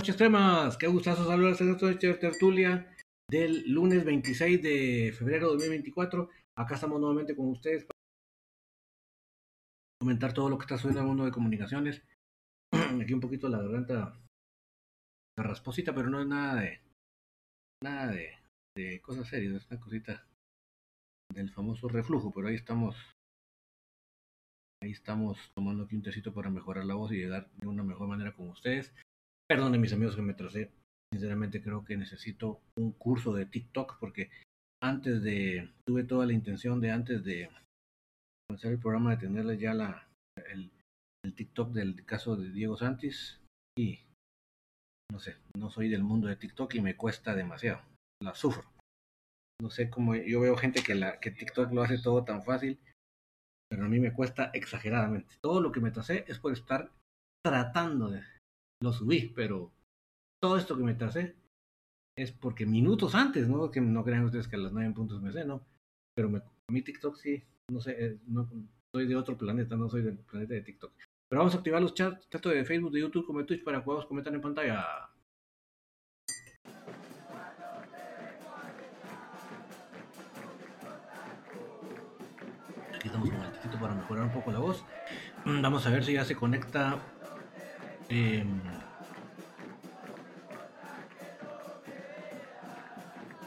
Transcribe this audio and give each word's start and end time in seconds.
Noches, 0.00 0.16
temas. 0.16 0.78
Qué 0.78 0.86
gustazo 0.86 1.26
saludarse 1.26 1.62
en 1.62 1.72
esta 1.72 2.18
tertulia 2.18 2.90
del 3.30 3.70
lunes 3.70 4.02
26 4.02 4.62
de 4.62 5.12
febrero 5.12 5.48
de 5.48 5.52
2024. 5.56 6.30
Acá 6.56 6.76
estamos 6.76 6.98
nuevamente 6.98 7.36
con 7.36 7.50
ustedes 7.50 7.84
para 7.84 7.98
comentar 10.00 10.32
todo 10.32 10.48
lo 10.48 10.56
que 10.56 10.62
está 10.62 10.76
sucediendo 10.76 11.00
en 11.00 11.04
el 11.04 11.08
mundo 11.08 11.24
de 11.26 11.32
comunicaciones. 11.32 12.02
Aquí 12.72 13.12
un 13.12 13.20
poquito 13.20 13.50
la 13.50 13.58
garganta 13.58 14.18
rasposita, 15.38 15.94
pero 15.94 16.08
no 16.08 16.22
es 16.22 16.26
nada 16.26 16.62
de 16.62 16.80
nada 17.84 18.16
de 18.74 19.02
cosas 19.02 19.28
serias, 19.28 19.54
es 19.54 19.70
una 19.70 19.80
cosita 19.80 20.26
del 21.34 21.50
famoso 21.50 21.88
reflujo, 21.88 22.32
pero 22.32 22.48
ahí 22.48 22.54
estamos 22.54 22.96
ahí 24.82 24.92
estamos 24.92 25.36
tomando 25.54 25.84
aquí 25.84 25.94
un 25.94 26.02
tecito 26.02 26.32
para 26.32 26.48
mejorar 26.48 26.86
la 26.86 26.94
voz 26.94 27.12
y 27.12 27.16
llegar 27.16 27.50
de 27.50 27.68
una 27.68 27.82
mejor 27.82 28.08
manera 28.08 28.34
con 28.34 28.48
ustedes. 28.48 28.94
Perdone 29.50 29.78
mis 29.78 29.92
amigos 29.92 30.14
que 30.14 30.22
me 30.22 30.34
tracé. 30.34 30.70
Sinceramente 31.12 31.60
creo 31.60 31.84
que 31.84 31.96
necesito 31.96 32.60
un 32.78 32.92
curso 32.92 33.32
de 33.32 33.46
TikTok 33.46 33.98
porque 33.98 34.30
antes 34.80 35.24
de, 35.24 35.68
tuve 35.84 36.04
toda 36.04 36.24
la 36.24 36.34
intención 36.34 36.80
de 36.80 36.92
antes 36.92 37.24
de 37.24 37.50
comenzar 38.46 38.70
el 38.70 38.78
programa 38.78 39.10
de 39.10 39.26
tenerles 39.26 39.58
ya 39.58 39.74
la, 39.74 40.08
el, 40.52 40.70
el 41.24 41.34
TikTok 41.34 41.72
del 41.72 42.04
caso 42.04 42.36
de 42.36 42.52
Diego 42.52 42.76
Santis 42.76 43.40
y 43.76 43.98
no 45.10 45.18
sé, 45.18 45.36
no 45.56 45.68
soy 45.68 45.88
del 45.88 46.04
mundo 46.04 46.28
de 46.28 46.36
TikTok 46.36 46.72
y 46.76 46.80
me 46.80 46.96
cuesta 46.96 47.34
demasiado, 47.34 47.82
la 48.22 48.36
sufro. 48.36 48.70
No 49.60 49.68
sé 49.68 49.90
cómo, 49.90 50.14
yo 50.14 50.38
veo 50.38 50.56
gente 50.56 50.84
que, 50.84 50.94
la, 50.94 51.18
que 51.18 51.32
TikTok 51.32 51.72
lo 51.72 51.82
hace 51.82 51.98
todo 51.98 52.22
tan 52.22 52.44
fácil, 52.44 52.78
pero 53.68 53.84
a 53.84 53.88
mí 53.88 53.98
me 53.98 54.12
cuesta 54.12 54.52
exageradamente. 54.54 55.34
Todo 55.42 55.60
lo 55.60 55.72
que 55.72 55.80
me 55.80 55.90
tracé 55.90 56.24
es 56.28 56.38
por 56.38 56.52
estar 56.52 56.92
tratando 57.42 58.10
de, 58.10 58.22
lo 58.80 58.92
subí, 58.92 59.32
pero 59.34 59.72
todo 60.40 60.56
esto 60.56 60.76
que 60.76 60.84
me 60.84 60.94
tracé 60.94 61.36
es 62.16 62.32
porque 62.32 62.66
minutos 62.66 63.14
antes, 63.14 63.48
¿no? 63.48 63.70
Que 63.70 63.80
no 63.80 64.04
crean 64.04 64.24
ustedes 64.24 64.48
que 64.48 64.56
a 64.56 64.58
las 64.58 64.72
9 64.72 64.92
puntos 64.94 65.20
me 65.20 65.32
sé, 65.32 65.44
¿no? 65.44 65.64
Pero 66.14 66.30
me, 66.30 66.42
mi 66.68 66.82
TikTok 66.82 67.16
sí, 67.16 67.42
no 67.70 67.80
sé, 67.80 67.96
eh, 67.98 68.18
no, 68.26 68.48
soy 68.92 69.06
de 69.06 69.16
otro 69.16 69.36
planeta, 69.36 69.76
no 69.76 69.88
soy 69.88 70.02
del 70.02 70.18
planeta 70.18 70.54
de 70.54 70.62
TikTok. 70.62 70.92
Pero 71.28 71.40
vamos 71.40 71.54
a 71.54 71.58
activar 71.58 71.80
los 71.80 71.94
chats, 71.94 72.28
tanto 72.28 72.48
de 72.48 72.64
Facebook, 72.64 72.92
de 72.92 73.00
YouTube 73.00 73.26
como 73.26 73.38
de 73.40 73.44
Twitch, 73.44 73.62
para 73.62 73.78
que 73.78 73.84
podamos 73.84 74.06
comentar 74.06 74.34
en 74.34 74.40
pantalla. 74.40 74.84
Aquí 82.94 83.06
estamos 83.08 83.30
con 83.30 83.40
el 83.40 83.78
para 83.78 83.94
mejorar 83.94 84.24
un 84.24 84.32
poco 84.32 84.50
la 84.50 84.58
voz. 84.58 84.84
Vamos 85.44 85.86
a 85.86 85.90
ver 85.90 86.04
si 86.04 86.14
ya 86.14 86.24
se 86.24 86.34
conecta 86.34 87.00
eh, 88.10 88.44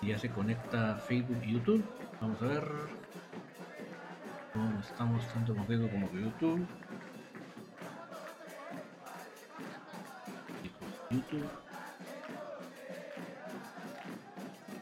ya 0.02 0.18
se 0.18 0.30
conecta 0.30 0.96
Facebook 0.96 1.42
y 1.44 1.54
YouTube. 1.54 1.84
Vamos 2.22 2.42
a 2.42 2.46
ver. 2.46 2.72
estamos 4.80 5.28
tanto 5.34 5.56
con 5.56 5.66
Facebook 5.66 5.92
como 5.92 6.08
con 6.08 6.24
YouTube. 6.24 6.68
YouTube. 11.12 11.50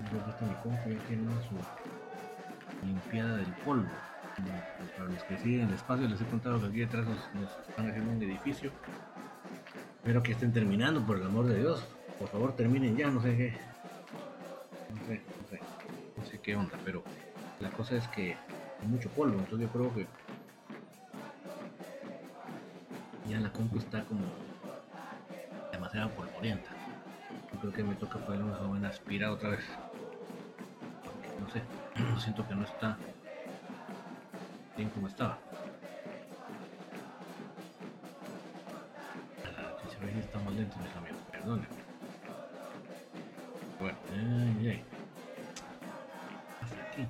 Creo 0.09 0.37
que 0.37 0.45
mi 0.45 0.53
compu 0.55 0.89
ya 0.89 1.07
tiene 1.07 1.31
su 1.49 2.85
limpiada 2.85 3.37
del 3.37 3.53
polvo. 3.65 3.89
Para 4.97 5.09
los 5.09 5.23
que 5.23 5.37
siguen 5.37 5.67
el 5.67 5.73
espacio 5.73 6.07
les 6.07 6.21
he 6.21 6.25
contado 6.25 6.59
que 6.59 6.67
aquí 6.67 6.79
detrás 6.79 7.05
nos 7.05 7.67
están 7.67 7.89
haciendo 7.89 8.11
un 8.11 8.23
edificio 8.23 8.71
Espero 10.01 10.23
que 10.23 10.31
estén 10.31 10.51
terminando, 10.51 11.05
por 11.05 11.17
el 11.17 11.23
amor 11.23 11.45
de 11.45 11.59
Dios. 11.59 11.83
Por 12.17 12.27
favor, 12.27 12.55
terminen 12.55 12.97
ya, 12.97 13.11
no 13.11 13.21
sé 13.21 13.37
qué. 13.37 13.53
No 14.89 15.05
sé, 15.05 15.21
no 15.39 15.47
sé. 15.47 15.59
No 16.17 16.25
sé 16.25 16.39
qué 16.39 16.55
onda, 16.55 16.75
pero 16.83 17.03
la 17.59 17.69
cosa 17.69 17.97
es 17.97 18.07
que 18.07 18.35
hay 18.81 18.87
mucho 18.87 19.09
polvo, 19.09 19.37
entonces 19.37 19.67
yo 19.67 19.71
creo 19.71 19.93
que 19.93 20.07
ya 23.29 23.39
la 23.39 23.53
compu 23.53 23.77
está 23.77 24.03
como 24.05 24.21
demasiado 25.71 26.09
polvorienta. 26.15 26.71
Yo 27.53 27.59
creo 27.59 27.71
que 27.71 27.83
me 27.83 27.93
toca 27.93 28.17
poner 28.17 28.41
una 28.41 28.57
buena 28.57 28.89
aspirada 28.89 29.33
otra 29.33 29.49
vez. 29.49 29.65
no 31.39 31.47
sé, 31.53 31.61
siento 32.19 32.47
que 32.47 32.55
no 32.55 32.63
está 32.63 32.97
bien 34.75 34.89
como 34.89 35.07
estaba. 35.07 35.37
Estamos 40.31 40.55
lentos, 40.55 40.77
mis 40.77 40.95
amigos, 40.95 41.21
perdón. 41.29 41.67
Bueno, 43.81 43.97
ay, 44.13 44.67
ay. 44.69 44.85
¿Qué 46.47 46.61
pasa 46.61 46.75
aquí? 46.89 47.07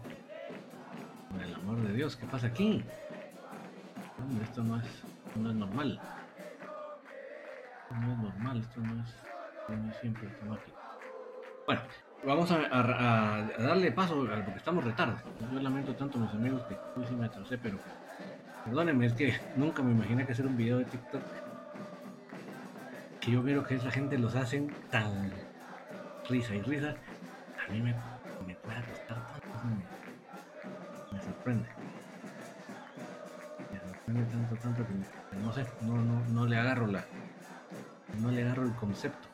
Por 1.30 1.44
el 1.44 1.54
amor 1.54 1.82
de 1.82 1.94
Dios, 1.94 2.16
¿qué 2.16 2.26
pasa 2.26 2.48
aquí? 2.48 2.84
Esto 4.42 4.64
no 4.64 4.80
es, 4.80 4.86
no 5.36 5.50
es 5.52 5.56
normal. 5.56 6.02
no 7.92 8.12
es 8.12 8.18
normal, 8.18 8.59
esto 8.59 8.80
no 8.80 9.04
es, 9.04 9.16
no 9.70 9.92
es 9.92 9.98
siempre 9.98 10.28
automático. 10.28 10.80
Bueno, 11.68 11.82
vamos 12.26 12.52
a, 12.52 12.56
a, 12.72 13.38
a, 13.38 13.42
darle 13.59 13.92
paso 13.92 14.16
porque 14.16 14.58
estamos 14.58 14.84
retardo. 14.84 15.18
Yo 15.53 15.59
lamento 15.59 15.94
tanto 15.96 16.18
mis 16.18 16.32
amigos 16.32 16.64
que 16.64 16.74
hoy 16.96 17.06
sí 17.08 17.14
me 17.14 17.28
atrasé, 17.28 17.59
pero 17.59 17.78
perdónenme, 18.66 19.06
es 19.06 19.14
que 19.14 19.40
nunca 19.58 19.84
me 19.84 19.92
imaginé 19.92 20.26
que 20.26 20.32
hacer 20.32 20.48
un 20.48 20.58
video 20.58 20.80
de 20.80 20.86
TikTok 20.86 21.51
que 23.22 23.32
yo 23.32 23.44
veo 23.44 23.64
que 23.64 23.76
esa 23.76 23.92
gente 23.92 24.18
los 24.18 24.36
hacen 24.36 24.74
tan 24.90 25.32
risa 26.28 26.56
y 26.56 26.62
risa, 26.62 26.96
a 27.68 27.72
mí 27.72 27.80
me, 27.80 27.94
me 28.48 28.56
puede 28.56 28.82
costar 28.84 29.18
tanto, 29.48 29.68
me, 29.68 29.86
me, 31.12 31.24
sorprende. 31.24 31.70
Me 33.72 33.80
sorprende 33.80 34.24
tanto, 34.32 34.56
tanto 34.56 34.86
que 34.88 35.38
no 35.38 35.54
sé, 35.54 35.66
no, 35.82 35.98
no, 35.98 36.26
no 36.30 36.48
le 36.48 36.58
agarro 36.58 36.88
la, 36.88 37.06
no 38.20 38.32
le 38.32 38.42
agarro 38.42 38.64
el 38.64 38.74
concepto. 38.74 39.28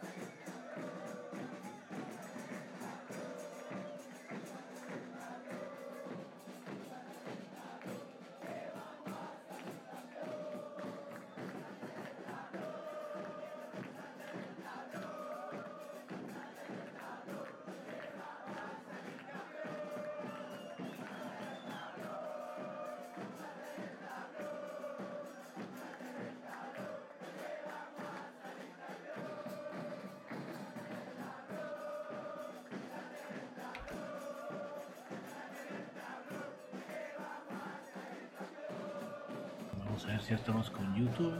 Vamos 39.98 40.10
a 40.10 40.12
ver 40.12 40.22
si 40.22 40.34
estamos 40.36 40.70
con 40.70 40.96
YouTube. 40.96 41.34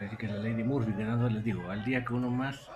Así 0.00 0.16
que 0.16 0.28
la 0.28 0.36
Lady 0.36 0.62
Murphy, 0.62 0.92
que 0.92 1.02
no 1.02 1.28
les 1.28 1.42
digo, 1.42 1.68
al 1.68 1.84
día 1.84 2.04
que 2.04 2.14
uno 2.14 2.30
más 2.30 2.70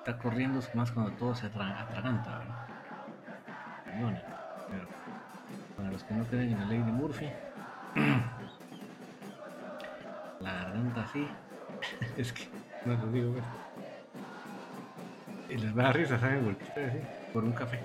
está 0.00 0.18
corriendo 0.18 0.58
es 0.58 0.74
más 0.74 0.92
cuando 0.92 1.12
todo 1.12 1.34
se 1.34 1.46
atraganta, 1.46 2.42
pero 4.68 4.86
para 5.74 5.90
los 5.90 6.04
que 6.04 6.14
no 6.14 6.24
creen 6.26 6.52
en 6.52 6.60
la 6.60 6.66
Lady 6.66 6.92
Murphy, 6.92 7.30
La 10.40 10.52
garganta 10.52 11.02
así. 11.02 11.26
es 12.16 12.32
que 12.32 12.48
no 12.84 12.94
lo 12.94 13.06
digo, 13.08 13.32
pues. 13.32 13.44
Y 15.48 15.58
les 15.58 15.78
va 15.78 15.88
a 15.88 15.92
risa, 15.92 16.18
¿saben? 16.18 16.56
Por 17.32 17.44
un 17.44 17.52
café. 17.52 17.80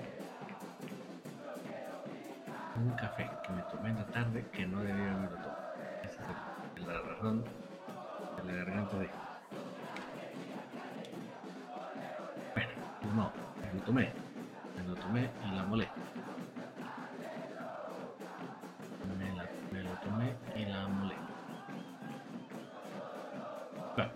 Un 2.76 2.90
café 2.90 3.30
que 3.42 3.52
me 3.52 3.62
tomé 3.62 3.88
en 3.90 3.96
la 3.96 4.06
tarde 4.06 4.44
que 4.52 4.66
no 4.66 4.80
debía 4.80 5.14
haberlo 5.14 5.36
tomado. 5.36 5.72
Esa 6.02 6.22
es 6.76 6.86
la 6.86 7.00
razón 7.00 7.44
de 8.36 8.44
la 8.44 8.52
garganta 8.64 8.98
de. 8.98 9.08
Bueno, 12.54 12.70
no, 13.14 13.32
me 13.60 13.72
lo 13.78 13.84
tomé. 13.84 14.12
Me 14.76 14.82
lo 14.88 14.94
tomé 14.94 15.30
y 15.46 15.50
la 15.54 15.62
molé. 15.64 15.88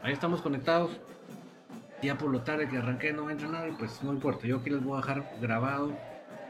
Ahí 0.06 0.12
estamos 0.12 0.40
conectados. 0.40 0.92
Ya 2.02 2.16
por 2.16 2.30
lo 2.30 2.42
tarde 2.42 2.68
que 2.68 2.78
arranqué 2.78 3.12
no 3.12 3.28
entra 3.28 3.48
nada 3.48 3.68
y 3.68 3.72
pues 3.72 4.02
no 4.04 4.12
importa. 4.12 4.46
Yo 4.46 4.58
aquí 4.58 4.70
les 4.70 4.82
voy 4.82 4.94
a 4.94 5.00
dejar 5.00 5.24
grabado. 5.40 5.92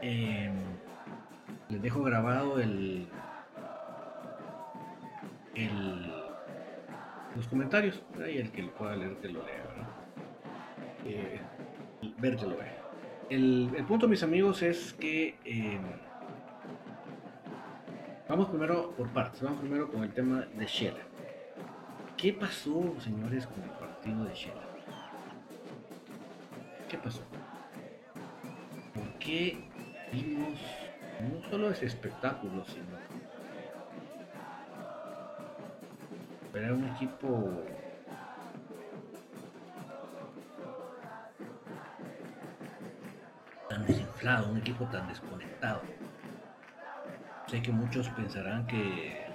Eh, 0.01 0.51
les 1.69 1.81
dejo 1.81 2.03
grabado 2.03 2.59
el, 2.59 3.07
los 7.35 7.47
comentarios 7.47 8.01
y 8.31 8.37
el 8.37 8.51
que 8.51 8.61
lo 8.61 8.71
pueda 8.73 8.95
leer 8.95 9.17
que 9.17 9.29
lo 9.29 9.43
lea 9.43 9.63
eh, 11.05 11.41
ver 12.19 12.37
que 12.37 12.45
el, 13.29 13.85
punto 13.87 14.07
mis 14.07 14.21
amigos 14.21 14.61
es 14.61 14.93
que 14.93 15.35
eh, 15.43 15.79
vamos 18.29 18.49
primero 18.49 18.91
por 18.91 19.09
partes 19.09 19.41
vamos 19.41 19.59
primero 19.59 19.91
con 19.91 20.03
el 20.03 20.13
tema 20.13 20.45
de 20.55 20.65
Shela 20.67 21.06
¿qué 22.17 22.33
pasó 22.33 22.95
señores 22.99 23.47
con 23.47 23.63
el 23.63 23.69
partido 23.69 24.23
de 24.25 24.33
Shela? 24.33 24.63
¿qué 26.89 26.97
pasó? 26.97 27.21
¿por 28.93 29.13
qué 29.19 29.69
vimos 30.11 30.59
no 31.21 31.49
solo 31.49 31.71
ese 31.71 31.85
espectáculo, 31.85 32.63
sino 32.65 32.97
era 36.53 36.73
un 36.73 36.85
equipo 36.85 37.51
tan 43.69 43.85
desinflado, 43.85 44.49
un 44.51 44.57
equipo 44.57 44.85
tan 44.85 45.07
desconectado. 45.07 45.81
Sé 47.47 47.61
que 47.61 47.71
muchos 47.71 48.09
pensarán 48.09 48.65
que 48.65 49.26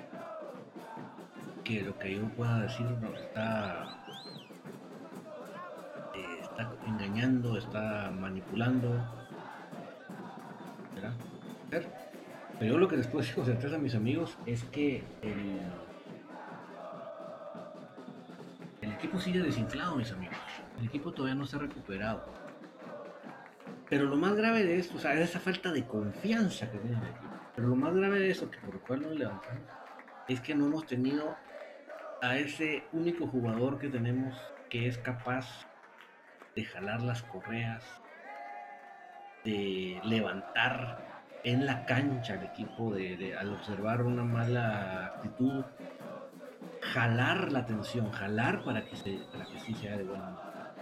que 1.64 1.82
lo 1.82 1.99
que 1.99 2.17
yo 2.17 2.29
pueda 2.31 2.61
decir 2.61 2.87
nos 3.00 3.19
está 3.20 4.05
eh, 6.14 6.38
está 6.43 6.70
engañando, 6.87 7.56
está 7.56 8.11
manipulando, 8.11 9.05
pero 12.62 12.75
yo 12.75 12.79
lo 12.79 12.87
que 12.87 12.97
les 12.97 13.06
puedo 13.06 13.25
decir 13.25 13.59
con 13.61 13.75
a 13.75 13.79
mis 13.79 13.94
amigos 13.94 14.37
es 14.47 14.62
que 14.64 15.03
el, 15.23 15.61
el 18.82 18.93
equipo 18.93 19.19
sigue 19.19 19.41
desinflado, 19.41 19.97
mis 19.97 20.12
amigos. 20.12 20.37
El 20.79 20.87
equipo 20.87 21.12
todavía 21.12 21.35
no 21.35 21.44
se 21.44 21.56
ha 21.56 21.58
recuperado. 21.58 22.25
Pero 23.88 24.05
lo 24.05 24.17
más 24.17 24.35
grave 24.35 24.65
de 24.65 24.79
esto, 24.79 24.97
o 24.97 25.00
sea, 25.00 25.15
es 25.15 25.31
esa 25.31 25.41
falta 25.41 25.73
de 25.73 25.85
confianza 25.85 26.70
que 26.70 26.79
tiene 26.79 26.99
el 26.99 27.08
equipo. 27.08 27.35
Pero 27.56 27.69
lo 27.69 27.75
más 27.75 27.94
grave 27.94 28.20
de 28.20 28.31
eso, 28.31 28.49
que 28.50 28.58
por 28.58 28.75
lo 28.75 28.81
cual 28.81 29.03
no 29.03 29.11
levantamos, 29.11 29.62
es 30.29 30.41
que 30.41 30.55
no 30.55 30.67
hemos 30.67 30.87
tenido 30.87 31.35
a 32.23 32.37
ese 32.37 32.85
único 32.93 33.27
jugador 33.27 33.81
que 33.81 33.89
tenemos 33.89 34.41
que 34.71 34.87
es 34.87 34.97
capaz 34.97 35.67
de 36.55 36.65
jalar 36.65 37.03
las 37.03 37.23
correas, 37.25 37.85
de 39.45 40.01
levantar 40.05 41.05
en 41.43 41.67
la 41.67 41.85
cancha 41.85 42.35
el 42.35 42.45
equipo 42.45 42.95
de, 42.95 43.37
al 43.37 43.53
observar 43.53 44.03
una 44.03 44.23
mala 44.23 45.07
actitud, 45.07 45.65
jalar 46.81 47.51
la 47.51 47.59
atención, 47.59 48.13
jalar 48.13 48.63
para 48.63 48.85
que, 48.85 48.95
se, 48.95 49.19
para 49.33 49.45
que 49.45 49.59
sí 49.59 49.75
sea 49.75 49.97
de 49.97 50.05
buena 50.05 50.31
manera. 50.31 50.75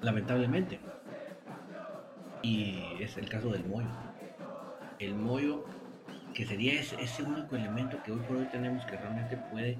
Lamentablemente. 0.00 0.80
Y 2.42 3.00
es 3.00 3.16
el 3.16 3.28
caso 3.28 3.50
del 3.50 3.64
Moyo. 3.64 4.11
El 5.02 5.16
Moyo, 5.16 5.64
que 6.32 6.46
sería 6.46 6.80
ese, 6.80 7.22
único 7.24 7.56
elemento 7.56 8.00
que 8.04 8.12
hoy 8.12 8.20
por 8.20 8.36
hoy 8.36 8.46
tenemos 8.52 8.86
que 8.86 8.96
realmente 8.96 9.36
puede 9.50 9.76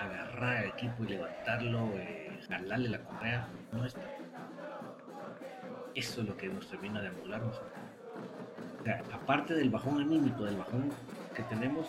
agarrar 0.00 0.56
al 0.56 0.64
equipo 0.64 1.04
y 1.04 1.10
levantarlo, 1.10 1.92
eh, 1.94 2.40
jalarle 2.48 2.88
la 2.88 3.04
correa, 3.04 3.48
no 3.70 3.84
está. 3.84 4.00
Eso 5.94 6.22
es 6.22 6.26
lo 6.26 6.36
que 6.36 6.48
nos 6.48 6.68
termina 6.68 7.00
de 7.00 7.06
anularnos. 7.06 7.56
O 8.80 8.82
sea, 8.82 9.00
aparte 9.12 9.54
del 9.54 9.70
bajón 9.70 10.00
anímico, 10.00 10.44
del 10.44 10.56
bajón 10.56 10.90
que 11.36 11.44
tenemos, 11.44 11.86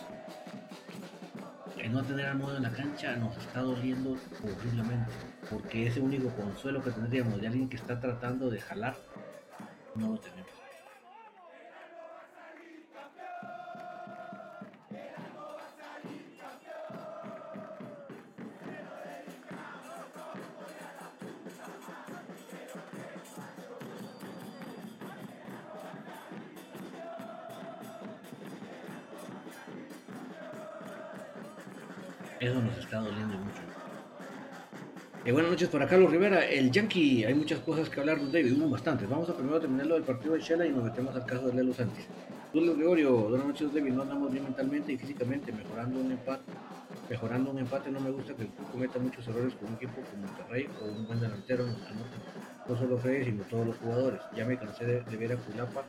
el 1.76 1.90
no 1.92 2.04
tener 2.04 2.26
al 2.26 2.38
modo 2.38 2.56
en 2.56 2.62
la 2.62 2.70
cancha 2.70 3.16
nos 3.16 3.36
está 3.36 3.62
doliendo 3.62 4.16
horriblemente. 4.44 5.10
Porque 5.50 5.88
ese 5.88 6.00
único 6.00 6.28
consuelo 6.36 6.80
que 6.84 6.92
tendríamos 6.92 7.40
de 7.40 7.48
alguien 7.48 7.68
que 7.68 7.76
está 7.76 7.98
tratando 7.98 8.48
de 8.48 8.60
jalar, 8.60 8.94
no 9.96 10.10
lo 10.10 10.18
tenemos. 10.18 10.59
Noches 35.60 35.72
para 35.74 35.86
Carlos 35.86 36.10
Rivera. 36.10 36.42
El 36.46 36.70
Yankee, 36.70 37.22
hay 37.26 37.34
muchas 37.34 37.58
cosas 37.58 37.90
que 37.90 38.00
hablar 38.00 38.18
de 38.18 38.32
David, 38.32 38.58
hubo 38.58 38.70
bastantes. 38.70 39.06
Vamos 39.06 39.28
a 39.28 39.34
primero 39.34 39.60
terminar 39.60 39.88
lo 39.88 39.94
del 39.96 40.04
partido 40.04 40.32
de 40.32 40.40
Shela 40.40 40.64
y 40.64 40.70
nos 40.70 40.84
metemos 40.84 41.14
al 41.14 41.26
caso 41.26 41.48
de 41.48 41.52
Lelo 41.52 41.74
Santos. 41.74 42.02
Julio 42.50 42.74
Gregorio, 42.74 43.28
buenas 43.28 43.46
noches 43.46 43.74
David, 43.74 43.92
no 43.92 44.00
andamos 44.00 44.32
bien 44.32 44.44
mentalmente 44.44 44.94
y 44.94 44.96
físicamente, 44.96 45.52
mejorando 45.52 46.00
un 46.00 46.12
empate. 46.12 46.50
Mejorando 47.10 47.50
un 47.50 47.58
empate, 47.58 47.90
no 47.90 48.00
me 48.00 48.10
gusta 48.10 48.34
que 48.34 48.44
el 48.44 48.48
club 48.48 48.70
cometa 48.72 48.98
muchos 49.00 49.28
errores 49.28 49.52
con 49.56 49.68
un 49.68 49.74
equipo 49.74 50.00
como 50.10 50.26
Monterrey 50.26 50.66
o 50.80 50.84
un 50.86 51.06
buen 51.06 51.20
delantero 51.20 51.66
No 52.66 52.78
solo 52.78 52.96
Freddy, 52.96 53.26
sino 53.26 53.42
todos 53.44 53.66
los 53.66 53.76
jugadores. 53.76 54.22
Ya 54.34 54.46
me 54.46 54.56
cansé 54.56 54.86
de, 54.86 55.16
ver 55.18 55.32
a 55.32 55.36
Culapa, 55.36 55.84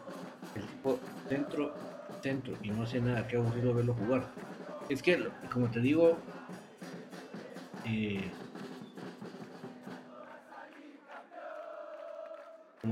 el 0.53 0.65
tipo 0.65 0.99
centro, 1.29 1.73
centro, 2.21 2.55
y 2.61 2.71
no 2.71 2.83
hace 2.83 2.99
nada, 2.99 3.25
qué 3.25 3.37
aburrido 3.37 3.73
verlo 3.73 3.93
jugar. 3.93 4.33
Es 4.89 5.01
que, 5.01 5.29
como 5.49 5.71
te 5.71 5.79
digo, 5.79 6.17
eh, 7.85 8.29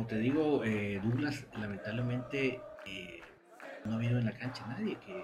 te 0.10 0.18
digo, 0.18 0.64
eh, 0.64 1.00
Douglas 1.04 1.46
lamentablemente 1.54 2.60
eh, 2.86 3.22
no 3.86 3.94
ha 3.94 3.96
habido 3.96 4.18
en 4.18 4.26
la 4.26 4.32
cancha 4.32 4.66
nadie 4.68 4.98
que, 5.06 5.24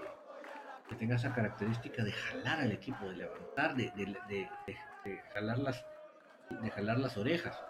tenga 1.00 1.16
esa 1.16 1.34
característica 1.34 2.04
de 2.04 2.12
jalar 2.12 2.60
al 2.60 2.70
equipo, 2.70 3.08
de 3.08 3.16
levantar, 3.16 3.74
de, 3.74 4.48
jalar, 5.34 5.58
las, 5.58 5.84
de 6.48 6.70
jalar 6.70 6.98
las 7.00 7.16
orejas. 7.16 7.60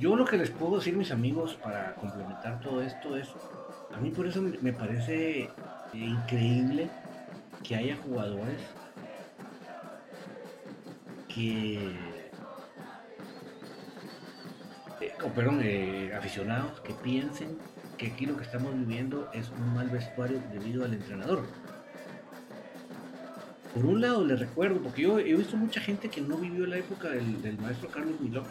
Yo 0.00 0.16
lo 0.16 0.24
que 0.24 0.38
les 0.38 0.50
puedo 0.50 0.78
decir, 0.78 0.96
mis 0.96 1.12
amigos, 1.12 1.54
para 1.56 1.94
complementar 1.96 2.60
todo 2.60 2.80
esto 2.80 3.14
es 3.14 3.28
a 3.94 4.00
mí 4.00 4.10
por 4.10 4.26
eso 4.26 4.40
me 4.40 4.72
parece 4.72 5.50
increíble 5.92 6.88
que 7.62 7.76
haya 7.76 7.96
jugadores 7.96 8.62
que 11.38 11.78
eh, 15.00 15.12
o 15.24 15.28
perdón, 15.28 15.60
eh, 15.62 16.12
aficionados 16.16 16.80
que 16.80 16.92
piensen 16.94 17.56
que 17.96 18.08
aquí 18.08 18.26
lo 18.26 18.36
que 18.36 18.42
estamos 18.42 18.74
viviendo 18.74 19.30
es 19.32 19.48
un 19.50 19.74
mal 19.74 19.88
vestuario 19.88 20.42
debido 20.52 20.84
al 20.84 20.94
entrenador. 20.94 21.44
Por 23.72 23.86
un 23.86 24.00
lado 24.00 24.24
les 24.24 24.40
recuerdo, 24.40 24.80
porque 24.82 25.02
yo 25.02 25.20
he 25.20 25.34
visto 25.34 25.56
mucha 25.56 25.80
gente 25.80 26.08
que 26.08 26.20
no 26.20 26.36
vivió 26.36 26.66
la 26.66 26.78
época 26.78 27.10
del, 27.10 27.58
maestro 27.58 27.88
Carlos 27.88 28.20
Miló, 28.20 28.42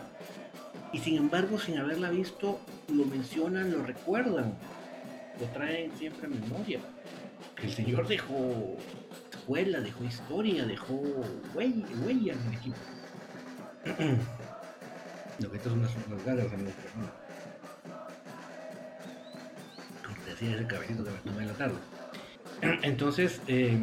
y 0.94 1.00
sin 1.00 1.18
embargo 1.18 1.60
sin 1.60 1.78
haberla 1.78 2.10
visto 2.10 2.62
lo 2.94 3.04
mencionan, 3.06 3.72
lo 3.72 3.84
recuerdan 3.84 4.58
lo 5.40 5.46
traen 5.48 5.92
siempre 5.98 6.28
en 6.28 6.40
memoria. 6.42 6.80
El 7.62 7.72
señor 7.72 8.08
dejó 8.08 8.78
escuela, 9.48 9.80
dejó 9.80 10.04
historia, 10.04 10.66
dejó 10.66 11.02
huella, 11.54 12.34
en 12.34 12.48
el 12.48 12.54
equipo. 12.54 12.76
Lo 15.40 15.50
que 15.50 15.58
estas 15.58 15.72
son 15.72 15.80
unas, 15.80 15.96
unas 16.08 16.26
garras, 16.26 16.52
amigos. 16.52 16.74
Como 20.04 20.18
te 20.26 20.32
decía, 20.32 20.54
ese 20.56 20.68
cabecito 20.68 21.06
que 21.06 21.12
me 21.12 21.18
tomé 21.20 21.42
en 21.44 21.48
la 21.48 21.54
tarde. 21.54 21.76
Entonces, 22.84 23.40
eh, 23.48 23.80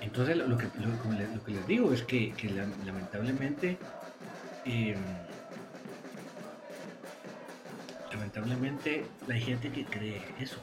entonces 0.00 0.36
lo 0.38 0.56
que, 0.58 0.64
lo, 0.80 0.88
lo 1.34 1.44
que 1.44 1.52
les 1.52 1.66
digo 1.68 1.92
es 1.92 2.02
que, 2.02 2.32
que 2.32 2.50
la- 2.50 2.66
lamentablemente, 2.84 3.78
eh, 4.64 4.96
lamentablemente 8.10 9.04
hay 9.30 9.40
gente 9.40 9.70
que 9.70 9.84
cree 9.84 10.20
eso, 10.40 10.56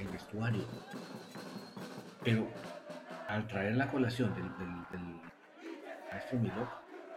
el 0.00 0.08
vestuario. 0.08 0.64
Pero 2.22 2.48
al 3.28 3.46
traer 3.46 3.76
la 3.76 3.88
colación 3.90 4.34
del, 4.34 4.44
del- 4.58 4.84
del 4.90 5.20
maestro 6.10 6.38
Milok, 6.38 6.68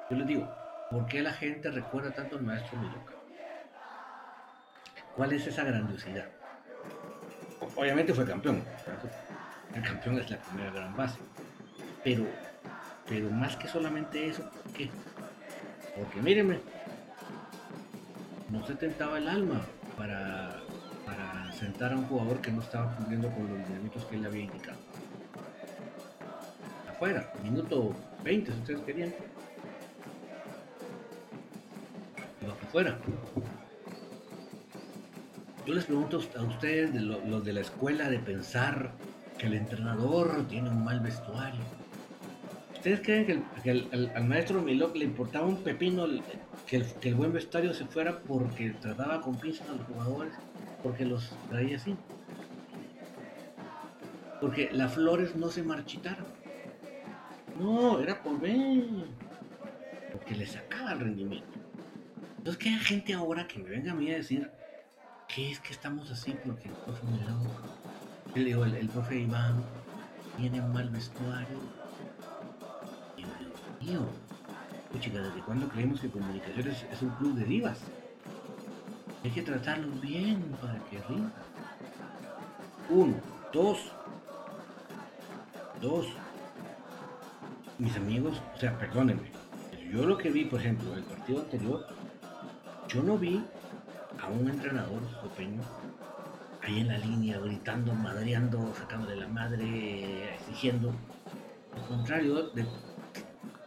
yo 0.10 0.18
les 0.18 0.28
digo, 0.28 0.56
¿por 0.90 1.06
qué 1.06 1.22
la 1.22 1.34
gente 1.34 1.70
recuerda 1.72 2.12
tanto 2.12 2.38
al 2.38 2.44
maestro 2.44 2.78
Milok? 2.80 3.12
¿Cuál 5.16 5.34
es 5.34 5.48
esa 5.48 5.64
grandiosidad? 5.64 6.26
Obviamente 7.76 8.14
fue 8.14 8.26
campeón. 8.26 8.64
El 9.74 9.82
campeón 9.84 10.20
es 10.20 10.30
la 10.30 10.38
primera 10.38 10.72
gran 10.72 10.96
base. 10.96 11.20
Pero, 12.04 12.26
pero 13.08 13.30
más 13.32 13.56
que 13.58 13.68
solamente 13.68 14.28
eso, 14.28 14.50
¿por 14.50 14.74
qué? 14.74 14.90
Porque 15.96 16.22
míreme, 16.22 16.60
no 18.50 18.66
se 18.66 18.76
tentaba 18.76 19.18
el 19.18 19.28
alma 19.28 19.62
para, 19.98 20.62
para 21.08 21.52
sentar 21.54 21.94
a 21.94 21.96
un 21.96 22.04
jugador 22.06 22.42
que 22.42 22.52
no 22.52 22.62
estaba 22.62 22.94
cumpliendo 22.96 23.30
con 23.32 23.48
los 23.48 23.70
minutos 23.70 24.04
que 24.06 24.18
él 24.18 24.26
había 24.26 24.44
indicado. 24.44 24.78
Afuera, 26.90 27.32
minuto 27.44 27.96
20 28.24 28.52
si 28.52 28.60
ustedes 28.60 28.82
querían. 28.82 29.14
Lo 32.46 32.58
que 32.60 32.66
fuera. 32.68 32.98
Yo 35.66 35.74
les 35.74 35.86
pregunto 35.86 36.18
a 36.38 36.44
ustedes, 36.44 36.94
de 36.94 37.00
lo- 37.02 37.24
los 37.26 37.44
de 37.46 37.54
la 37.54 37.62
escuela, 37.62 38.10
de 38.10 38.20
pensar 38.20 38.92
que 39.38 39.48
el 39.48 39.54
entrenador 39.54 40.46
tiene 40.48 40.70
un 40.70 40.84
mal 40.84 41.00
vestuario. 41.00 41.60
¿Ustedes 42.74 43.02
creen 43.02 43.44
que, 43.64 43.72
al, 43.72 44.24
maestro 44.28 44.62
Milok 44.62 44.96
le 44.96 45.06
importaba 45.06 45.46
un 45.46 45.58
pepino 45.64 46.06
el- 46.06 46.22
que, 46.66 46.84
que 47.02 47.10
el 47.10 47.16
buen 47.16 47.34
vestuario 47.34 47.74
se 47.74 47.86
fuera 47.86 48.20
porque 48.20 48.72
trataba 48.82 49.22
con 49.22 49.36
pinzas 49.38 49.70
a 49.70 49.74
los 49.74 49.86
jugadores? 49.88 50.34
Porque 50.84 51.06
los 51.06 51.32
traía 51.50 51.78
así. 51.78 51.96
Porque 54.40 54.70
las 54.72 54.94
flores 54.94 55.36
no 55.36 55.50
se 55.50 55.64
marchitaron. 55.64 56.26
No, 57.60 58.00
era 58.00 58.22
por 58.22 58.40
ver. 58.40 58.84
Porque 60.12 60.36
le 60.36 60.46
sacaba 60.46 60.94
el 60.94 61.00
rendimiento. 61.00 61.48
Entonces, 62.38 62.64
que 62.64 62.70
hay 62.70 62.80
gente 62.80 63.14
ahora 63.14 63.48
que 63.48 63.60
me 63.60 63.70
venga 63.70 63.92
a 63.92 63.96
mí 63.96 64.12
a 64.12 64.16
decir 64.16 64.50
que 65.28 65.52
es 65.52 65.60
que 65.60 65.74
estamos 65.74 66.10
así 66.12 66.36
porque 66.46 66.70
el 66.70 66.76
profe 66.76 67.02
el, 68.36 68.46
digo, 68.46 68.66
el, 68.66 68.88
profe 68.88 69.20
Iván 69.20 69.64
tiene 70.38 70.62
un 70.62 70.72
mal 70.72 70.90
vestuario. 70.90 71.60
Digo, 73.18 73.30
mío, 73.82 74.08
chica, 75.00 75.20
¿desde 75.20 75.42
cuándo 75.42 75.68
creemos 75.68 76.00
que 76.00 76.10
comunicaciones 76.10 76.86
es 76.92 77.02
un 77.02 77.10
club 77.12 77.36
de 77.36 77.46
divas? 77.46 77.80
Hay 79.28 79.34
que 79.34 79.42
tratarlos 79.42 80.00
bien 80.00 80.42
para 80.62 80.80
que 80.86 81.02
rindan. 81.02 81.34
Uno, 82.90 83.16
dos, 83.52 83.78
dos. 85.82 86.08
Mis 87.78 87.94
amigos, 87.98 88.42
o 88.56 88.58
sea, 88.58 88.80
perdónenme. 88.80 89.30
Yo 89.92 90.06
lo 90.06 90.18
que 90.18 90.30
vi, 90.30 90.46
por 90.46 90.62
ejemplo, 90.62 90.94
en 90.94 91.00
el 91.00 91.04
partido 91.04 91.42
anterior, 91.42 91.88
yo 92.88 93.04
no 93.04 93.18
vi 93.18 93.44
a 94.24 94.30
un 94.30 94.50
entrenador 94.50 95.02
sopeño 95.22 95.62
ahí 96.64 96.80
en 96.80 96.88
la 96.88 96.98
línea, 96.98 97.38
gritando, 97.40 97.94
madreando, 97.96 98.74
sacándole 98.76 99.18
la 99.18 99.28
madre, 99.28 100.36
exigiendo. 100.36 100.94
Al 101.76 101.86
contrario, 101.86 102.44
de, 102.52 102.66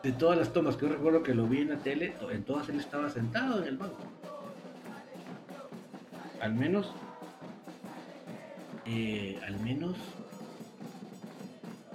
de 0.03 0.13
todas 0.13 0.39
las 0.39 0.55
tomas 0.55 0.79
que 0.79 0.87
yo 0.87 0.93
recuerdo 0.95 1.23
que 1.23 1.35
lo 1.35 1.47
vi 1.47 1.61
en 1.61 1.69
la 1.69 1.77
tele, 1.77 2.17
en 2.31 2.45
todas 2.45 2.67
él 2.71 2.81
estaba 2.81 3.11
sentado 3.11 3.59
en 3.61 3.69
el 3.69 3.77
banco. 3.77 4.10
Al 6.41 6.55
menos, 6.55 6.93
eh, 8.87 9.39
al 9.47 9.61
menos, 9.61 9.97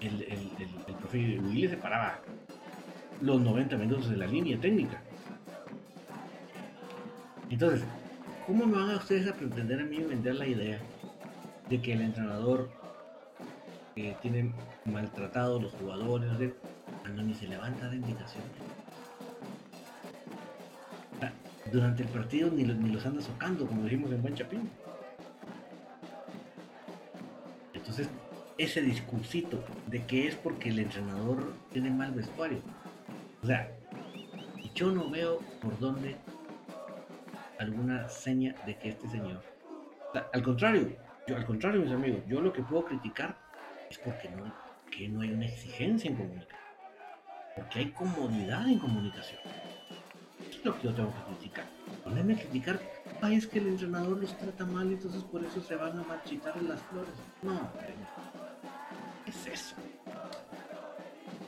el, 0.01 0.21
el, 0.23 0.51
el, 0.59 0.69
el 1.13 1.41
Willy 1.41 1.67
se 1.67 1.77
paraba 1.77 2.19
los 3.21 3.41
90 3.41 3.77
minutos 3.77 4.09
de 4.09 4.17
la 4.17 4.27
línea 4.27 4.59
técnica. 4.59 5.01
Entonces, 7.49 7.83
¿cómo 8.45 8.65
me 8.65 8.77
van 8.77 8.91
a 8.91 8.97
ustedes 8.97 9.27
a 9.27 9.33
pretender 9.33 9.79
a 9.79 9.83
mí 9.83 9.97
vender 9.97 10.35
la 10.35 10.47
idea 10.47 10.79
de 11.69 11.81
que 11.81 11.93
el 11.93 12.01
entrenador 12.01 12.69
eh, 13.95 14.15
tiene 14.21 14.53
maltratado 14.85 15.57
a 15.57 15.61
los 15.61 15.73
jugadores 15.73 16.37
de, 16.37 16.53
cuando 17.01 17.23
ni 17.23 17.33
se 17.33 17.47
levanta 17.47 17.89
de 17.89 17.95
indicaciones? 17.95 18.64
Durante 21.72 22.03
el 22.03 22.10
partido 22.10 22.51
ni, 22.51 22.63
los- 22.65 22.77
ni 22.77 22.89
los 22.89 23.05
anda 23.05 23.22
socando, 23.22 23.65
como 23.67 23.84
dijimos 23.84 24.12
en 24.12 24.22
Buen 24.22 24.36
Chapín. 24.36 24.69
Entonces, 27.74 28.10
ese 28.57 28.81
discursito 28.81 29.63
de 29.88 30.03
que 30.05 30.27
es 30.27 30.36
porque 30.36 30.69
el 30.69 30.79
entrenador 30.79 31.53
tiene 31.72 31.89
mal 31.89 32.12
vestuario. 32.12 32.60
O 33.43 33.48
sea, 33.48 33.69
yo 34.74 34.91
no 34.91 35.10
veo 35.10 35.39
por 35.62 35.77
dónde 35.79 36.15
alguna 37.60 38.07
seña 38.10 38.55
de 38.65 38.77
que 38.77 38.89
este 38.89 39.07
señor. 39.10 39.41
al 40.34 40.43
contrario, 40.43 40.95
yo 41.27 41.36
al 41.36 41.45
contrario, 41.45 41.81
mis 41.81 41.91
amigos, 41.91 42.22
yo 42.27 42.39
lo 42.41 42.53
que 42.53 42.62
puedo 42.62 42.86
criticar 42.86 43.38
es 43.89 43.98
porque 43.98 44.29
no, 44.29 44.53
que 44.91 45.07
no 45.10 45.22
hay 45.22 45.31
una 45.31 45.45
exigencia 45.45 46.10
en 46.10 46.15
comunicación. 46.17 46.60
Porque 47.55 47.79
hay 47.79 47.91
comodidad 47.91 48.67
en 48.67 48.79
comunicación. 48.79 49.39
Lo 50.65 50.75
que 50.75 50.88
yo 50.88 50.93
tengo 50.95 51.13
que 51.13 51.24
criticar. 51.36 51.65
Ponerme 52.03 52.34
a 52.34 52.38
criticar, 52.38 52.79
ay, 53.22 53.36
es 53.36 53.45
que 53.45 53.60
el 53.60 53.67
entrenador 53.67 54.17
los 54.17 54.36
trata 54.36 54.65
mal, 54.65 54.91
entonces 54.91 55.22
por 55.22 55.43
eso 55.45 55.62
se 55.62 55.75
van 55.75 56.00
a 56.00 56.03
marchitar 56.03 56.60
las 56.63 56.81
flores. 56.81 57.13
No, 57.43 57.69
¿qué 59.24 59.29
es 59.29 59.45
eso? 59.45 59.75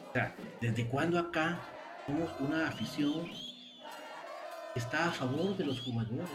O 0.07 0.13
sea, 0.13 0.35
¿desde 0.61 0.87
cuándo 0.87 1.17
acá 1.17 1.59
somos 2.05 2.29
una 2.39 2.67
afición 2.67 3.25
que 4.73 4.79
está 4.79 5.07
a 5.07 5.11
favor 5.11 5.57
de 5.57 5.65
los 5.65 5.81
jugadores? 5.81 6.29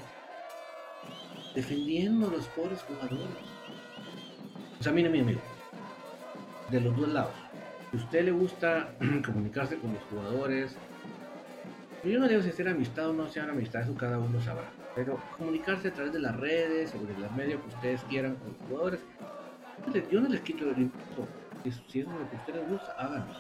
Defendiendo 1.55 2.27
a 2.27 2.31
los 2.33 2.47
pobres 2.49 2.83
jugadores. 2.83 3.29
O 4.81 4.83
sea, 4.83 4.91
mire, 4.91 5.09
mi 5.09 5.21
amigo, 5.21 5.41
de 6.69 6.81
los 6.81 6.97
dos 6.97 7.09
lados. 7.11 7.35
Si 7.93 7.99
usted 7.99 8.25
le 8.25 8.33
gusta 8.33 8.93
comunicarse 9.25 9.79
con 9.79 9.95
los 9.95 10.03
jugadores, 10.11 10.77
yo 12.05 12.19
no 12.19 12.29
digo 12.29 12.43
si 12.43 12.49
hacer 12.49 12.69
amistad 12.69 13.11
o 13.11 13.13
no 13.13 13.29
sea 13.29 13.45
amistad, 13.45 13.83
eso 13.83 13.95
cada 13.95 14.19
uno 14.19 14.41
sabrá. 14.41 14.69
Pero 14.95 15.21
comunicarse 15.37 15.89
a 15.89 15.93
través 15.93 16.13
de 16.13 16.21
las 16.21 16.37
redes 16.37 16.93
de 16.93 17.19
los 17.21 17.33
medios 17.33 17.61
que 17.63 17.69
ustedes 17.69 18.03
quieran 18.05 18.37
con 18.37 18.49
los 18.49 18.63
jugadores, 18.69 19.01
yo 20.11 20.21
no 20.21 20.29
les 20.29 20.41
quito 20.41 20.69
el 20.69 20.79
impulso. 20.79 21.29
Si 21.89 22.01
es 22.01 22.07
lo 22.07 22.29
que 22.29 22.37
ustedes 22.37 22.61
les 22.61 22.69
gusta, 22.69 22.93
háganlo. 22.99 23.35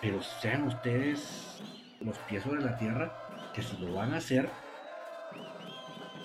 Pero 0.00 0.22
sean 0.22 0.64
ustedes 0.64 1.62
los 2.00 2.18
pies 2.18 2.42
sobre 2.42 2.62
la 2.62 2.76
tierra, 2.76 3.12
que 3.54 3.62
si 3.62 3.76
lo 3.78 3.94
van 3.94 4.12
a 4.12 4.18
hacer, 4.18 4.48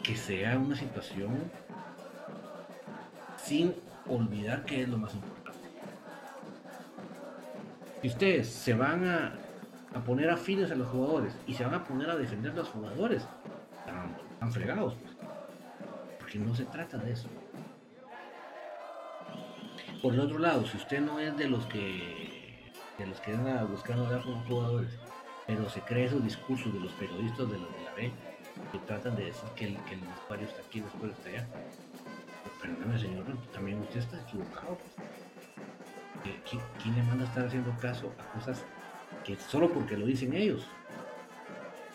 que 0.04 0.16
sea 0.16 0.58
una 0.58 0.75
situación 0.75 1.51
sin 3.38 3.75
olvidar 4.08 4.66
que 4.66 4.82
es 4.82 4.90
lo 4.90 4.98
más 4.98 5.13
importante. 5.13 5.60
Si 8.01 8.08
ustedes 8.08 8.50
se 8.50 8.74
van 8.74 9.08
a, 9.08 9.34
a 9.93 10.00
poner 10.00 10.29
afines 10.29 10.71
a 10.71 10.75
los 10.75 10.88
jugadores 10.88 11.36
y 11.48 11.53
se 11.53 11.63
van 11.65 11.74
a 11.74 11.83
poner 11.83 12.10
a 12.10 12.15
defender 12.15 12.53
los 12.53 12.69
jugadores, 12.69 13.24
están, 13.79 14.51
fregados. 14.51 14.95
pues. 14.95 15.15
Porque 16.19 16.39
no 16.39 16.55
se 16.55 16.65
trata 16.65 16.98
de 16.98 17.12
eso. 17.12 17.27
Por 20.01 20.13
el 20.13 20.19
otro 20.21 20.39
lado, 20.39 20.65
si 20.65 20.77
usted 20.77 21.00
no 21.01 21.19
es 21.19 21.36
de 21.38 21.48
los 21.50 21.65
que 21.67 22.71
de 22.98 23.05
los 23.07 23.19
que 23.19 23.33
andan 23.33 23.67
buscando 23.67 24.05
hablar 24.05 24.21
con 24.24 24.33
los 24.33 24.45
jugadores, 24.48 24.89
pero 25.48 25.67
se 25.69 25.81
cree 25.81 26.05
esos 26.05 26.24
discursos 26.24 26.71
de 26.74 26.79
los 26.79 26.91
periodistas 26.93 27.50
de 27.50 27.57
los 27.57 27.71
de 27.74 27.83
la 27.83 27.93
B, 27.93 28.12
que 28.71 28.77
tratan 28.79 29.15
de 29.15 29.25
decir 29.25 29.50
que 29.55 29.65
el, 29.67 29.77
que 29.86 29.95
el 29.95 30.01
vestuario 30.01 30.48
está 30.48 30.62
aquí, 30.62 30.77
el 30.79 30.83
vestuario 30.86 31.15
está 31.15 31.29
allá. 31.29 31.48
Pues, 31.51 32.53
Perdóneme, 32.62 33.00
señor, 33.00 33.25
también 33.53 33.79
usted 33.81 34.00
está 34.00 34.21
equivocado. 34.21 34.77
pues. 34.77 36.36
¿qui- 36.45 36.62
¿Quién 36.81 36.95
le 36.95 37.03
manda 37.03 37.25
a 37.25 37.27
estar 37.27 37.45
haciendo 37.48 37.71
caso 37.79 38.12
a 38.19 38.24
cosas 38.38 38.63
que 39.24 39.36
solo 39.36 39.72
porque 39.72 39.98
lo 39.98 40.06
dicen 40.06 40.34
ellos? 40.34 40.66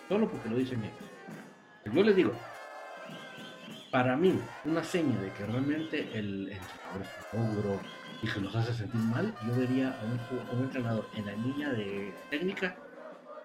Solo 0.08 0.28
porque 0.30 0.48
lo 0.48 0.56
dicen 0.56 0.82
ellos. 0.82 1.94
Yo 1.94 2.02
les 2.02 2.16
digo, 2.16 2.32
para 3.90 4.16
mí, 4.16 4.38
una 4.64 4.82
seña 4.82 5.18
de 5.20 5.32
que 5.32 5.46
realmente 5.46 6.00
el 6.12 6.50
entrenador 6.50 7.02
es 7.02 7.32
un 7.32 7.58
ogro 7.58 7.80
y 8.22 8.28
que 8.28 8.40
los 8.40 8.54
hace 8.54 8.74
sentir 8.74 9.00
mal, 9.00 9.34
yo 9.46 9.56
vería 9.56 9.90
a 9.90 10.54
un, 10.54 10.62
entrenador 10.64 11.06
en 11.14 11.26
la 11.26 11.32
línea 11.32 11.70
de 11.70 12.12
técnica 12.30 12.76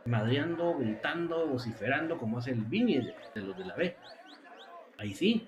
madreando, 0.06 0.78
gritando, 0.78 1.48
vociferando, 1.48 2.18
como 2.18 2.40
hace 2.40 2.52
el 2.52 2.62
Vini 2.62 2.98
de, 2.98 3.42
los 3.42 3.58
de 3.58 3.66
la 3.66 3.76
B. 3.76 3.96
Ahí 4.98 5.14
sí. 5.14 5.48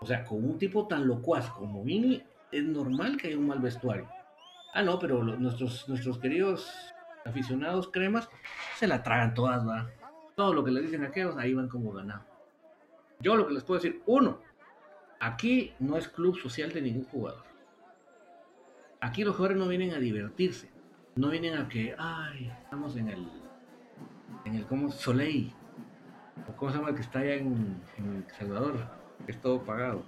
O 0.00 0.06
sea, 0.06 0.24
con 0.24 0.44
un 0.44 0.58
tipo 0.58 0.86
tan 0.86 1.06
locuaz 1.06 1.50
como 1.50 1.82
Vini, 1.82 2.22
es 2.52 2.64
normal 2.64 3.16
que 3.16 3.28
haya 3.28 3.38
un 3.38 3.46
mal 3.46 3.60
vestuario. 3.60 4.08
Ah, 4.72 4.82
no, 4.82 4.98
pero 4.98 5.22
nuestros, 5.22 5.88
nuestros 5.88 6.18
queridos 6.18 6.94
aficionados 7.24 7.88
cremas 7.88 8.28
se 8.76 8.86
la 8.86 9.02
tragan 9.02 9.34
todas, 9.34 9.66
va. 9.66 9.90
Todo 10.36 10.54
lo 10.54 10.64
que 10.64 10.70
les 10.70 10.84
dicen 10.84 11.04
aquellos, 11.04 11.36
ahí 11.36 11.54
van 11.54 11.68
como 11.68 11.92
ganado. 11.92 12.24
Yo 13.18 13.36
lo 13.36 13.46
que 13.46 13.54
les 13.54 13.64
puedo 13.64 13.80
decir, 13.80 14.02
uno, 14.06 14.40
aquí 15.18 15.74
no 15.78 15.96
es 15.96 16.08
club 16.08 16.38
social 16.38 16.72
de 16.72 16.82
ningún 16.82 17.04
jugador. 17.04 17.44
Aquí 19.00 19.24
los 19.24 19.34
jugadores 19.34 19.58
no 19.58 19.68
vienen 19.68 19.92
a 19.92 19.98
divertirse. 19.98 20.70
No 21.16 21.30
vienen 21.30 21.58
a 21.58 21.68
que, 21.68 21.94
ay, 21.98 22.52
estamos 22.62 22.96
en 22.96 23.08
el, 23.08 23.28
en 24.44 24.54
el, 24.54 24.66
¿cómo? 24.66 24.90
Soleil. 24.90 25.52
O 26.48 26.56
cómo 26.56 26.70
se 26.70 26.78
llama 26.78 26.90
el 26.90 26.94
que 26.94 27.02
está 27.02 27.18
allá 27.18 27.34
en, 27.34 27.82
en 27.98 28.26
Salvador, 28.38 28.76
que 29.26 29.32
es 29.32 29.40
todo 29.40 29.62
pagado. 29.62 30.04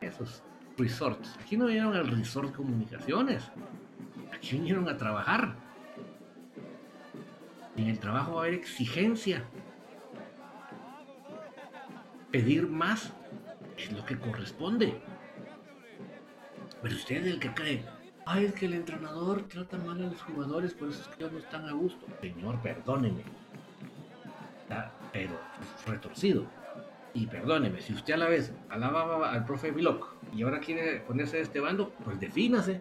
Esos 0.00 0.42
resorts. 0.76 1.36
Aquí 1.40 1.56
no 1.56 1.66
vinieron 1.66 1.94
al 1.94 2.08
resort 2.08 2.54
comunicaciones. 2.54 3.44
Aquí 4.32 4.56
vinieron 4.56 4.88
a 4.88 4.96
trabajar. 4.96 5.56
en 7.76 7.88
el 7.88 7.98
trabajo 7.98 8.34
va 8.34 8.42
a 8.42 8.44
haber 8.44 8.54
exigencia. 8.54 9.44
Pedir 12.30 12.66
más 12.68 13.12
es 13.78 13.92
lo 13.92 14.04
que 14.04 14.18
corresponde. 14.18 15.00
Pero 16.82 16.94
usted 16.94 17.16
es 17.16 17.34
el 17.34 17.40
que 17.40 17.54
cree, 17.54 17.84
ay, 18.26 18.46
es 18.46 18.54
que 18.54 18.66
el 18.66 18.74
entrenador 18.74 19.42
trata 19.42 19.78
mal 19.78 20.02
a 20.02 20.08
los 20.08 20.20
jugadores, 20.22 20.74
por 20.74 20.88
eso 20.88 21.02
es 21.02 21.08
que 21.08 21.22
ellos 21.22 21.32
no 21.32 21.38
están 21.38 21.68
a 21.68 21.72
gusto. 21.72 22.06
Señor, 22.20 22.60
perdóneme. 22.60 23.22
Está, 24.62 24.92
pero 25.12 25.38
retorcido. 25.86 26.46
Y 27.14 27.26
perdóneme, 27.26 27.80
si 27.80 27.92
usted 27.92 28.14
a 28.14 28.16
la 28.16 28.28
vez 28.28 28.54
alababa 28.70 29.32
al 29.32 29.44
profe 29.44 29.70
Biloc 29.70 30.14
y 30.34 30.42
ahora 30.42 30.60
quiere 30.60 31.00
ponerse 31.00 31.36
de 31.36 31.42
este 31.42 31.60
bando, 31.60 31.92
pues 32.04 32.18
defínase. 32.18 32.80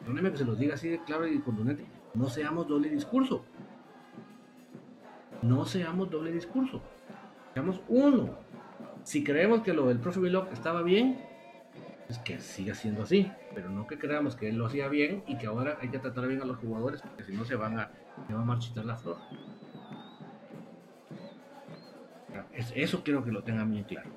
Perdóneme 0.00 0.30
que 0.30 0.38
se 0.38 0.44
los 0.44 0.58
diga 0.58 0.74
así 0.74 0.88
de 0.88 1.02
claro 1.04 1.26
y 1.26 1.38
contundente. 1.40 1.86
No 2.14 2.28
seamos 2.28 2.66
doble 2.68 2.90
discurso. 2.90 3.44
No 5.42 5.64
seamos 5.64 6.10
doble 6.10 6.32
discurso. 6.32 6.82
Seamos 7.54 7.80
uno. 7.88 8.38
Si 9.04 9.24
creemos 9.24 9.62
que 9.62 9.72
lo 9.72 9.86
del 9.86 9.98
profe 9.98 10.20
Biloc 10.20 10.52
estaba 10.52 10.82
bien, 10.82 11.18
es 12.08 12.18
que 12.18 12.40
siga 12.40 12.74
siendo 12.74 13.04
así. 13.04 13.30
Pero 13.54 13.70
no 13.70 13.86
que 13.86 13.98
creamos 13.98 14.36
que 14.36 14.48
él 14.48 14.56
lo 14.56 14.66
hacía 14.66 14.88
bien 14.88 15.22
y 15.26 15.38
que 15.38 15.46
ahora 15.46 15.78
hay 15.80 15.88
que 15.88 15.98
tratar 15.98 16.26
bien 16.26 16.42
a 16.42 16.44
los 16.44 16.58
jugadores 16.58 17.00
porque 17.00 17.24
si 17.24 17.32
no 17.32 17.44
se 17.44 17.54
van 17.54 17.78
a, 17.78 17.90
marchitar 18.28 18.84
la 18.84 18.96
flor. 18.96 19.16
Eso 22.74 23.02
quiero 23.02 23.24
que 23.24 23.32
lo 23.32 23.42
tengan 23.42 23.70
bien 23.70 23.84
claro. 23.84 24.10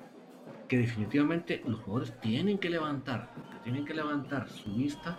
Que 0.68 0.78
definitivamente 0.78 1.62
los 1.66 1.80
jugadores 1.80 2.18
tienen 2.20 2.58
que 2.58 2.70
levantar, 2.70 3.30
tienen 3.62 3.84
que 3.84 3.94
levantar 3.94 4.48
su 4.48 4.72
vista. 4.72 5.18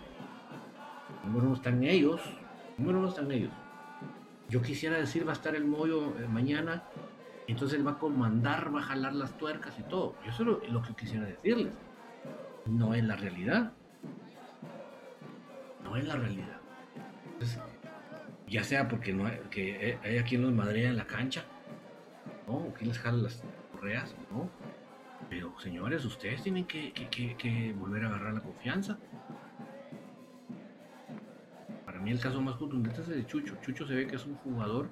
Número 1.24 1.46
uno 1.46 1.56
están 1.56 1.84
ellos, 1.84 2.22
número 2.78 3.00
uno 3.00 3.10
están 3.10 3.32
ellos. 3.32 3.52
Yo 4.50 4.62
quisiera 4.62 4.98
decir 4.98 5.26
va 5.28 5.32
a 5.32 5.34
estar 5.34 5.56
el 5.56 5.66
mollo 5.66 6.14
eh, 6.20 6.28
mañana, 6.28 6.84
entonces 7.48 7.78
él 7.78 7.86
va 7.86 7.92
a 7.92 7.98
comandar, 7.98 8.74
va 8.74 8.80
a 8.80 8.84
jalar 8.84 9.14
las 9.14 9.38
tuercas 9.38 9.78
y 9.80 9.84
todo. 9.84 10.16
Yo 10.24 10.32
eso 10.32 10.62
es 10.64 10.72
lo, 10.72 10.82
que 10.82 10.94
quisiera 10.94 11.26
decirles. 11.26 11.74
No 12.66 12.94
es 12.94 13.04
la 13.04 13.16
realidad. 13.16 13.74
No 15.84 15.96
es 15.96 16.06
la 16.06 16.16
realidad. 16.16 16.60
ya 18.48 18.64
sea 18.64 18.88
porque 18.88 19.14
no 19.14 19.28
hay, 19.28 19.40
que 19.50 20.00
hay 20.04 20.18
aquí 20.18 20.36
en 20.36 20.44
los 20.44 20.54
Madrid 20.54 20.86
en 20.86 20.98
la 20.98 21.06
cancha, 21.06 21.46
¿no? 22.48 22.74
¿Quién 22.78 22.90
les 22.90 23.00
jala 23.00 23.18
las 23.18 23.42
correas? 23.72 24.16
¿No? 24.32 24.50
Pero 25.30 25.58
señores, 25.60 26.06
ustedes 26.06 26.44
tienen 26.44 26.66
que, 26.66 27.76
volver 27.78 28.04
a 28.04 28.08
agarrar 28.08 28.34
la 28.34 28.42
confianza. 28.42 28.98
Para 31.86 32.00
mí 32.00 32.12
el 32.12 32.20
caso 32.20 32.42
más 32.42 32.56
contundente 32.56 33.02
es 33.02 33.08
el 33.08 33.16
de 33.18 33.26
Chucho. 33.26 33.56
Chucho 33.62 33.88
se 33.88 33.96
ve 33.96 34.08
que 34.08 34.16
es 34.16 34.26
un 34.26 34.36
jugador 34.36 34.90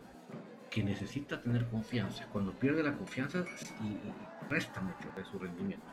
que 0.70 0.84
necesita 0.84 1.42
tener 1.42 1.68
confianza. 1.68 2.26
Cuando 2.32 2.52
pierde 2.54 2.82
la 2.82 2.94
confianza, 2.94 3.46
resta 4.50 4.82
mucho 4.82 5.10
de 5.16 5.24
su 5.26 5.38
rendimiento. 5.38 5.86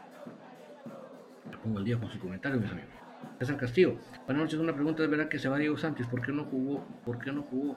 Le 1.50 1.58
pongo 1.58 1.78
el 1.78 1.84
día 1.84 1.98
con 1.98 2.10
su 2.10 2.18
comentario, 2.18 2.58
mis 2.60 2.70
amigos. 2.70 2.90
César 3.38 3.58
Castillo. 3.58 3.98
Buenas 4.24 4.44
noches, 4.44 4.58
una 4.58 4.72
pregunta 4.72 5.02
de 5.02 5.08
verdad 5.08 5.28
que 5.28 5.38
se 5.38 5.48
va 5.48 5.58
Diego 5.58 5.76
Santos. 5.76 6.06
¿Por 6.06 6.22
qué 6.22 6.32
no 6.32 6.44
jugó? 6.44 6.82
¿Por 7.04 7.18
qué 7.18 7.32
no 7.32 7.42
jugó 7.42 7.76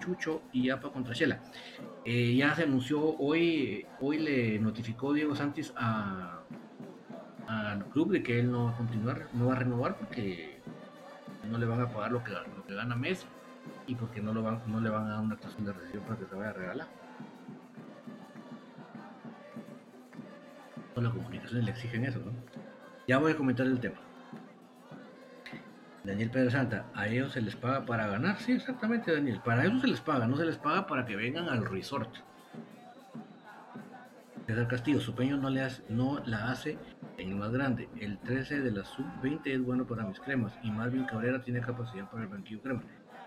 Chucho 0.00 0.42
y 0.52 0.70
APA 0.70 0.90
contra 0.90 1.14
Shela. 1.14 1.40
Eh, 2.08 2.36
ya 2.36 2.54
se 2.54 2.62
anunció 2.62 3.00
hoy, 3.18 3.84
hoy 4.00 4.18
le 4.18 4.60
notificó 4.60 5.12
Diego 5.12 5.34
Santis 5.34 5.72
a 5.76 6.44
al 7.48 7.84
club 7.86 8.12
de 8.12 8.22
que 8.22 8.38
él 8.38 8.50
no 8.50 8.66
va 8.66 8.70
a 8.70 8.76
continuar, 8.76 9.26
no 9.32 9.46
va 9.46 9.54
a 9.54 9.56
renovar 9.56 9.96
porque 9.96 10.60
no 11.50 11.58
le 11.58 11.66
van 11.66 11.80
a 11.80 11.88
pagar 11.88 12.12
lo 12.12 12.22
que, 12.22 12.30
lo 12.30 12.64
que 12.64 12.74
gana 12.74 12.94
mes 12.94 13.26
y 13.88 13.96
porque 13.96 14.20
no, 14.20 14.32
lo 14.32 14.42
van, 14.42 14.62
no 14.66 14.80
le 14.80 14.88
van 14.88 15.06
a 15.06 15.14
dar 15.14 15.20
una 15.20 15.34
actuación 15.34 15.64
de 15.64 15.72
recibo 15.72 16.04
para 16.04 16.18
que 16.18 16.26
se 16.26 16.34
vaya 16.36 16.50
a 16.50 16.52
regalar. 16.52 16.86
Todas 20.94 21.04
las 21.04 21.12
comunicaciones 21.12 21.64
le 21.64 21.70
exigen 21.72 22.04
eso, 22.04 22.20
¿no? 22.20 22.32
Ya 23.08 23.18
voy 23.18 23.32
a 23.32 23.36
comentar 23.36 23.66
el 23.66 23.80
tema. 23.80 24.05
Daniel 26.06 26.30
Pedro 26.30 26.50
Santa, 26.52 26.86
a 26.94 27.08
ellos 27.08 27.32
se 27.32 27.40
les 27.40 27.56
paga 27.56 27.84
para 27.84 28.06
ganar, 28.06 28.38
sí, 28.38 28.52
exactamente, 28.52 29.12
Daniel. 29.12 29.40
Para 29.44 29.64
eso 29.64 29.80
se 29.80 29.88
les 29.88 30.00
paga, 30.00 30.28
no 30.28 30.36
se 30.36 30.44
les 30.44 30.56
paga 30.56 30.86
para 30.86 31.04
que 31.04 31.16
vengan 31.16 31.48
al 31.48 31.66
resort. 31.66 32.08
César 34.46 34.68
Castillo, 34.68 35.00
su 35.00 35.16
peño 35.16 35.36
no, 35.36 35.50
le 35.50 35.62
hace, 35.62 35.82
no 35.88 36.22
la 36.24 36.52
hace 36.52 36.78
en 37.18 37.30
el 37.30 37.34
más 37.34 37.50
grande. 37.50 37.88
El 37.98 38.18
13 38.18 38.60
de 38.60 38.70
la 38.70 38.84
sub-20 38.84 39.40
es 39.46 39.60
bueno 39.60 39.84
para 39.84 40.04
mis 40.04 40.20
cremas 40.20 40.52
y 40.62 40.70
Marvin 40.70 41.06
Cabrera 41.06 41.42
tiene 41.42 41.60
capacidad 41.60 42.08
para 42.08 42.22
el 42.22 42.28
banquillo 42.28 42.62
crema. 42.62 42.82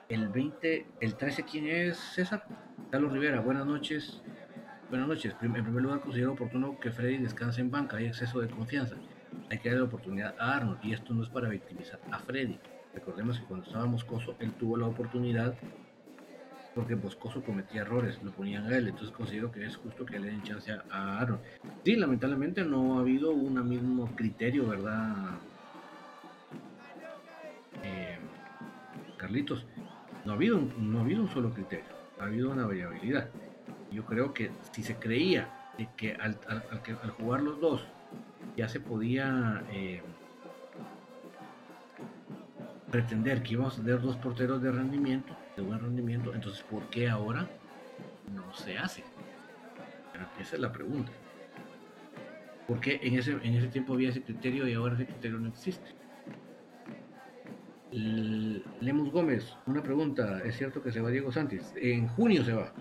El 0.08 0.30
20, 0.30 0.88
el 1.02 1.16
13, 1.16 1.44
¿quién 1.44 1.68
es 1.68 1.98
César? 1.98 2.46
Carlos 2.92 3.12
Rivera, 3.12 3.42
buenas 3.42 3.66
noches. 3.66 4.22
Buenas 4.90 5.10
noches. 5.10 5.36
En 5.42 5.52
primer 5.52 5.84
lugar, 5.84 6.00
considero 6.00 6.32
oportuno 6.32 6.80
que 6.80 6.92
Freddy 6.92 7.18
descanse 7.18 7.60
en 7.60 7.70
banca, 7.70 7.98
hay 7.98 8.06
exceso 8.06 8.40
de 8.40 8.48
confianza 8.48 8.96
hay 9.50 9.58
que 9.58 9.70
darle 9.70 9.82
la 9.82 9.88
oportunidad 9.88 10.36
a 10.40 10.58
Arnold 10.58 10.80
y 10.84 10.94
esto 10.94 11.14
no 11.14 11.24
es 11.24 11.30
para 11.30 11.50
victimizar 11.50 12.00
a 12.12 12.20
Freddy. 12.20 12.60
Recordemos 12.94 13.40
que 13.40 13.46
cuando 13.46 13.66
estaba 13.66 13.86
Moscoso, 13.86 14.36
él 14.40 14.52
tuvo 14.54 14.78
la 14.78 14.86
oportunidad 14.86 15.56
porque 16.76 16.96
Moscoso 16.96 17.44
cometía 17.44 17.82
errores, 17.82 18.22
lo 18.24 18.32
ponían 18.32 18.66
a 18.66 18.78
él, 18.78 18.88
entonces 18.88 19.12
considero 19.12 19.52
que 19.52 19.66
es 19.66 19.76
justo 19.76 20.06
que 20.06 20.20
le 20.20 20.28
den 20.28 20.44
chance 20.44 20.72
a 20.72 21.20
Arnold. 21.20 21.42
Sí, 21.84 21.96
lamentablemente 21.96 22.64
no 22.64 22.98
ha 22.98 23.02
habido 23.02 23.32
un 23.32 23.68
mismo 23.68 24.08
criterio, 24.16 24.68
¿verdad? 24.68 25.32
Eh, 27.84 28.18
Carlitos, 29.18 29.66
no 30.26 30.34
ha, 30.34 30.36
habido, 30.36 30.62
no 30.78 31.00
ha 31.00 31.02
habido 31.02 31.24
un 31.24 31.30
solo 31.30 31.52
criterio, 31.54 31.90
ha 32.20 32.26
habido 32.26 32.52
una 32.52 32.68
variabilidad. 32.68 33.30
Yo 33.92 34.06
creo 34.06 34.34
que 34.34 34.52
si 34.72 34.84
se 34.84 34.96
creía 34.96 35.50
que 35.98 36.14
al 36.14 36.38
jugar 37.18 37.42
los 37.42 37.60
dos 37.60 37.84
ya 38.56 38.68
se 38.68 38.80
podía 38.80 39.64
eh, 39.72 40.02
pretender 42.92 43.42
que 43.42 43.54
íbamos 43.54 43.80
a 43.80 43.82
tener 43.82 44.02
dos 44.02 44.18
porteros 44.18 44.62
de 44.62 44.72
rendimiento, 44.72 45.36
de 45.56 45.62
buen 45.62 45.80
rendimiento, 45.80 46.34
entonces 46.34 46.64
¿por 46.64 46.84
qué 46.90 47.10
ahora 47.10 47.48
no 48.34 48.54
se 48.54 48.78
hace? 48.78 49.04
esa 50.40 50.56
es 50.56 50.62
la 50.62 50.72
pregunta. 50.72 51.12
¿Por 52.68 52.80
qué 52.82 53.00
en 53.02 53.18
ese, 53.18 53.32
en 53.32 53.56
ese 53.56 53.68
tiempo 53.68 53.94
había 53.94 54.10
ese 54.10 54.22
criterio 54.22 54.68
y 54.68 54.74
ahora 54.74 54.96
ese 54.96 55.06
criterio 55.06 55.40
no 55.40 55.48
existe? 55.50 55.96
Lemus 57.92 59.12
Gómez, 59.12 59.56
una 59.66 59.82
pregunta, 59.82 60.42
¿es 60.44 60.58
cierto 60.58 60.84
que 60.84 60.92
se 60.92 61.02
va 61.02 61.10
Diego 61.10 61.32
Santos? 61.32 61.74
En 61.78 62.08
junio 62.10 62.44
se 62.44 62.54
va. 62.54 62.74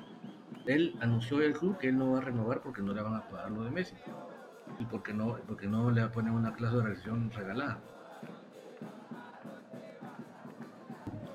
Él 0.66 0.94
anunció 1.00 1.40
el 1.40 1.54
club 1.54 1.78
que 1.78 1.88
él 1.88 1.96
no 1.96 2.12
va 2.12 2.18
a 2.18 2.22
renovar 2.22 2.60
porque 2.60 2.82
no 2.82 2.92
le 2.92 3.00
van 3.00 3.14
a 3.14 3.28
pagar 3.28 3.50
lo 3.50 3.64
de 3.64 3.70
Messi 3.70 3.94
y 4.78 4.84
porque 4.84 5.12
no, 5.12 5.38
porque 5.46 5.66
no 5.66 5.90
le 5.90 6.06
poner 6.08 6.32
una 6.32 6.52
clase 6.54 6.76
de 6.76 6.82
reacción 6.82 7.30
regalada. 7.30 7.80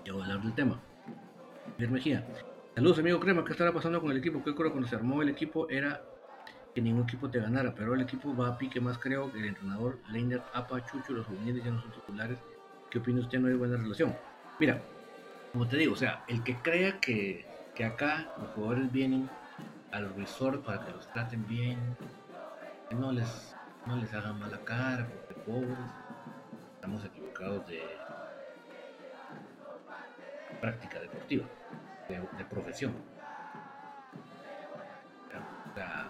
Ya 0.05 0.13
voy 0.13 0.21
a 0.21 0.25
hablar 0.25 0.41
del 0.41 0.53
tema. 0.53 0.79
Pierre 1.77 1.93
Mejía. 1.93 2.25
Saludos 2.75 2.99
amigo 2.99 3.19
Crema, 3.19 3.45
¿qué 3.45 3.51
estará 3.51 3.71
pasando 3.71 4.01
con 4.01 4.11
el 4.11 4.17
equipo? 4.17 4.43
Que 4.43 4.55
creo 4.55 4.71
cuando 4.71 4.87
se 4.87 4.95
armó 4.95 5.21
el 5.21 5.29
equipo 5.29 5.69
era 5.69 6.01
que 6.73 6.81
ningún 6.81 7.03
equipo 7.03 7.29
te 7.29 7.39
ganara, 7.39 7.73
pero 7.75 7.93
el 7.93 8.01
equipo 8.01 8.35
va 8.35 8.49
a 8.49 8.57
pique 8.57 8.81
más 8.81 8.97
creo 8.97 9.31
que 9.31 9.39
el 9.39 9.45
entrenador 9.45 9.99
Leiner, 10.09 10.41
Apa, 10.53 10.83
Chucho, 10.85 11.13
los 11.13 11.27
juveniles 11.27 11.63
ya 11.63 11.71
no 11.71 11.81
son 11.81 11.91
titulares. 11.91 12.39
¿Qué 12.89 12.97
opina 12.97 13.21
usted? 13.21 13.39
No 13.39 13.47
hay 13.47 13.53
buena 13.53 13.77
relación. 13.77 14.15
Mira, 14.59 14.81
como 15.51 15.67
te 15.67 15.77
digo, 15.77 15.93
o 15.93 15.95
sea, 15.95 16.23
el 16.27 16.43
que 16.43 16.55
crea 16.57 16.99
que, 16.99 17.45
que 17.75 17.85
acá 17.85 18.33
los 18.39 18.49
jugadores 18.51 18.91
vienen 18.91 19.29
al 19.91 20.13
resort 20.15 20.63
para 20.65 20.83
que 20.83 20.91
los 20.91 21.07
traten 21.13 21.45
bien, 21.47 21.95
no 22.91 23.11
les, 23.11 23.55
no 23.85 23.95
les 23.95 24.13
hagan 24.13 24.39
mala 24.39 24.59
cara, 24.63 25.07
porque 25.07 25.41
pobres, 25.41 25.77
estamos 26.75 27.03
equivocados 27.05 27.67
de 27.67 27.81
práctica 30.61 30.99
deportiva. 30.99 31.45
de, 32.07 32.45
profesión. 32.45 32.93
O 35.69 35.75
sea, 35.75 36.09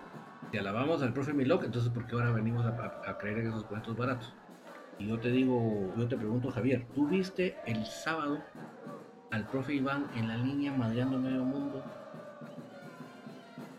si 0.51 0.57
alabamos 0.57 1.01
al 1.01 1.13
profe 1.13 1.33
Milok, 1.33 1.63
entonces 1.63 1.91
¿por 1.91 2.05
qué 2.05 2.15
ahora 2.15 2.31
venimos 2.31 2.65
a, 2.65 3.17
creer 3.17 3.39
en 3.39 3.47
esos 3.47 3.63
cuentos 3.63 3.95
baratos? 3.95 4.33
Y 4.99 5.07
yo 5.07 5.19
te 5.19 5.29
digo, 5.29 5.93
yo 5.97 6.07
te 6.07 6.17
pregunto, 6.17 6.51
Javier, 6.51 6.85
¿tú 6.93 7.07
viste 7.07 7.57
el 7.65 7.85
sábado 7.85 8.43
al 9.31 9.47
profe 9.47 9.73
Iván 9.73 10.07
en 10.15 10.27
la 10.27 10.37
línea 10.37 10.71
madreando 10.71 11.17
medio 11.17 11.43
mundo? 11.43 11.83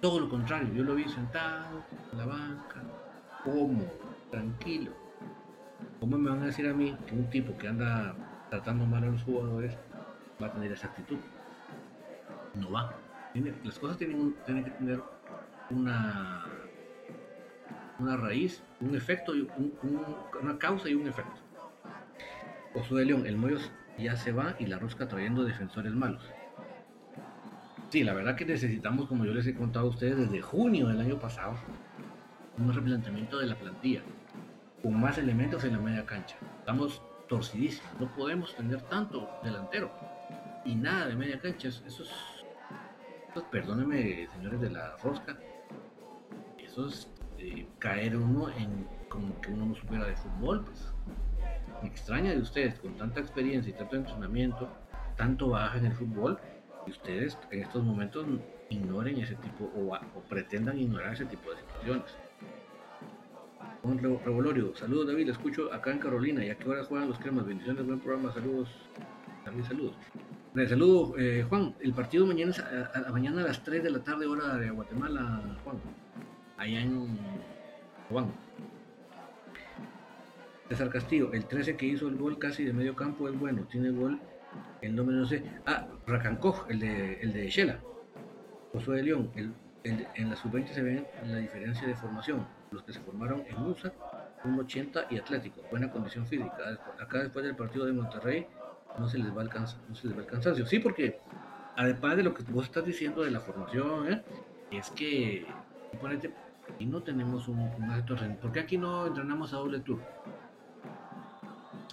Todo 0.04 0.20
lo 0.20 0.28
contrario, 0.28 0.68
yo 0.74 0.84
lo 0.84 0.96
vi 0.96 1.08
sentado 1.08 1.82
en 2.12 2.18
la 2.18 2.26
banca, 2.26 2.82
cómodo, 3.42 3.90
tranquilo. 4.30 4.92
¿Cómo 5.98 6.18
me 6.18 6.28
van 6.28 6.42
a 6.42 6.44
decir 6.44 6.68
a 6.68 6.74
mí 6.74 6.94
que 7.06 7.14
un 7.14 7.30
tipo 7.30 7.56
que 7.56 7.68
anda 7.68 8.14
tratando 8.50 8.84
mal 8.84 9.02
a 9.02 9.06
los 9.06 9.22
jugadores 9.22 9.74
va 10.42 10.48
a 10.48 10.52
tener 10.52 10.72
esa 10.72 10.88
actitud? 10.88 11.16
No 12.52 12.70
va. 12.70 12.94
las 13.64 13.78
cosas 13.78 13.96
tienen, 13.96 14.34
que 14.44 14.70
tener 14.72 15.02
una, 15.70 16.44
una 17.98 18.16
raíz, 18.18 18.62
un 18.82 18.94
efecto, 18.94 19.32
una 20.34 20.58
causa 20.58 20.90
y 20.90 20.96
un 20.96 21.08
efecto. 21.08 21.40
Oso 22.74 22.96
de 22.96 23.06
León, 23.06 23.24
el 23.24 23.38
Moyos 23.38 23.72
ya 23.96 24.18
se 24.18 24.32
va 24.32 24.54
y 24.58 24.66
la 24.66 24.78
rosca 24.78 25.08
trayendo 25.08 25.44
defensores 25.44 25.94
malos. 25.94 26.33
Sí, 27.94 28.02
la 28.02 28.12
verdad 28.12 28.35
que 28.35 28.44
necesitamos, 28.44 29.07
como 29.07 29.24
yo 29.24 29.33
les 29.33 29.46
he 29.46 29.54
contado 29.54 29.87
a 29.87 29.90
ustedes 29.90 30.18
desde 30.18 30.42
junio 30.42 30.88
del 30.88 31.00
año 31.00 31.16
pasado, 31.20 31.54
un 32.59 32.74
replanteamiento 32.74 33.38
de 33.38 33.46
la 33.46 33.54
plantilla 33.54 34.02
con 34.83 35.00
más 35.00 35.16
elementos 35.16 35.62
en 35.62 35.74
la 35.74 35.78
media 35.78 36.04
cancha. 36.04 36.35
Estamos 36.59 37.00
torcidísimos, 37.28 37.88
no 38.00 38.12
podemos 38.16 38.52
tener 38.57 38.83
tanto 38.83 39.30
delantero 39.44 39.92
y 40.64 40.74
nada 40.74 41.07
de 41.07 41.14
media 41.14 41.38
cancha. 41.38 41.68
Eso 41.68 42.02
es, 42.02 42.11
perdónenme, 43.52 44.26
señores 44.35 44.61
de 44.61 44.70
la 44.70 44.96
rosca, 44.96 45.38
eso 46.59 46.88
es 46.88 47.09
eh, 47.38 47.68
caer 47.78 48.16
uno 48.16 48.50
en 48.50 48.88
como 49.09 49.40
que 49.40 49.52
uno 49.52 49.66
no 49.66 49.74
supiera 49.76 50.04
de 50.07 50.16
fútbol. 50.16 50.64
Pues. 50.64 50.92
Me 51.80 51.90
extraña 51.90 52.33
de 52.33 52.40
ustedes 52.40 52.76
con 52.80 52.96
tanta 52.96 53.20
experiencia 53.20 53.70
y 53.70 53.74
tanto 53.74 53.94
entrenamiento, 53.94 54.68
tanto 55.16 55.50
baja 55.50 55.78
en 55.78 55.87
el 55.87 55.92
fútbol 55.92 56.40
y 56.86 56.90
ustedes 56.90 57.38
en 57.50 57.62
estos 57.62 57.82
momentos 57.82 58.26
ignoren 58.68 59.18
ese 59.18 59.34
tipo 59.36 59.64
o, 59.64 59.98
pretendan 60.28 60.78
ignorar 60.78 61.14
ese 61.14 61.26
tipo 61.26 61.50
de 61.50 61.56
situaciones. 61.58 62.16
Un 63.82 63.98
revolorio, 63.98 64.74
saludos 64.74 65.08
David, 65.08 65.30
escucho 65.30 65.72
acá 65.72 65.92
en 65.92 65.98
Carolina 65.98 66.44
y 66.44 66.50
a 66.50 66.56
qué 66.56 66.68
hora 66.68 66.84
juegan 66.84 67.08
los 67.08 67.18
cremas, 67.18 67.46
bendiciones, 67.46 67.84
buen 67.84 68.00
programa, 68.00 68.32
saludos, 68.32 68.68
también 69.44 69.66
saludos. 69.66 69.94
Saludos, 70.54 71.14
eh, 71.18 71.44
Juan, 71.48 71.74
el 71.80 71.92
partido 71.92 72.26
mañana 72.26 72.52
es 72.52 72.60
a, 72.60 73.10
mañana 73.10 73.42
a 73.42 73.44
las 73.44 73.62
3 73.64 73.82
de 73.82 73.90
la 73.90 73.98
tarde 73.98 74.24
hora 74.24 74.56
de 74.56 74.70
Guatemala, 74.70 75.42
Juan, 75.64 75.76
allá 76.56 76.80
en 76.80 77.18
Juan. 78.08 78.32
César 80.68 80.88
Castillo, 80.88 81.32
el 81.32 81.44
13 81.44 81.76
que 81.76 81.86
hizo 81.86 82.08
el 82.08 82.16
gol 82.16 82.38
casi 82.38 82.64
de 82.64 82.72
medio 82.72 82.94
campo 82.96 83.28
es 83.28 83.38
bueno, 83.38 83.66
tiene 83.70 83.90
gol 83.90 84.18
el 84.82 84.94
nombre 84.94 85.16
no 85.16 85.26
sé. 85.26 85.42
Ah, 85.66 85.86
Racancoj, 86.06 86.66
el 86.70 86.80
de, 86.80 87.20
el 87.20 87.32
de 87.32 87.48
Shela. 87.48 87.78
Josué 88.72 88.96
de 88.96 89.02
León. 89.04 89.30
en 89.84 90.30
la 90.30 90.36
sub-20 90.36 90.68
se 90.68 90.82
ve 90.82 91.06
la 91.26 91.38
diferencia 91.38 91.86
de 91.86 91.94
formación. 91.94 92.46
Los 92.70 92.82
que 92.82 92.92
se 92.92 93.00
formaron 93.00 93.44
en 93.46 93.56
USA, 93.62 93.92
1.80 94.44 95.06
y 95.10 95.18
Atlético. 95.18 95.62
Buena 95.70 95.90
condición 95.90 96.26
física. 96.26 96.80
Acá 97.00 97.20
después 97.20 97.44
del 97.44 97.54
partido 97.54 97.86
de 97.86 97.92
Monterrey 97.92 98.46
no 98.98 99.08
se 99.08 99.18
les 99.18 99.32
va 99.32 99.38
a 99.38 99.42
alcanzar, 99.42 99.80
no 99.88 99.94
se 99.94 100.08
les 100.08 100.16
va 100.16 100.22
el 100.22 100.26
cansancio. 100.26 100.66
Sí, 100.66 100.78
porque 100.78 101.18
además 101.76 102.16
de 102.16 102.22
lo 102.22 102.34
que 102.34 102.42
vos 102.44 102.64
estás 102.64 102.84
diciendo 102.84 103.22
de 103.22 103.30
la 103.30 103.40
formación, 103.40 104.12
¿eh? 104.12 104.22
es 104.70 104.90
que 104.90 105.46
y 106.78 106.86
no 106.86 107.02
tenemos 107.02 107.48
un, 107.48 107.58
un 107.60 108.36
¿Por 108.40 108.52
qué 108.52 108.60
aquí 108.60 108.78
no 108.78 109.06
entrenamos 109.06 109.52
a 109.52 109.56
doble 109.56 109.80
tour? 109.80 110.00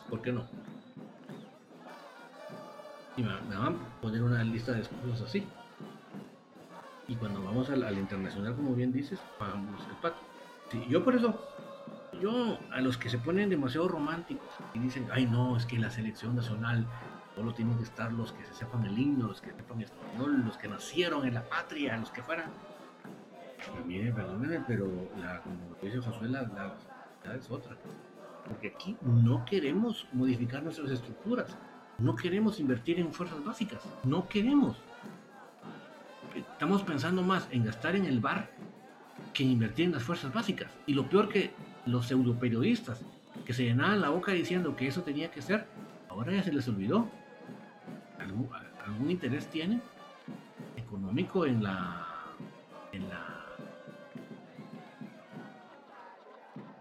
¿Por 0.10 0.22
qué 0.22 0.32
no? 0.32 0.48
Y 3.18 3.24
me, 3.24 3.30
van 3.34 3.76
a 3.76 4.02
poner 4.02 4.24
una 4.24 4.44
lista 4.44 4.72
de 4.72 4.82
cosas 4.82 5.22
así. 5.28 5.46
Y 7.08 7.16
cuando 7.16 7.44
vamos 7.44 7.70
al, 7.70 7.98
internacional, 7.98 8.56
como 8.56 8.74
bien 8.74 8.92
dices, 8.92 9.20
pagamos 9.38 9.82
el 9.90 9.96
pato. 9.98 10.22
yo 10.88 11.04
por 11.04 11.16
eso, 11.16 11.40
yo 12.22 12.58
a 12.72 12.80
los 12.80 12.98
que 12.98 13.10
se 13.10 13.18
ponen 13.18 13.50
demasiado 13.50 13.88
románticos 13.88 14.48
y 14.74 14.80
dicen, 14.80 15.08
ay 15.12 15.26
no, 15.26 15.58
es 15.58 15.66
que 15.66 15.78
la 15.78 15.90
selección 15.90 16.36
nacional 16.36 16.86
solo 17.36 17.54
tienen 17.54 17.78
que 17.78 17.84
estar 17.84 18.12
los 18.14 18.32
que 18.32 18.46
se 18.46 18.54
sepan 18.54 18.86
el 18.86 18.98
himno, 18.98 19.28
los 19.28 19.42
que 19.42 19.52
sepan 19.52 19.82
español, 19.82 20.44
los 20.46 20.58
que 20.58 20.68
nacieron 20.68 21.26
en 21.26 21.34
la 21.34 21.44
patria, 21.44 21.98
los 21.98 22.12
que 22.12 22.24
fueran. 22.24 22.50
Pues 23.74 23.86
mire, 23.86 24.12
perdónenme, 24.12 24.64
pero 24.68 24.90
la, 25.20 25.42
como 25.42 25.58
dice 25.82 26.00
Josué, 26.00 26.30
la, 26.30 26.44
la 26.44 27.36
es 27.36 27.50
otra. 27.52 27.76
Porque 28.48 28.70
aquí 28.70 28.98
no 29.02 29.46
queremos 29.46 30.08
modificar 30.14 30.64
nuestras 30.64 30.92
estructuras 30.92 31.58
no 32.02 32.16
queremos 32.16 32.60
invertir 32.60 33.00
en 33.00 33.14
fuerzas 33.14 33.44
básicas, 33.44 33.82
no 34.04 34.28
queremos. 34.28 34.78
Estamos 36.36 36.82
pensando 36.84 37.22
más 37.22 37.48
en 37.52 37.66
gastar 37.66 37.96
en 37.96 38.06
el 38.06 38.20
bar 38.20 38.50
que 39.34 39.44
en 39.44 39.52
invertir 39.52 39.86
en 39.86 39.92
las 39.94 40.04
fuerzas 40.04 40.34
básicas. 40.34 40.72
Y 40.88 40.94
lo 40.94 41.08
peor 41.08 41.30
que 41.30 41.52
los 41.86 42.08
pseudo 42.08 42.36
periodistas 42.40 43.02
que 43.46 43.54
se 43.54 43.64
llenaban 43.64 44.02
la 44.02 44.10
boca 44.10 44.32
diciendo 44.32 44.76
que 44.76 44.88
eso 44.88 45.02
tenía 45.04 45.32
que 45.32 45.42
ser, 45.42 45.66
ahora 46.10 46.32
ya 46.34 46.44
se 46.44 46.54
les 46.54 46.68
olvidó. 46.68 47.10
¿Algún, 48.20 48.50
algún 48.86 49.12
interés 49.12 49.48
tiene 49.48 49.82
económico 50.78 51.46
en 51.46 51.64
la 51.64 52.08
en 52.92 53.10
la 53.10 53.46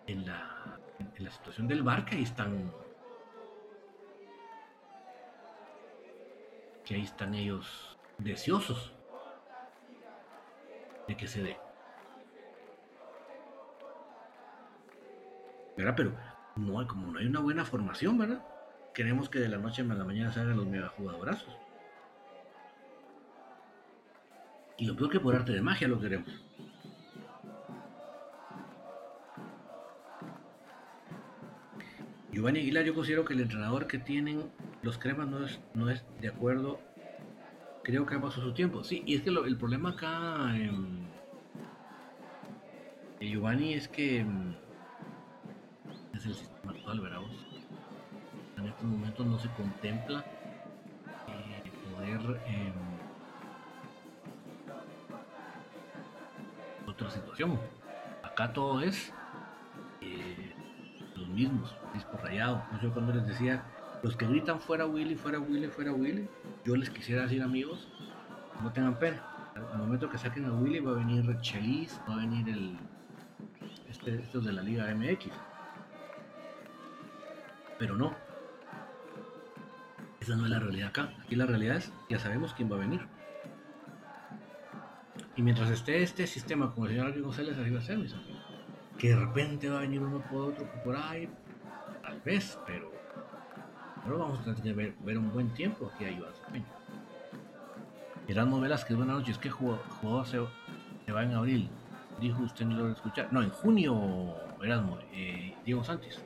en 0.06 0.26
la, 0.26 0.78
en 1.16 1.24
la 1.24 1.30
situación 1.30 1.68
del 1.68 1.82
bar 1.82 2.04
que 2.04 2.16
ahí 2.16 2.22
están 2.22 2.70
ahí 6.94 7.02
están 7.02 7.34
ellos 7.34 7.96
deseosos 8.18 8.92
de 11.06 11.16
que 11.16 11.26
se 11.26 11.42
dé. 11.42 11.56
¿Verdad? 15.76 15.94
Pero 15.96 16.12
no, 16.56 16.86
como 16.86 17.12
no 17.12 17.18
hay 17.18 17.26
una 17.26 17.40
buena 17.40 17.64
formación, 17.64 18.18
¿verdad? 18.18 18.44
Queremos 18.92 19.28
que 19.28 19.38
de 19.38 19.48
la 19.48 19.58
noche 19.58 19.82
a 19.82 19.84
la 19.84 20.04
mañana 20.04 20.32
salgan 20.32 20.56
los 20.56 20.66
mega 20.66 20.88
jugadorazos. 20.88 21.56
Y 24.76 24.86
lo 24.86 24.96
peor 24.96 25.10
que 25.10 25.20
por 25.20 25.34
arte 25.34 25.52
de 25.52 25.60
magia 25.60 25.88
lo 25.88 26.00
queremos. 26.00 26.28
Giovanni 32.32 32.60
Aguilar, 32.60 32.84
yo 32.84 32.94
considero 32.94 33.24
que 33.24 33.34
el 33.34 33.40
entrenador 33.40 33.86
que 33.86 33.98
tienen 33.98 34.50
los 34.82 34.98
cremas 34.98 35.28
no 35.28 35.44
es, 35.44 35.60
no 35.74 35.90
es 35.90 36.04
de 36.20 36.28
acuerdo. 36.28 36.80
Creo 37.82 38.06
que 38.06 38.14
ha 38.14 38.20
pasado 38.20 38.48
su 38.48 38.52
tiempo. 38.52 38.84
Sí, 38.84 39.02
y 39.06 39.14
es 39.14 39.22
que 39.22 39.30
el 39.30 39.56
problema 39.56 39.90
acá, 39.90 40.56
em, 40.56 41.06
Giovanni, 43.20 43.74
es 43.74 43.88
que 43.88 44.20
em, 44.20 44.54
es 46.14 46.26
el 46.26 46.34
sistema 46.34 46.72
actual, 46.72 47.00
¿verdad? 47.00 47.20
En 48.56 48.66
estos 48.66 48.84
momentos 48.84 49.26
no 49.26 49.38
se 49.38 49.48
contempla 49.50 50.24
eh, 51.28 51.70
poder 51.94 52.20
em, 52.46 52.72
otra 56.86 57.10
situación. 57.10 57.58
Acá 58.22 58.52
todo 58.52 58.80
es 58.80 59.12
eh, 60.00 60.54
los 61.16 61.28
mismos, 61.28 61.74
disco 61.94 62.16
rayado. 62.22 62.62
Yo 62.82 62.92
cuando 62.92 63.14
les 63.14 63.26
decía 63.26 63.64
los 64.02 64.16
que 64.16 64.26
gritan 64.26 64.60
fuera 64.60 64.86
Willy, 64.86 65.14
fuera 65.14 65.38
Willy, 65.38 65.68
fuera 65.68 65.92
Willy, 65.92 66.28
yo 66.64 66.76
les 66.76 66.90
quisiera 66.90 67.22
decir 67.22 67.42
amigos, 67.42 67.88
no 68.62 68.72
tengan 68.72 68.98
pena. 68.98 69.22
Al 69.72 69.78
momento 69.78 70.08
que 70.08 70.16
saquen 70.16 70.46
a 70.46 70.52
Willy 70.52 70.80
va 70.80 70.92
a 70.92 70.94
venir 70.94 71.38
Chelis, 71.40 72.00
va 72.08 72.14
a 72.14 72.16
venir 72.18 72.48
el 72.48 72.78
este, 73.90 74.14
estos 74.14 74.44
de 74.44 74.52
la 74.52 74.62
Liga 74.62 74.86
MX. 74.94 75.32
Pero 77.78 77.96
no. 77.96 78.14
Esa 80.20 80.36
no 80.36 80.44
es 80.44 80.50
la 80.50 80.60
realidad 80.60 80.88
acá. 80.88 81.12
Aquí 81.22 81.34
la 81.34 81.46
realidad 81.46 81.76
es, 81.76 81.92
ya 82.08 82.18
sabemos 82.18 82.54
quién 82.54 82.70
va 82.70 82.76
a 82.76 82.80
venir. 82.80 83.00
Y 85.36 85.42
mientras 85.42 85.70
esté 85.70 86.02
este 86.02 86.26
sistema 86.26 86.72
como 86.72 86.86
el 86.86 86.92
señor 86.92 87.06
Ángel 87.08 87.22
González, 87.22 87.58
así 87.58 87.70
va 87.70 87.78
a 87.78 87.96
mis 87.96 88.14
amigos. 88.14 88.16
Que 88.98 89.10
de 89.10 89.16
repente 89.16 89.68
va 89.68 89.78
a 89.78 89.80
venir 89.80 90.00
uno 90.00 90.22
por 90.30 90.52
otro, 90.52 90.70
por 90.84 90.96
ahí, 90.96 91.28
tal 92.02 92.20
vez, 92.20 92.58
pero 92.66 92.99
pero 94.10 94.24
vamos 94.24 94.40
a 94.40 94.42
tener 94.42 94.60
que 94.60 94.92
ver, 95.04 95.18
un 95.18 95.32
buen 95.32 95.50
tiempo 95.50 95.88
aquí 95.94 96.04
a 96.04 96.10
Iván 96.10 96.32
Erasmo 98.26 98.60
Velázquez, 98.60 98.96
buenas 98.96 99.18
noches. 99.18 99.38
¿Qué 99.38 99.50
jugador 99.50 100.26
se, 100.26 100.40
se, 101.06 101.12
va 101.12 101.22
en 101.22 101.32
abril? 101.32 101.68
Dijo 102.20 102.42
usted 102.42 102.66
no 102.66 102.76
lo 102.76 102.82
va 102.82 102.88
a 102.90 102.92
escuchar. 102.94 103.32
No, 103.32 103.40
en 103.40 103.50
junio, 103.50 104.34
Erasmo, 104.60 104.98
eh, 105.12 105.54
Diego 105.64 105.84
Sánchez. 105.84 106.20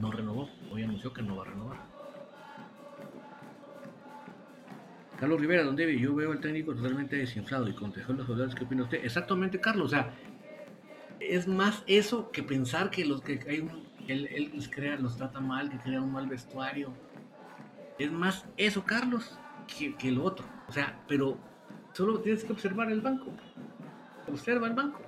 No 0.00 0.10
renovó. 0.10 0.48
Hoy 0.70 0.82
anunció 0.82 1.12
que 1.12 1.20
no 1.20 1.36
va 1.36 1.42
a 1.42 1.46
renovar. 1.50 1.76
Carlos 5.20 5.40
Rivera, 5.42 5.64
donde 5.64 5.98
yo 5.98 6.14
veo 6.14 6.32
al 6.32 6.40
técnico 6.40 6.74
totalmente 6.74 7.16
desinflado 7.16 7.68
y 7.68 7.74
contestó 7.74 8.14
los 8.14 8.24
jugadores, 8.24 8.54
¿qué 8.54 8.64
opina 8.64 8.84
usted? 8.84 9.04
Exactamente, 9.04 9.60
Carlos, 9.60 9.88
o 9.88 9.90
sea, 9.90 10.14
es 11.20 11.46
más 11.46 11.84
eso 11.86 12.30
que 12.30 12.42
pensar 12.42 12.88
que 12.88 13.04
los 13.04 13.20
que 13.20 13.40
hay 13.46 13.60
un, 13.60 13.91
él, 14.12 14.50
los 14.54 14.68
crea, 14.68 14.96
los 14.96 15.16
trata 15.16 15.40
mal, 15.40 15.70
que 15.70 15.78
crea 15.78 16.00
un 16.00 16.12
mal 16.12 16.26
vestuario. 16.26 16.92
Es 17.98 18.10
más 18.12 18.44
eso, 18.56 18.84
Carlos, 18.84 19.38
que, 19.78 19.94
que 19.96 20.10
lo 20.10 20.24
otro. 20.24 20.44
O 20.68 20.72
sea, 20.72 20.98
pero 21.08 21.36
solo 21.92 22.20
tienes 22.20 22.44
que 22.44 22.52
observar 22.52 22.90
el 22.90 23.00
banco. 23.00 23.26
Observa 24.28 24.66
el 24.66 24.74
banco. 24.74 25.00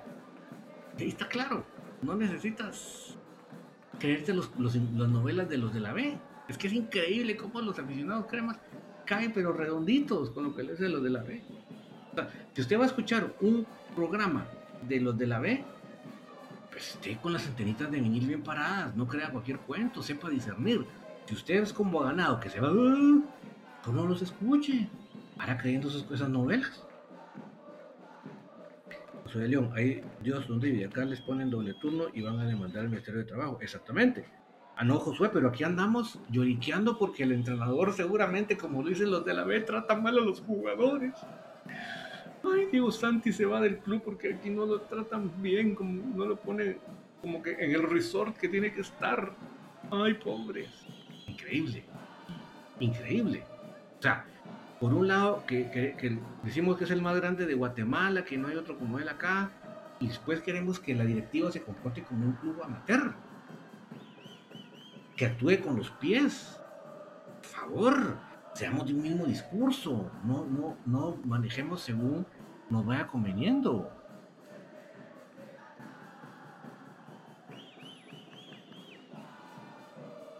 Ahí 0.99 1.07
está 1.09 1.27
claro. 1.27 1.65
No 2.01 2.15
necesitas 2.15 3.17
creerte 3.99 4.33
los, 4.33 4.51
los- 4.59 4.75
las 4.75 5.09
novelas 5.09 5.49
de 5.49 5.57
los 5.57 5.73
de 5.73 5.79
la 5.79 5.93
B. 5.93 6.17
Es 6.47 6.57
que 6.57 6.67
es 6.67 6.73
increíble 6.73 7.35
cómo 7.37 7.59
los 7.61 7.79
aficionados 7.79 8.25
cremas 8.27 8.57
caen 9.05 9.31
pero 9.33 9.51
redonditos 9.53 10.29
con 10.31 10.43
lo 10.43 10.55
que 10.55 10.63
les 10.63 10.79
de 10.79 10.89
los 10.89 11.01
de 11.03 11.09
la 11.09 11.23
B. 11.23 11.41
O 12.11 12.15
sea, 12.15 12.29
si 12.53 12.61
usted 12.61 12.77
va 12.79 12.83
a 12.83 12.87
escuchar 12.87 13.33
un 13.41 13.65
programa 13.95 14.45
de 14.87 14.99
los 15.01 15.17
de 15.17 15.27
la 15.27 15.39
B, 15.39 15.63
pues 16.75 16.89
esté 16.89 17.15
con 17.15 17.31
las 17.31 17.47
antenitas 17.47 17.89
de 17.89 18.01
vinil 18.01 18.27
bien 18.27 18.43
paradas, 18.43 18.93
no 18.97 19.07
crea 19.07 19.31
cualquier 19.31 19.59
cuento, 19.59 20.03
sepa 20.03 20.29
discernir. 20.29 20.85
Si 21.25 21.33
usted 21.33 21.63
es 21.63 21.71
como 21.71 22.01
ganado 22.01 22.37
que 22.37 22.49
se 22.49 22.59
va, 22.59 22.67
"Ah", 22.67 23.21
pues 23.81 23.95
no 23.95 24.05
los 24.05 24.21
escuche, 24.21 24.89
para 25.37 25.57
creyendo 25.57 25.87
esas, 25.87 26.03
esas 26.11 26.27
novelas. 26.27 26.83
José 29.23 29.47
León, 29.47 29.71
ahí 29.73 30.03
Dios 30.21 30.49
donde 30.49 30.83
acá 30.83 31.05
les 31.05 31.21
ponen 31.21 31.49
doble 31.49 31.75
turno 31.75 32.07
y 32.13 32.21
van 32.21 32.39
a 32.39 32.45
demandar 32.45 32.81
al 32.81 32.89
Ministerio 32.89 33.21
de 33.21 33.25
Trabajo. 33.27 33.57
Exactamente. 33.61 34.25
Ah, 34.75 34.83
no, 34.83 34.99
Josué, 34.99 35.29
pero 35.31 35.47
aquí 35.47 35.63
andamos 35.63 36.19
lloriqueando 36.29 36.97
porque 36.99 37.23
el 37.23 37.31
entrenador 37.31 37.93
seguramente, 37.93 38.57
como 38.57 38.83
lo 38.83 38.89
dicen 38.89 39.11
los 39.11 39.23
de 39.23 39.33
la 39.33 39.45
B, 39.45 39.61
trata 39.61 39.95
mal 39.95 40.17
a 40.17 40.21
los 40.21 40.41
jugadores. 40.41 41.13
Ay, 42.55 42.67
Diego 42.71 42.91
Santi 42.91 43.33
se 43.33 43.45
va 43.45 43.59
del 43.59 43.79
club 43.79 44.01
porque 44.03 44.33
aquí 44.33 44.49
no 44.49 44.65
lo 44.65 44.81
tratan 44.81 45.31
bien, 45.41 45.75
como 45.75 46.01
no 46.15 46.25
lo 46.25 46.35
pone 46.37 46.77
como 47.21 47.41
que 47.41 47.51
en 47.53 47.71
el 47.71 47.83
resort 47.83 48.37
que 48.37 48.47
tiene 48.47 48.73
que 48.73 48.81
estar. 48.81 49.33
Ay, 49.91 50.13
pobres. 50.13 50.69
Increíble. 51.27 51.83
Increíble. 52.79 53.43
O 53.99 54.01
sea, 54.01 54.25
por 54.79 54.93
un 54.93 55.07
lado, 55.07 55.43
que 55.45 56.09
decimos 56.43 56.77
que 56.77 56.85
es 56.85 56.91
el 56.91 57.01
más 57.01 57.15
grande 57.17 57.45
de 57.45 57.55
Guatemala, 57.55 58.23
que 58.23 58.37
no 58.37 58.47
hay 58.47 58.55
otro 58.55 58.77
como 58.77 58.99
él 58.99 59.09
acá, 59.09 59.51
y 59.99 60.07
después 60.07 60.41
queremos 60.41 60.79
que 60.79 60.93
la 60.93 61.05
directiva 61.05 61.51
se 61.51 61.61
comporte 61.61 62.03
como 62.03 62.25
un 62.25 62.33
club 62.33 62.61
amateur. 62.63 63.13
Que 65.15 65.25
actúe 65.25 65.61
con 65.63 65.77
los 65.77 65.89
pies. 65.91 66.59
Por 67.41 67.45
favor, 67.45 68.17
seamos 68.53 68.85
de 68.87 68.93
un 68.93 69.01
mismo 69.01 69.25
discurso. 69.25 70.11
No, 70.23 70.45
no, 70.45 70.77
no 70.85 71.17
manejemos 71.23 71.81
según 71.81 72.25
nos 72.69 72.85
vaya 72.85 73.07
conveniendo. 73.07 73.91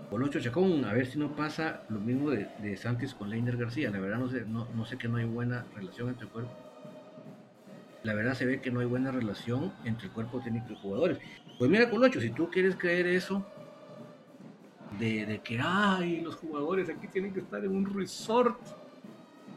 Colocho 0.09 0.39
Chacón, 0.39 0.85
a 0.85 0.93
ver 0.93 1.07
si 1.07 1.19
no 1.19 1.35
pasa 1.35 1.83
lo 1.89 1.99
mismo 1.99 2.29
de, 2.29 2.47
de 2.59 2.79
con 3.17 3.29
Leiner 3.29 3.57
García. 3.57 3.89
La 3.89 3.99
verdad 3.99 4.19
no 4.19 4.29
sé, 4.29 4.45
no, 4.45 4.85
sé 4.85 4.97
que 4.97 5.07
no 5.07 5.17
hay 5.17 5.25
buena 5.25 5.65
relación 5.75 6.09
entre 6.09 6.27
cuerpo. 6.27 6.51
La 8.03 8.13
verdad 8.13 8.33
se 8.33 8.45
ve 8.45 8.61
que 8.61 8.71
no 8.71 8.79
hay 8.79 8.85
buena 8.85 9.11
relación 9.11 9.73
entre 9.83 10.07
el 10.07 10.13
cuerpo 10.13 10.39
técnico 10.39 10.71
y 10.71 10.75
jugadores. 10.77 11.17
Pues 11.57 11.69
mira, 11.69 11.89
Colocho, 11.89 12.21
si 12.21 12.29
tú 12.29 12.49
quieres 12.49 12.75
creer 12.75 13.07
eso, 13.07 13.45
de, 14.99 15.25
de 15.25 15.39
que 15.39 15.59
ay, 15.61 16.21
los 16.21 16.35
jugadores 16.35 16.89
aquí 16.89 17.07
tienen 17.07 17.33
que 17.33 17.41
estar 17.41 17.65
en 17.65 17.75
un 17.75 17.93
resort, 17.93 18.59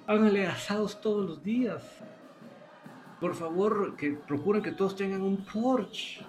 háganle 0.06 0.46
asados 0.46 1.00
todos 1.00 1.28
los 1.28 1.44
días. 1.44 1.84
Por 3.20 3.34
favor, 3.34 3.96
que 3.96 4.12
procuren 4.12 4.62
que 4.62 4.72
todos 4.72 4.96
tengan 4.96 5.22
un 5.22 5.38
Porsche 5.44 6.24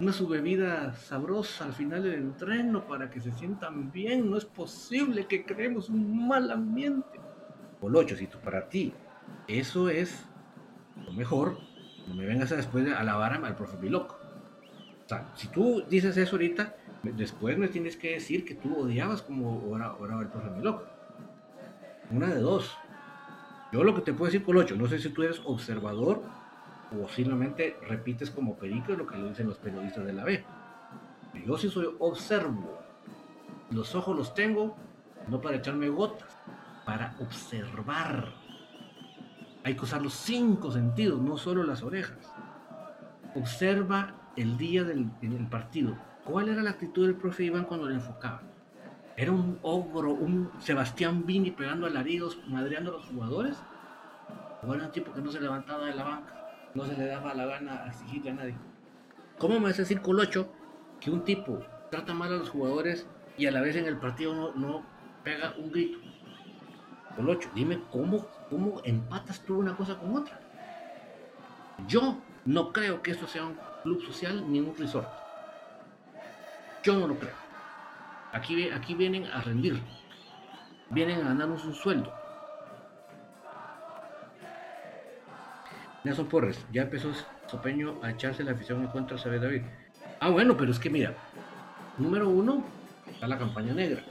una 0.00 0.12
su 0.12 0.28
bebida 0.28 0.94
sabrosa 0.94 1.64
al 1.64 1.72
final 1.72 2.04
del 2.04 2.14
entreno 2.14 2.86
para 2.86 3.10
que 3.10 3.20
se 3.20 3.32
sientan 3.32 3.90
bien. 3.90 4.30
No 4.30 4.36
es 4.36 4.44
posible 4.44 5.26
que 5.26 5.44
creemos 5.44 5.88
un 5.88 6.28
mal 6.28 6.52
ambiente. 6.52 7.18
Colocho, 7.80 8.14
si 8.16 8.28
tú 8.28 8.38
para 8.38 8.68
ti 8.68 8.92
eso 9.48 9.88
es 9.88 10.24
lo 11.04 11.12
mejor, 11.12 11.58
no 12.06 12.14
me 12.14 12.26
vengas 12.26 12.52
a 12.52 12.56
después 12.56 12.84
de 12.84 12.94
alabar 12.94 13.32
al 13.44 13.56
profe 13.56 13.76
Biloco. 13.76 14.16
O 15.04 15.08
sea, 15.08 15.32
si 15.34 15.48
tú 15.48 15.82
dices 15.90 16.16
eso 16.16 16.36
ahorita, 16.36 16.76
después 17.02 17.58
me 17.58 17.66
tienes 17.66 17.96
que 17.96 18.12
decir 18.12 18.44
que 18.44 18.54
tú 18.54 18.76
odiabas 18.78 19.22
como 19.22 19.68
ora- 19.68 19.94
oraba 19.96 20.22
el 20.22 20.28
profe 20.28 20.48
Biloco. 20.50 20.84
Una 22.12 22.28
de 22.28 22.40
dos. 22.40 22.76
Yo 23.72 23.84
lo 23.84 23.94
que 23.94 24.00
te 24.00 24.12
puedo 24.12 24.30
decir, 24.30 24.44
Colocho, 24.44 24.76
no 24.76 24.86
sé 24.86 24.98
si 24.98 25.10
tú 25.10 25.22
eres 25.22 25.40
observador 25.44 26.22
o 26.98 27.08
simplemente 27.08 27.76
repites 27.86 28.30
como 28.30 28.56
perico 28.56 28.92
lo 28.94 29.06
que 29.06 29.18
lo 29.18 29.28
dicen 29.28 29.46
los 29.46 29.58
periodistas 29.58 30.06
de 30.06 30.12
la 30.12 30.24
B. 30.24 30.44
Yo 31.46 31.58
sí 31.58 31.68
soy 31.68 31.88
observo. 31.98 32.78
Los 33.70 33.94
ojos 33.94 34.16
los 34.16 34.34
tengo 34.34 34.76
no 35.28 35.40
para 35.40 35.56
echarme 35.56 35.88
gotas, 35.88 36.34
para 36.86 37.14
observar. 37.20 38.32
Hay 39.64 39.74
que 39.74 39.84
usar 39.84 40.00
los 40.00 40.14
cinco 40.14 40.70
sentidos, 40.70 41.20
no 41.20 41.36
solo 41.36 41.62
las 41.62 41.82
orejas. 41.82 42.32
Observa 43.34 44.14
el 44.36 44.56
día 44.56 44.84
del 44.84 45.10
partido. 45.50 45.96
¿Cuál 46.24 46.48
era 46.48 46.62
la 46.62 46.70
actitud 46.70 47.06
del 47.06 47.16
profe 47.16 47.44
Iván 47.44 47.64
cuando 47.64 47.88
le 47.88 47.96
enfocaba? 47.96 48.42
¿Era 49.18 49.32
un 49.32 49.58
ogro, 49.62 50.12
un 50.12 50.48
Sebastián 50.60 51.26
Vini 51.26 51.50
pegando 51.50 51.88
alaridos, 51.88 52.38
madreando 52.46 52.92
a 52.92 52.94
los 52.98 53.06
jugadores? 53.06 53.56
¿O 54.62 54.72
era 54.72 54.84
un 54.84 54.92
tipo 54.92 55.12
que 55.12 55.20
no 55.20 55.32
se 55.32 55.40
levantaba 55.40 55.86
de 55.86 55.94
la 55.94 56.04
banca? 56.04 56.34
no 56.74 56.86
se 56.86 56.96
le 56.96 57.06
daba 57.06 57.34
la 57.34 57.46
gana 57.46 57.82
a 57.82 57.88
exigirle 57.88 58.30
a 58.30 58.34
nadie. 58.34 58.54
¿Cómo 59.38 59.58
me 59.58 59.70
a 59.70 59.72
decir, 59.72 60.00
Colocho, 60.00 60.52
que 61.00 61.10
un 61.10 61.24
tipo 61.24 61.58
trata 61.90 62.14
mal 62.14 62.32
a 62.32 62.36
los 62.36 62.50
jugadores 62.50 63.08
y 63.36 63.46
a 63.46 63.50
la 63.50 63.60
vez 63.60 63.74
en 63.74 63.86
el 63.86 63.96
partido 63.96 64.34
no, 64.34 64.52
no 64.54 64.84
pega 65.24 65.52
un 65.58 65.72
grito? 65.72 65.98
Colocho, 67.16 67.50
dime 67.56 67.80
cómo, 67.90 68.28
cómo 68.48 68.80
empatas 68.84 69.40
tú 69.40 69.58
una 69.58 69.76
cosa 69.76 69.98
con 69.98 70.14
otra. 70.14 70.38
Yo 71.88 72.18
no 72.44 72.72
creo 72.72 73.02
que 73.02 73.10
esto 73.10 73.26
sea 73.26 73.46
un 73.46 73.56
club 73.82 74.00
social 74.04 74.44
ni 74.48 74.60
un 74.60 74.76
resort. 74.76 75.08
Yo 76.84 76.96
no 76.96 77.08
lo 77.08 77.18
creo. 77.18 77.47
Aquí, 78.32 78.70
aquí 78.70 78.94
vienen 78.94 79.26
a 79.26 79.40
rendir. 79.40 79.82
Vienen 80.90 81.20
a 81.20 81.28
ganarnos 81.28 81.64
un 81.64 81.74
sueldo. 81.74 82.12
Nelson 86.04 86.26
Porres, 86.28 86.64
ya 86.72 86.82
empezó 86.82 87.12
Sopeño 87.46 87.98
a 88.02 88.10
echarse 88.10 88.44
la 88.44 88.52
afición 88.52 88.82
en 88.82 88.88
contra 88.88 89.16
de 89.16 89.38
David. 89.38 89.62
Ah, 90.20 90.28
bueno, 90.28 90.56
pero 90.56 90.70
es 90.70 90.78
que 90.78 90.90
mira, 90.90 91.14
número 91.96 92.28
uno, 92.28 92.64
está 93.10 93.26
la 93.26 93.38
campaña 93.38 93.72
negra. 93.72 94.02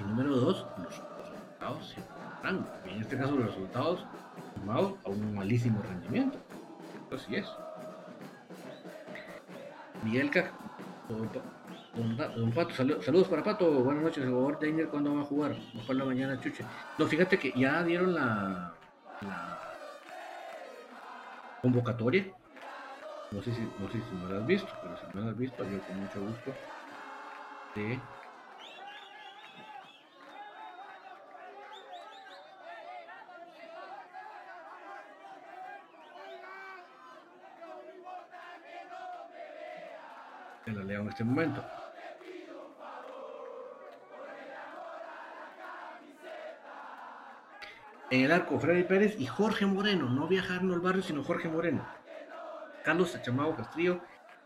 Y 0.00 0.04
número 0.04 0.36
dos, 0.36 0.66
los 0.78 0.96
resultados. 0.96 1.96
Y 2.86 2.90
en 2.90 3.00
este 3.00 3.18
caso, 3.18 3.36
los 3.36 3.46
resultados 3.46 4.06
sumados 4.54 4.94
a 5.04 5.10
un 5.10 5.34
malísimo 5.34 5.82
rendimiento. 5.82 6.38
Así 7.12 7.36
es. 7.36 7.46
Miguel 10.02 10.30
Cac, 10.30 10.52
don, 11.92 12.52
Pato, 12.52 12.74
salu- 12.74 13.00
saludos 13.02 13.28
para 13.28 13.42
Pato, 13.42 13.82
buenas 13.82 14.02
noches, 14.04 14.22
el 14.24 14.30
jugador 14.30 14.58
¿cuándo 14.88 15.14
va 15.14 15.22
a 15.22 15.24
jugar? 15.24 15.66
Ojalá 15.74 16.00
la 16.00 16.04
mañana, 16.06 16.38
Chuche. 16.40 16.68
No, 16.96 17.06
fíjate 17.06 17.38
que 17.38 17.52
ya 17.52 17.82
dieron 17.84 18.14
la, 18.14 18.78
la 19.20 19.80
convocatoria. 21.60 22.34
No 23.36 23.42
sé 23.42 23.52
si, 23.54 23.74
no 23.78 23.88
sé 23.90 24.02
no 24.14 24.28
la 24.28 24.38
has 24.38 24.46
visto, 24.46 24.74
pero 24.80 24.96
si 24.96 25.08
no 25.08 25.20
la 25.20 25.30
has 25.32 25.36
visto, 25.36 25.64
yo 25.64 25.84
con 25.84 25.98
mucho 25.98 26.22
gusto 26.22 26.60
te 27.72 28.08
la 40.74 40.84
leo 40.84 41.02
en 41.02 41.08
este 41.08 41.24
momento. 41.24 41.64
En 48.10 48.24
el 48.24 48.32
arco, 48.32 48.58
Freddy 48.58 48.82
Pérez 48.82 49.14
y 49.20 49.26
Jorge 49.26 49.66
Moreno. 49.66 50.08
No 50.08 50.26
viaja 50.26 50.56
Arnold 50.56 50.82
Barrio, 50.82 51.02
sino 51.02 51.22
Jorge 51.22 51.48
Moreno. 51.48 51.86
Carlos 52.84 53.14
Achamao 53.14 53.54
Castrillo, 53.54 54.00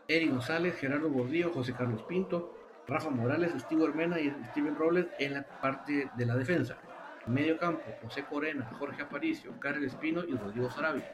Eric 0.07 0.29
González, 0.29 0.77
Gerardo 0.77 1.09
Gordillo, 1.09 1.51
José 1.51 1.73
Carlos 1.73 2.03
Pinto, 2.03 2.55
Rafa 2.87 3.09
Morales, 3.09 3.53
Steve 3.57 3.85
Hermena 3.85 4.19
y 4.19 4.29
Steven 4.51 4.75
Robles 4.75 5.07
en 5.17 5.33
la 5.33 5.43
parte 5.43 6.11
de 6.15 6.25
la 6.25 6.35
defensa. 6.35 6.77
Medio 7.25 7.57
campo, 7.57 7.81
José 8.03 8.23
Corena, 8.25 8.69
Jorge 8.77 9.01
Aparicio, 9.01 9.59
Karel 9.59 9.85
Espino 9.85 10.23
y 10.23 10.35
Rodrigo 10.35 10.69
Sarabia. 10.69 11.11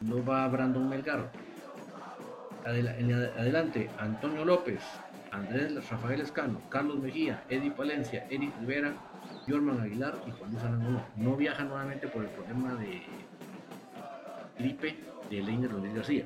No 0.00 0.24
va 0.24 0.48
Brandon 0.48 0.88
Melgar. 0.88 1.30
Adelante, 2.64 3.90
Antonio 3.98 4.44
López, 4.44 4.80
Andrés 5.30 5.88
Rafael 5.88 6.20
Escano, 6.20 6.60
Carlos 6.68 6.98
Mejía, 6.98 7.42
Eddie 7.48 7.70
Palencia, 7.70 8.26
Eric 8.30 8.52
Rivera, 8.60 8.94
Jorman 9.48 9.80
Aguilar 9.80 10.14
y 10.26 10.30
Juan 10.30 10.50
Luis 10.50 10.62
Arango 10.62 11.02
no 11.16 11.36
viajan 11.36 11.68
nuevamente 11.68 12.08
por 12.08 12.24
el 12.24 12.30
problema 12.30 12.74
de 12.74 13.02
gripe 14.58 14.98
de 15.30 15.42
Leiner 15.42 15.70
Rodríguez 15.70 15.96
García. 15.96 16.24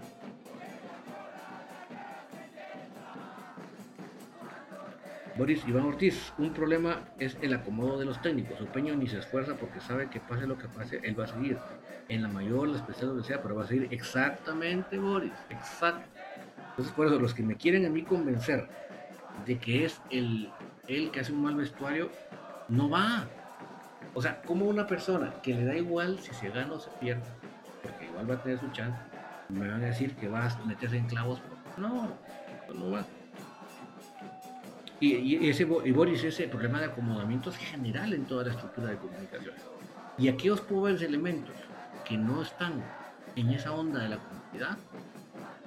Boris 5.36 5.66
Iván 5.66 5.86
Ortiz, 5.86 6.32
un 6.38 6.52
problema 6.52 7.00
es 7.18 7.36
el 7.42 7.54
acomodo 7.54 7.98
de 7.98 8.04
los 8.04 8.22
técnicos. 8.22 8.60
Opeño 8.60 8.94
ni 8.94 9.08
se 9.08 9.18
esfuerza 9.18 9.56
porque 9.56 9.80
sabe 9.80 10.08
que 10.08 10.20
pase 10.20 10.46
lo 10.46 10.56
que 10.56 10.68
pase, 10.68 11.00
él 11.02 11.18
va 11.18 11.24
a 11.24 11.28
seguir. 11.28 11.58
En 12.08 12.22
la 12.22 12.28
mayor, 12.28 12.68
la 12.68 12.76
especial, 12.76 13.08
donde 13.08 13.24
sea, 13.24 13.42
pero 13.42 13.56
va 13.56 13.64
a 13.64 13.66
seguir 13.66 13.88
exactamente, 13.90 14.96
Boris. 14.98 15.32
Exacto. 15.50 16.08
Entonces, 16.74 16.92
por 16.94 17.06
eso, 17.06 17.20
los 17.20 17.34
que 17.34 17.44
me 17.44 17.54
quieren 17.54 17.86
a 17.86 17.88
mí 17.88 18.02
convencer 18.02 18.68
de 19.46 19.58
que 19.58 19.84
es 19.84 20.00
el, 20.10 20.50
el 20.88 21.12
que 21.12 21.20
hace 21.20 21.32
un 21.32 21.42
mal 21.42 21.54
vestuario, 21.54 22.10
no 22.68 22.90
va. 22.90 23.26
O 24.12 24.20
sea, 24.20 24.42
como 24.42 24.66
una 24.66 24.86
persona 24.86 25.34
que 25.42 25.54
le 25.54 25.64
da 25.64 25.76
igual 25.76 26.18
si 26.18 26.34
se 26.34 26.50
gana 26.50 26.72
o 26.72 26.80
se 26.80 26.90
pierde, 27.00 27.22
porque 27.82 28.06
igual 28.06 28.28
va 28.30 28.34
a 28.34 28.42
tener 28.42 28.58
su 28.58 28.68
chance, 28.70 28.98
me 29.48 29.68
van 29.68 29.82
a 29.82 29.86
decir 29.86 30.16
que 30.16 30.28
va 30.28 30.46
a 30.46 30.64
meterse 30.64 30.96
en 30.96 31.06
clavos. 31.06 31.40
No, 31.76 32.08
no 32.74 32.90
va. 32.90 33.04
Y, 35.00 35.48
ese, 35.48 35.68
y 35.84 35.92
Boris, 35.92 36.24
ese 36.24 36.48
problema 36.48 36.80
de 36.80 36.86
acomodamiento 36.86 37.50
es 37.50 37.56
general 37.56 38.14
en 38.14 38.24
toda 38.24 38.44
la 38.44 38.50
estructura 38.52 38.88
de 38.88 38.96
comunicación. 38.96 39.54
Y 40.16 40.28
aquí 40.28 40.48
os 40.48 40.60
puedo 40.60 40.82
ver 40.82 41.02
elementos 41.02 41.54
que 42.04 42.16
no 42.16 42.42
están 42.42 42.82
en 43.36 43.50
esa 43.50 43.72
onda 43.72 44.00
de 44.00 44.08
la 44.08 44.18
comunidad. 44.18 44.78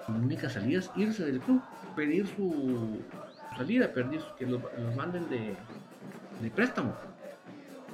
La 0.07 0.15
única 0.15 0.49
salida 0.49 0.79
es 0.79 0.91
irse 0.95 1.25
del 1.25 1.39
club, 1.39 1.61
pedir 1.95 2.27
su 2.27 3.01
salida, 3.57 3.91
pedir 3.91 4.21
que 4.37 4.45
los, 4.45 4.61
manden 4.95 5.27
de, 5.29 5.55
préstamo. 6.51 6.93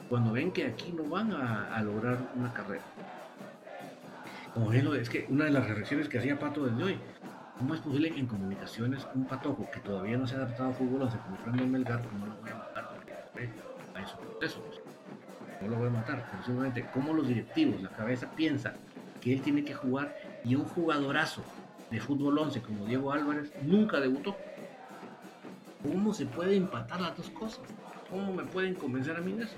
Cuando 0.10 0.32
ven 0.32 0.52
que 0.52 0.68
aquí 0.68 0.92
no 0.92 1.04
van 1.06 1.34
a, 1.34 1.82
lograr 1.82 2.18
una 2.36 2.54
carrera. 2.54 2.84
Como 4.54 4.72
ejemplo, 4.72 4.94
es 4.94 5.10
que 5.10 5.26
una 5.30 5.46
de 5.46 5.52
las 5.52 5.68
reflexiones 5.68 6.08
que 6.08 6.20
hacía 6.20 6.38
Pato 6.38 6.66
desde 6.66 6.84
hoy, 6.84 7.00
¿Cómo 7.58 7.76
es 7.76 7.82
posible 7.82 8.08
en 8.10 8.26
comunicaciones 8.26 9.08
un 9.14 9.26
patojo 9.26 9.70
que 9.72 9.80
todavía 9.80 10.18
no 10.18 10.26
se 10.26 10.36
ha 10.36 10.40
adaptado 10.40 10.72
a 10.72 10.74
fútbol, 10.74 11.10
se 11.10 11.18
como 11.20 11.66
Melgar, 11.68 12.02
no 12.20 12.26
lo 12.26 12.36
voy 12.42 12.50
a 12.50 12.56
matar 12.56 12.90
a 13.96 14.02
esos 14.02 14.20
procesos? 14.20 14.82
No 15.62 15.70
lo 15.70 15.78
voy 15.78 15.88
a 15.88 15.92
matar, 15.92 16.28
pero 16.32 16.44
simplemente 16.44 16.86
cómo 16.92 17.14
los 17.14 17.28
directivos, 17.28 17.82
la 17.82 17.90
cabeza 17.90 18.30
piensa 18.36 18.74
que 19.22 19.34
él 19.34 19.42
tiene 19.42 19.64
que 19.64 19.74
jugar 19.74 20.16
y 20.44 20.56
un 20.56 20.66
jugadorazo 20.66 21.44
de 21.94 22.00
fútbol 22.00 22.40
11 22.40 22.62
como 22.64 22.86
Diego 22.86 23.12
Álvarez 23.12 23.54
nunca 23.62 24.00
debutó. 24.00 24.36
¿Cómo 25.84 26.12
se 26.12 26.26
puede 26.26 26.56
empatar 26.56 27.00
las 27.00 27.16
dos 27.16 27.30
cosas? 27.30 27.62
¿Cómo 28.10 28.34
me 28.34 28.44
pueden 28.44 28.74
convencer 28.74 29.16
a 29.16 29.22
mí 29.22 29.34
de 29.34 29.44
eso? 29.44 29.56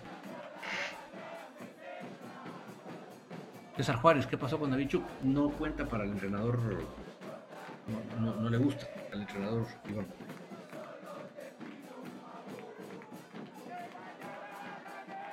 César 3.77 3.95
Juárez, 3.95 4.27
¿qué 4.27 4.37
pasó 4.37 4.59
con 4.59 4.69
David 4.69 4.89
Chuk? 4.89 5.03
No 5.23 5.49
cuenta 5.49 5.85
para 5.85 6.03
el 6.03 6.11
entrenador 6.11 6.59
no, 8.19 8.49
le 8.49 8.57
gusta 8.57 8.85
al 9.13 9.21
entrenador 9.21 9.67
Iván. 9.89 10.07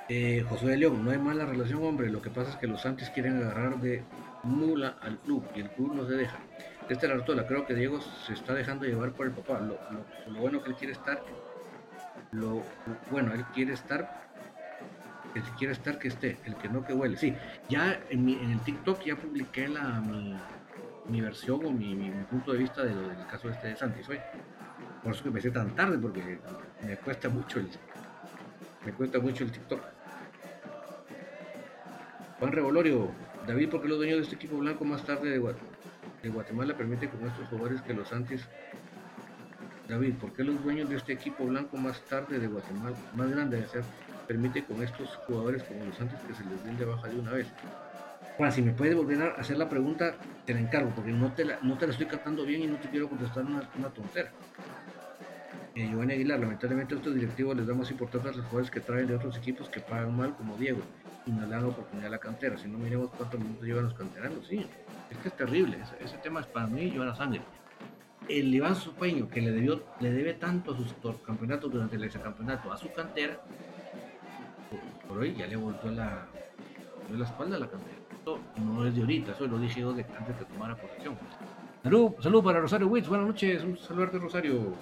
Eh, 0.07 0.45
José 0.47 0.67
de 0.67 0.77
León, 0.77 1.03
no 1.03 1.11
hay 1.11 1.17
mala 1.17 1.45
relación, 1.45 1.83
hombre. 1.83 2.09
Lo 2.09 2.21
que 2.21 2.29
pasa 2.29 2.51
es 2.51 2.55
que 2.57 2.67
los 2.67 2.81
Santos 2.81 3.09
quieren 3.09 3.37
agarrar 3.37 3.79
de 3.81 4.03
mula 4.43 4.97
al 5.01 5.17
club 5.19 5.43
y 5.55 5.61
el 5.61 5.69
club 5.71 5.95
no 5.95 6.05
se 6.05 6.13
deja. 6.13 6.37
Este 6.89 7.07
Artola, 7.07 7.47
creo 7.47 7.65
que 7.65 7.73
Diego 7.73 7.99
se 8.01 8.33
está 8.33 8.53
dejando 8.53 8.85
llevar 8.85 9.11
por 9.13 9.27
el 9.27 9.31
papá. 9.31 9.59
Lo, 9.59 9.79
bueno 10.39 10.61
que 10.61 10.69
él 10.69 10.75
quiere 10.75 10.93
estar, 10.93 11.23
lo 12.31 12.61
bueno, 13.09 13.33
él 13.33 13.45
quiere 13.53 13.73
estar, 13.73 14.27
que 15.33 15.41
si 15.41 15.51
quiere 15.51 15.73
estar 15.73 15.97
que 15.97 16.09
esté, 16.09 16.37
el 16.45 16.55
que 16.55 16.67
no 16.67 16.85
que 16.85 16.93
huele. 16.93 17.17
Sí, 17.17 17.35
ya 17.69 17.99
en, 18.09 18.27
en 18.27 18.51
el 18.51 18.59
TikTok 18.59 19.01
ya 19.03 19.15
publiqué 19.15 19.67
la 19.67 20.01
mi, 20.01 20.35
mi 21.09 21.21
versión 21.21 21.65
o 21.65 21.71
mi, 21.71 22.11
punto 22.29 22.51
de 22.51 22.57
vista 22.59 22.83
de 22.83 22.93
del 22.93 23.25
caso 23.27 23.49
este 23.49 23.69
de 23.69 23.75
Santis 23.75 24.09
hoy. 24.09 24.19
Por 25.01 25.13
eso 25.13 25.23
que 25.23 25.29
empecé 25.29 25.51
tan 25.51 25.75
tarde, 25.75 25.97
porque 25.97 26.39
me 26.85 26.97
cuesta 26.97 27.29
mucho 27.29 27.59
el, 27.59 27.69
me 28.85 28.91
cuesta 28.93 29.19
mucho 29.19 29.43
el 29.43 29.51
TikTok. 29.51 29.81
Juan 32.39 32.51
Revolorio, 32.51 33.11
David, 33.47 33.69
¿por 33.69 33.81
qué 33.81 33.87
los 33.87 33.97
dueños 33.97 34.17
de 34.17 34.23
este 34.23 34.35
equipo 34.35 34.57
blanco 34.57 34.83
más 34.85 35.03
tarde 35.05 35.29
de, 35.29 35.39
Guatemala 36.29 36.75
permiten 36.75 37.09
con 37.09 37.27
estos 37.27 37.47
jugadores 37.49 37.81
que 37.81 37.93
los 37.93 38.07
Santis 38.07 38.47
David, 39.87 40.15
¿por 40.15 40.31
qué 40.33 40.43
los 40.43 40.63
dueños 40.63 40.89
de 40.89 40.95
este 40.95 41.13
equipo 41.13 41.45
blanco 41.45 41.75
más 41.77 42.01
tarde 42.01 42.39
de 42.39 42.47
Guatemala, 42.47 42.95
más 43.15 43.29
grande 43.29 43.57
de 43.57 43.67
ser, 43.67 43.83
permite 44.27 44.63
con 44.63 44.81
estos 44.81 45.15
jugadores 45.27 45.63
como 45.63 45.85
los 45.85 45.95
Santis 45.95 46.19
que 46.21 46.33
se 46.33 46.43
les 46.45 46.63
den 46.63 46.77
de 46.77 46.85
baja 46.85 47.07
de 47.07 47.19
una 47.19 47.31
vez? 47.31 47.47
Bueno, 48.37 48.51
si 48.51 48.61
me 48.61 48.71
puedes 48.71 48.95
volver 48.95 49.21
a 49.21 49.27
hacer 49.33 49.57
la 49.57 49.69
pregunta, 49.69 50.15
te 50.45 50.53
la 50.53 50.61
encargo, 50.61 50.89
porque 50.95 51.11
no 51.11 51.31
te 51.33 51.45
la, 51.45 51.59
no 51.61 51.77
te 51.77 51.85
la 51.85 51.91
estoy 51.91 52.07
captando 52.07 52.45
bien 52.45 52.63
y 52.63 52.67
no 52.67 52.77
te 52.77 52.89
quiero 52.89 53.09
contestar 53.09 53.45
una, 53.45 53.69
una 53.77 53.89
tontera. 53.89 54.31
Eh, 55.75 55.87
Giovanni 55.87 56.13
Aguilar, 56.13 56.39
lamentablemente 56.39 56.95
a 56.95 56.97
estos 56.97 57.15
directivos 57.15 57.55
les 57.57 57.67
da 57.67 57.73
más 57.73 57.91
importancia 57.91 58.31
a 58.31 58.35
los 58.35 58.45
jugadores 58.45 58.71
que 58.71 58.79
traen 58.79 59.07
de 59.07 59.15
otros 59.15 59.37
equipos 59.37 59.69
que 59.69 59.81
pagan 59.81 60.15
mal, 60.15 60.35
como 60.35 60.55
Diego, 60.57 60.79
y 61.25 61.31
no 61.31 61.41
le 61.41 61.47
dan 61.47 61.65
oportunidad 61.65 62.07
a 62.07 62.11
la 62.11 62.19
cantera. 62.19 62.57
Si 62.57 62.67
no 62.67 62.77
miremos 62.77 63.09
cuántos 63.11 63.39
minutos 63.39 63.65
llevan 63.65 63.85
los 63.85 63.93
canteranos, 63.93 64.47
sí, 64.47 64.65
es 65.13 65.19
que 65.19 65.27
es 65.29 65.37
terrible, 65.37 65.77
ese, 65.99 66.17
tema 66.17 66.41
es 66.41 66.47
para 66.47 66.67
mí 66.67 66.91
la 66.91 67.15
sangre. 67.15 67.41
El 68.27 68.53
Iván 68.53 68.75
Supeño, 68.75 69.27
que 69.27 69.41
le, 69.41 69.51
debió, 69.51 69.83
le 69.99 70.11
debe 70.11 70.33
tanto 70.33 70.73
a 70.73 70.77
sus 70.77 70.93
campeonatos 71.25 71.71
durante 71.71 71.95
el 71.95 72.09
campeonato 72.11 72.71
a 72.71 72.77
su 72.77 72.91
cantera, 72.93 73.39
por, 75.07 75.17
hoy 75.17 75.35
ya 75.35 75.47
le 75.47 75.55
volvió 75.55 75.91
la, 75.91 76.25
la 77.11 77.25
espalda 77.25 77.57
a 77.57 77.59
la 77.59 77.69
cantera 77.69 78.03
no 78.57 78.85
es 78.85 78.95
de 78.95 79.01
ahorita, 79.01 79.31
eso 79.31 79.47
lo 79.47 79.57
dije 79.59 79.81
yo 79.81 79.89
antes 79.89 80.39
de 80.39 80.45
tomara 80.45 80.75
posesión. 80.75 81.17
Salud, 81.83 82.11
salud 82.21 82.43
para 82.43 82.59
Rosario 82.61 82.87
Witz, 82.87 83.07
buenas 83.07 83.27
noches, 83.27 83.63
un 83.63 83.77
saludo 83.77 84.07
de 84.07 84.19
Rosario. 84.19 84.75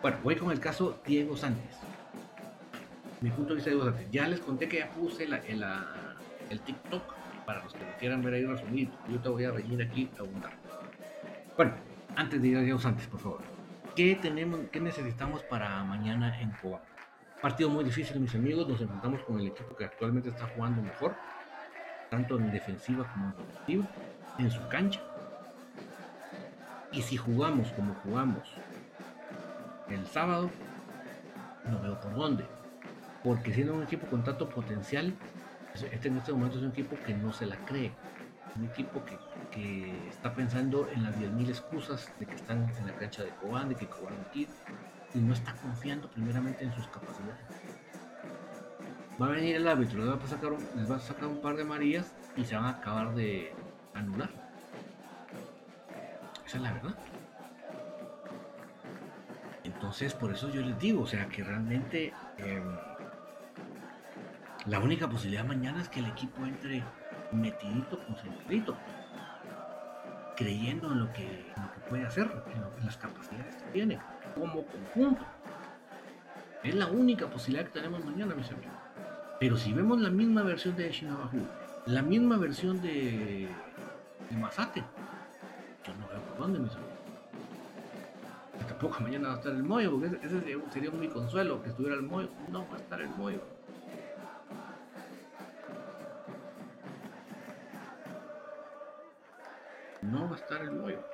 Bueno, 0.00 0.18
voy 0.22 0.36
con 0.36 0.52
el 0.52 0.60
caso 0.60 1.00
Diego 1.04 1.36
Sánchez. 1.36 1.78
Mi 3.20 3.30
punto 3.30 3.50
de 3.50 3.54
vista 3.56 3.70
de 3.70 3.76
Diego 3.76 3.90
Sánchez. 3.90 4.10
Ya 4.12 4.28
les 4.28 4.40
conté 4.40 4.68
que 4.68 4.78
ya 4.78 4.90
puse 4.90 5.26
la, 5.26 5.38
el, 6.50 6.60
TikTok 6.60 7.02
para 7.44 7.62
los 7.62 7.72
que 7.72 7.84
lo 7.84 7.96
quieran 7.98 8.22
ver 8.22 8.34
ahí 8.34 8.44
resumido. 8.44 8.92
Yo 9.08 9.20
te 9.20 9.28
voy 9.28 9.44
a 9.44 9.50
venir 9.50 9.82
aquí 9.82 10.10
a 10.16 10.20
abundar. 10.20 10.52
Bueno, 11.56 11.72
antes 12.16 12.40
de 12.40 12.48
ir 12.48 12.56
a 12.56 12.78
Sánchez, 12.78 13.06
por 13.08 13.20
favor. 13.20 13.40
¿Qué, 13.94 14.18
tenemos, 14.20 14.60
¿Qué 14.72 14.80
necesitamos 14.80 15.42
para 15.44 15.82
mañana 15.84 16.40
en 16.40 16.50
Coba? 16.50 16.82
Partido 17.40 17.70
muy 17.70 17.84
difícil, 17.84 18.18
mis 18.20 18.34
amigos. 18.34 18.66
Nos 18.68 18.80
enfrentamos 18.80 19.22
con 19.22 19.38
el 19.38 19.48
equipo 19.48 19.76
que 19.76 19.84
actualmente 19.84 20.30
está 20.30 20.46
jugando 20.46 20.82
mejor 20.82 21.14
tanto 22.14 22.38
en 22.38 22.52
defensiva 22.52 23.10
como 23.12 23.26
en 23.26 23.32
ofensiva, 23.32 23.86
en 24.38 24.50
su 24.50 24.68
cancha. 24.68 25.00
Y 26.92 27.02
si 27.02 27.16
jugamos 27.16 27.72
como 27.72 27.94
jugamos 28.04 28.48
el 29.88 30.06
sábado, 30.06 30.48
no 31.68 31.80
veo 31.80 32.00
por 32.00 32.14
dónde. 32.14 32.46
Porque 33.24 33.52
siendo 33.52 33.74
un 33.74 33.82
equipo 33.82 34.06
con 34.06 34.22
tanto 34.22 34.48
potencial, 34.48 35.12
este 35.74 36.08
en 36.08 36.16
este 36.16 36.32
momento 36.32 36.58
es 36.58 36.64
un 36.64 36.70
equipo 36.70 36.96
que 37.04 37.14
no 37.14 37.32
se 37.32 37.46
la 37.46 37.56
cree. 37.64 37.92
Un 38.56 38.66
equipo 38.66 39.02
que, 39.04 39.18
está 40.08 40.32
pensando 40.34 40.88
en 40.92 41.02
las 41.02 41.16
10.000 41.16 41.48
excusas 41.48 42.10
de 42.18 42.26
que 42.26 42.34
están 42.34 42.68
en 42.78 42.86
la 42.86 42.94
cancha 42.94 43.22
de 43.22 43.30
Cobán, 43.30 43.68
de 43.68 43.74
que 43.74 43.86
Cobán 43.86 44.14
aquí, 44.28 44.48
y 45.14 45.18
no 45.18 45.32
está 45.32 45.54
confiando 45.54 46.08
primeramente 46.10 46.64
en 46.64 46.72
sus 46.72 46.86
capacidades 46.88 47.38
va 49.20 49.26
a 49.26 49.30
venir 49.30 49.56
el 49.56 49.68
árbitro, 49.68 50.00
les 50.04 50.10
va 50.10 50.24
a 50.24 50.26
sacar 50.26 50.52
un, 50.52 50.66
les 50.76 50.90
va 50.90 50.96
a 50.96 51.00
sacar 51.00 51.26
un 51.26 51.40
par 51.40 51.56
de 51.56 51.62
amarillas 51.62 52.12
y 52.36 52.44
se 52.44 52.56
van 52.56 52.66
a 52.66 52.70
acabar 52.70 53.14
de 53.14 53.52
anular. 53.94 54.30
Esa 56.46 56.56
es 56.56 56.62
la 56.62 56.72
verdad. 56.72 56.94
Entonces, 59.62 60.14
por 60.14 60.32
eso 60.32 60.50
yo 60.50 60.62
les 60.62 60.78
digo, 60.78 61.02
o 61.02 61.06
sea, 61.06 61.26
que 61.28 61.42
realmente 61.42 62.12
em, 62.38 62.76
la 64.66 64.78
única 64.78 65.08
posibilidad 65.08 65.44
mañana 65.44 65.82
es 65.82 65.88
que 65.88 66.00
el 66.00 66.06
equipo 66.06 66.44
entre 66.44 66.82
metidito, 67.32 67.98
concentradito, 68.06 68.76
creyendo 70.36 70.92
en 70.92 71.00
lo 71.00 71.12
que, 71.12 71.52
puede 71.88 72.06
hacer, 72.06 72.30
en, 72.54 72.86
las 72.86 72.96
capacidades 72.96 73.56
que 73.56 73.70
tiene, 73.72 74.00
como 74.34 74.64
conjunto. 74.66 75.22
Es 76.62 76.74
la 76.74 76.86
única 76.86 77.28
posibilidad 77.28 77.66
que 77.66 77.72
tenemos 77.72 78.02
mañana, 78.04 78.34
mis 78.34 78.50
amigos. 78.50 78.72
Pero 79.38 79.56
si 79.58 79.72
vemos 79.72 80.00
la 80.00 80.10
misma 80.10 80.42
versión 80.42 80.74
de 80.76 80.90
Shinabahu, 80.90 81.46
la 81.86 82.00
misma 82.00 82.38
versión 82.38 82.80
de, 82.80 83.48
Masate, 84.40 84.82
yo 85.86 85.94
no 85.94 86.08
veo 86.08 86.20
por 86.22 86.38
dónde 86.38 86.58
me 86.58 86.68
sale. 86.68 86.84
Tampoco 88.66 89.00
mañana 89.00 89.28
va 89.28 89.34
a 89.34 89.36
estar 89.36 89.52
el 89.52 89.62
Moyo, 89.62 89.90
porque 89.90 90.16
ese 90.22 90.40
sería 90.72 90.90
un 90.90 91.00
mi 91.00 91.08
consuelo, 91.08 91.62
que 91.62 91.68
estuviera 91.68 91.96
el 91.96 92.02
Moyo. 92.02 92.30
No 92.50 92.66
va 92.70 92.76
a 92.76 92.80
estar 92.80 93.00
el 93.00 93.10
Moyo. 93.10 93.53
No 100.14 100.26
va 100.30 100.36
a 100.36 100.38
estar 100.40 100.60
el 100.62 100.72
Moyo. 100.72 101.04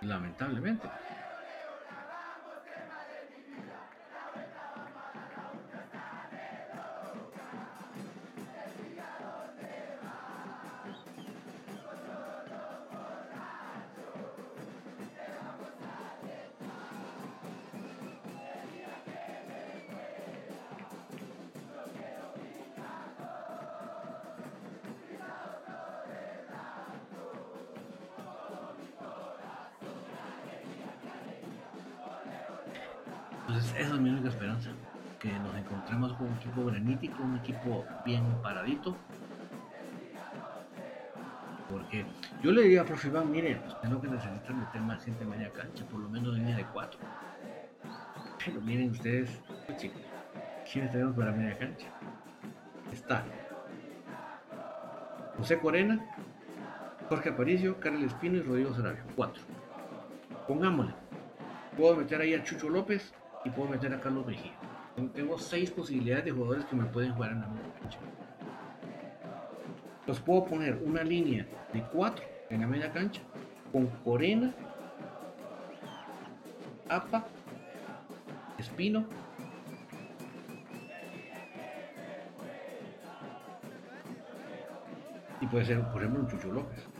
Lamentablemente. 0.00 0.92
Bien 38.04 38.24
paradito. 38.42 38.96
Porque 41.70 42.04
yo 42.42 42.52
le 42.52 42.62
diría 42.62 42.82
a 42.82 42.84
profe 42.84 43.08
Iván, 43.08 43.30
mire, 43.30 43.60
tengo 43.80 44.00
que 44.00 44.08
necesitar 44.08 44.54
meter 44.54 44.80
más 44.82 45.04
gente 45.04 45.24
en 45.24 45.30
media 45.30 45.50
cancha, 45.50 45.84
por 45.86 46.00
lo 46.00 46.08
menos 46.08 46.36
en 46.36 46.40
línea 46.40 46.56
de 46.56 46.66
cuatro. 46.66 47.00
Pero 48.44 48.60
miren 48.60 48.90
ustedes, 48.90 49.40
pues, 49.66 49.78
chicos, 49.78 50.02
¿quiénes 50.70 50.90
tenemos 50.92 51.16
para 51.16 51.32
media 51.32 51.56
cancha? 51.56 51.86
Está 52.92 53.24
José 55.38 55.58
Corena, 55.58 55.98
Jorge 57.08 57.30
Aparicio, 57.30 57.80
Carlos 57.80 58.02
Espino 58.04 58.36
y 58.36 58.42
Rodrigo 58.42 58.74
Sarabia. 58.74 59.04
Cuatro. 59.16 59.42
Pongámosle. 60.46 60.94
Puedo 61.76 61.96
meter 61.96 62.20
ahí 62.20 62.34
a 62.34 62.44
Chucho 62.44 62.68
López 62.68 63.12
y 63.44 63.50
puedo 63.50 63.70
meter 63.70 63.92
a 63.94 64.00
Carlos 64.00 64.26
Mejía. 64.26 64.52
Tengo 64.94 65.38
seis 65.38 65.70
posibilidades 65.70 66.26
de 66.26 66.30
jugadores 66.32 66.64
que 66.66 66.76
me 66.76 66.84
pueden 66.84 67.12
jugar 67.14 67.32
en 67.32 67.40
la 67.40 67.46
media 67.46 67.72
cancha. 67.80 67.98
Los 70.06 70.20
puedo 70.20 70.44
poner 70.44 70.80
una 70.84 71.02
línea 71.02 71.46
de 71.72 71.82
cuatro 71.84 72.24
en 72.50 72.60
la 72.60 72.66
media 72.66 72.92
cancha 72.92 73.22
con 73.72 73.86
Corena, 74.04 74.52
Apa, 76.88 77.24
Espino 78.58 79.06
y 85.40 85.46
puede 85.46 85.64
ser, 85.64 85.80
por 85.90 86.02
ejemplo, 86.02 86.22
un 86.22 86.28
Chucho 86.28 86.52
López. 86.52 86.91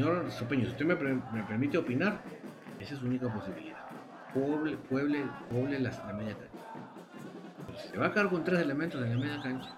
Señor 0.00 0.30
Sopeño, 0.30 0.64
si 0.64 0.70
usted 0.70 0.86
me, 0.86 0.96
permite 0.96 1.76
opinar, 1.76 2.22
esa 2.78 2.94
es 2.94 3.00
su 3.00 3.06
única 3.06 3.30
posibilidad. 3.32 3.76
Pueble, 4.32 4.78
pueble, 4.78 5.26
pueble 5.50 5.78
la, 5.78 5.90
media 6.14 6.36
cancha. 6.36 7.90
se 7.90 7.98
va 7.98 8.06
a 8.06 8.12
quedar 8.12 8.30
con 8.30 8.42
tres 8.42 8.60
elementos 8.60 9.02
en 9.02 9.10
la 9.10 9.16
media 9.16 9.42
cancha. 9.42 9.76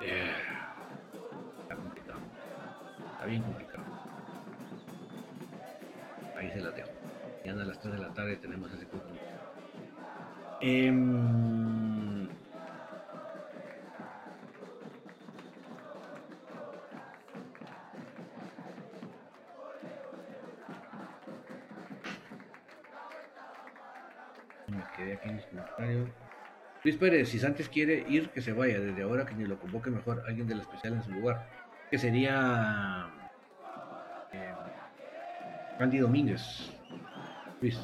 Eh, 0.00 0.30
está 1.62 1.74
complicado. 1.74 2.20
Está 3.12 3.26
bien 3.26 3.42
complicado. 3.42 3.84
Ahí 6.38 6.50
se 6.52 6.60
la 6.60 6.70
dejo. 6.70 6.90
Ya 7.44 7.52
a 7.52 7.56
las 7.56 7.80
3 7.80 7.94
de 7.94 8.00
la 8.00 8.14
tarde 8.14 8.36
tenemos 8.36 8.72
ese 8.72 8.86
curso. 8.86 9.08
Eh, 10.60 10.92
Luis 26.82 26.96
Pérez, 26.96 27.28
si 27.28 27.38
Santos 27.38 27.68
quiere 27.68 28.04
ir, 28.08 28.30
que 28.30 28.40
se 28.40 28.52
vaya. 28.52 28.80
Desde 28.80 29.02
ahora 29.02 29.26
que 29.26 29.34
ni 29.34 29.44
lo 29.44 29.58
convoque 29.58 29.90
mejor 29.90 30.22
alguien 30.26 30.46
de 30.46 30.54
la 30.54 30.62
especial 30.62 30.94
en 30.94 31.02
su 31.02 31.10
lugar. 31.10 31.46
Que 31.90 31.98
sería 31.98 33.08
eh, 34.32 34.52
Andy 35.78 35.98
Domínguez. 35.98 36.72
Luis. 37.60 37.78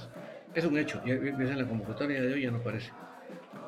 Es 0.55 0.65
un 0.65 0.79
hecho. 0.79 1.03
Ya 1.05 1.15
ves 1.17 1.51
en 1.51 1.59
la 1.59 1.69
convocatoria 1.69 2.23
de 2.23 2.33
hoy 2.33 2.43
ya 2.43 2.51
no 2.51 2.63
parece. 2.63 2.91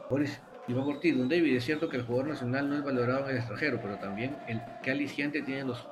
Boris 0.09 0.41
Iván 0.69 0.85
Ortiz, 0.85 1.17
don 1.17 1.29
David, 1.29 1.57
es 1.57 1.65
cierto 1.65 1.89
que 1.89 1.97
el 1.97 2.05
jugador 2.05 2.29
nacional 2.29 2.69
no 2.69 2.77
es 2.77 2.83
valorado 2.83 3.25
en 3.25 3.31
el 3.31 3.37
extranjero, 3.39 3.79
pero 3.83 3.97
también 3.97 4.37
el 4.49 4.61
que 4.83 4.91
aliciente 4.91 5.43
tienen 5.43 5.67
los 5.67 5.87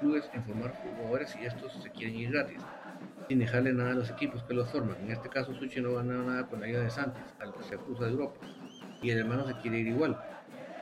clubes 0.00 0.28
en 0.34 0.42
formar 0.44 0.72
jugadores 0.72 1.36
y 1.40 1.46
estos 1.46 1.72
se 1.80 1.90
quieren 1.90 2.16
ir 2.16 2.32
gratis 2.32 2.60
sin 3.28 3.38
dejarle 3.38 3.72
nada 3.72 3.92
a 3.92 3.94
los 3.94 4.10
equipos 4.10 4.42
que 4.44 4.54
los 4.54 4.68
forman. 4.70 4.96
En 5.00 5.10
este 5.10 5.28
caso, 5.28 5.54
Suchi 5.54 5.80
no 5.80 5.94
ganado 5.94 6.24
nada 6.24 6.46
con 6.46 6.60
la 6.60 6.66
ayuda 6.66 6.82
de 6.82 6.90
Santos, 6.90 7.22
al 7.40 7.52
que 7.54 7.62
se 7.62 7.76
cruza 7.76 8.04
de 8.04 8.10
Europa. 8.12 8.46
Y 9.02 9.10
el 9.10 9.18
hermano 9.18 9.46
se 9.46 9.54
quiere 9.56 9.78
ir 9.78 9.88
igual. 9.88 10.18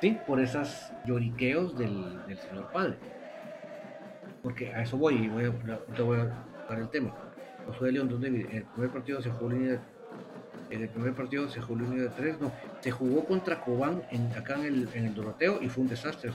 Sí, 0.00 0.18
por 0.26 0.40
esas 0.40 0.92
lloriqueos 1.04 1.76
del, 1.78 2.20
señor 2.48 2.70
padre. 2.72 2.96
Porque 4.42 4.72
a 4.74 4.82
eso 4.82 4.96
voy 4.96 5.14
y 5.14 5.28
voy 5.28 5.44
a, 5.44 5.78
te 5.94 6.02
voy 6.02 6.18
dar 6.18 6.78
el 6.78 6.88
tema. 6.90 7.12
Josué 7.66 7.92
León, 7.92 8.08
donde 8.08 8.28
el 8.28 8.64
primer 8.74 8.90
partido 8.90 9.22
se 9.22 9.30
jugó 9.30 9.50
línea 9.50 9.80
en 10.70 10.82
el 10.82 10.88
primer 10.88 11.14
partido 11.14 11.48
se 11.48 11.60
jugó 11.60 11.80
línea 11.80 12.04
de 12.04 12.08
tres, 12.10 12.40
no, 12.40 12.52
se 12.80 12.90
jugó 12.90 13.24
contra 13.24 13.60
Cobán 13.60 14.02
en, 14.10 14.32
acá 14.32 14.54
en 14.54 14.64
el, 14.64 14.88
en 14.94 15.06
el 15.06 15.14
Doroteo 15.14 15.62
y 15.62 15.68
fue 15.68 15.82
un 15.82 15.88
desastre, 15.88 16.30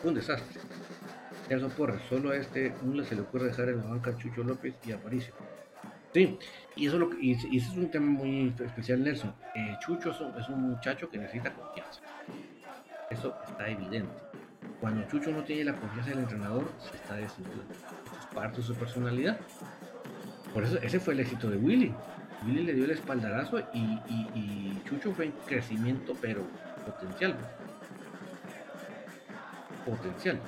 Fue 0.00 0.10
un 0.10 0.16
desastre. 0.16 0.60
Eso 1.48 1.68
Porras, 1.68 2.00
solo 2.08 2.30
a 2.30 2.36
este 2.36 2.74
uno 2.82 3.04
se 3.04 3.14
le 3.14 3.20
ocurre 3.20 3.46
dejar 3.46 3.68
en 3.68 3.78
la 3.78 3.84
banca 3.84 4.16
Chucho 4.16 4.42
López 4.42 4.74
y 4.84 4.92
Aparicio. 4.92 5.34
Sí, 6.14 6.38
y 6.76 6.86
eso, 6.86 6.96
lo, 6.96 7.10
y, 7.20 7.32
es 7.32 7.68
un 7.70 7.90
tema 7.90 8.06
muy 8.06 8.54
especial, 8.64 9.02
Nelson. 9.02 9.34
Eh, 9.56 9.76
Chucho 9.80 10.12
es 10.12 10.48
un, 10.48 10.62
muchacho 10.70 11.10
que 11.10 11.18
necesita 11.18 11.52
confianza. 11.52 12.00
Eso 13.10 13.36
está 13.48 13.68
evidente. 13.68 14.12
Cuando 14.80 15.04
Chucho 15.08 15.32
no 15.32 15.42
tiene 15.42 15.64
la 15.64 15.74
confianza 15.74 16.10
del 16.10 16.20
entrenador, 16.20 16.70
se 16.78 16.96
está 16.96 17.16
desinflando. 17.16 17.64
Es 17.72 18.26
parte 18.32 18.58
de 18.58 18.62
su 18.62 18.74
personalidad. 18.76 19.40
Por 20.52 20.62
eso, 20.62 20.78
ese 20.80 21.00
fue 21.00 21.14
el 21.14 21.20
éxito 21.20 21.50
de 21.50 21.56
Willy. 21.56 21.92
Willy 22.46 22.62
le 22.62 22.74
dio 22.74 22.84
el 22.84 22.92
espaldarazo 22.92 23.58
y, 23.72 23.98
y 24.36 24.80
Chucho 24.84 25.12
fue 25.12 25.26
en 25.26 25.32
crecimiento, 25.46 26.14
pero 26.20 26.42
potencial. 26.86 27.34
Potencial. 29.84 30.38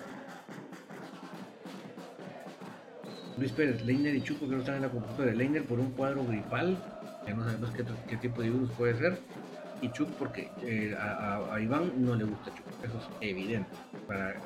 Luis 3.36 3.52
Pérez, 3.52 3.84
Leiner 3.84 4.14
y 4.14 4.22
Chuco 4.22 4.48
que 4.48 4.54
no 4.54 4.60
están 4.60 4.76
en 4.76 4.82
la 4.82 4.88
computadora. 4.88 5.32
Leiner 5.32 5.64
por 5.64 5.78
un 5.78 5.90
cuadro 5.90 6.24
gripal, 6.24 6.76
ya 7.26 7.34
no 7.34 7.44
sabemos 7.44 7.70
qué, 8.08 8.16
tipo 8.16 8.42
de 8.42 8.50
virus 8.50 8.70
puede 8.72 8.96
ser. 8.96 9.20
Y 9.82 9.90
Chuck 9.90 10.08
porque 10.18 10.50
eh, 10.62 10.96
a, 10.98 11.60
Iván 11.60 11.92
no 11.98 12.14
le 12.14 12.24
gusta 12.24 12.50
Chuck, 12.54 12.66
eso 12.82 12.98
es 12.98 13.28
evidente. 13.28 13.68
Para, 14.06 14.40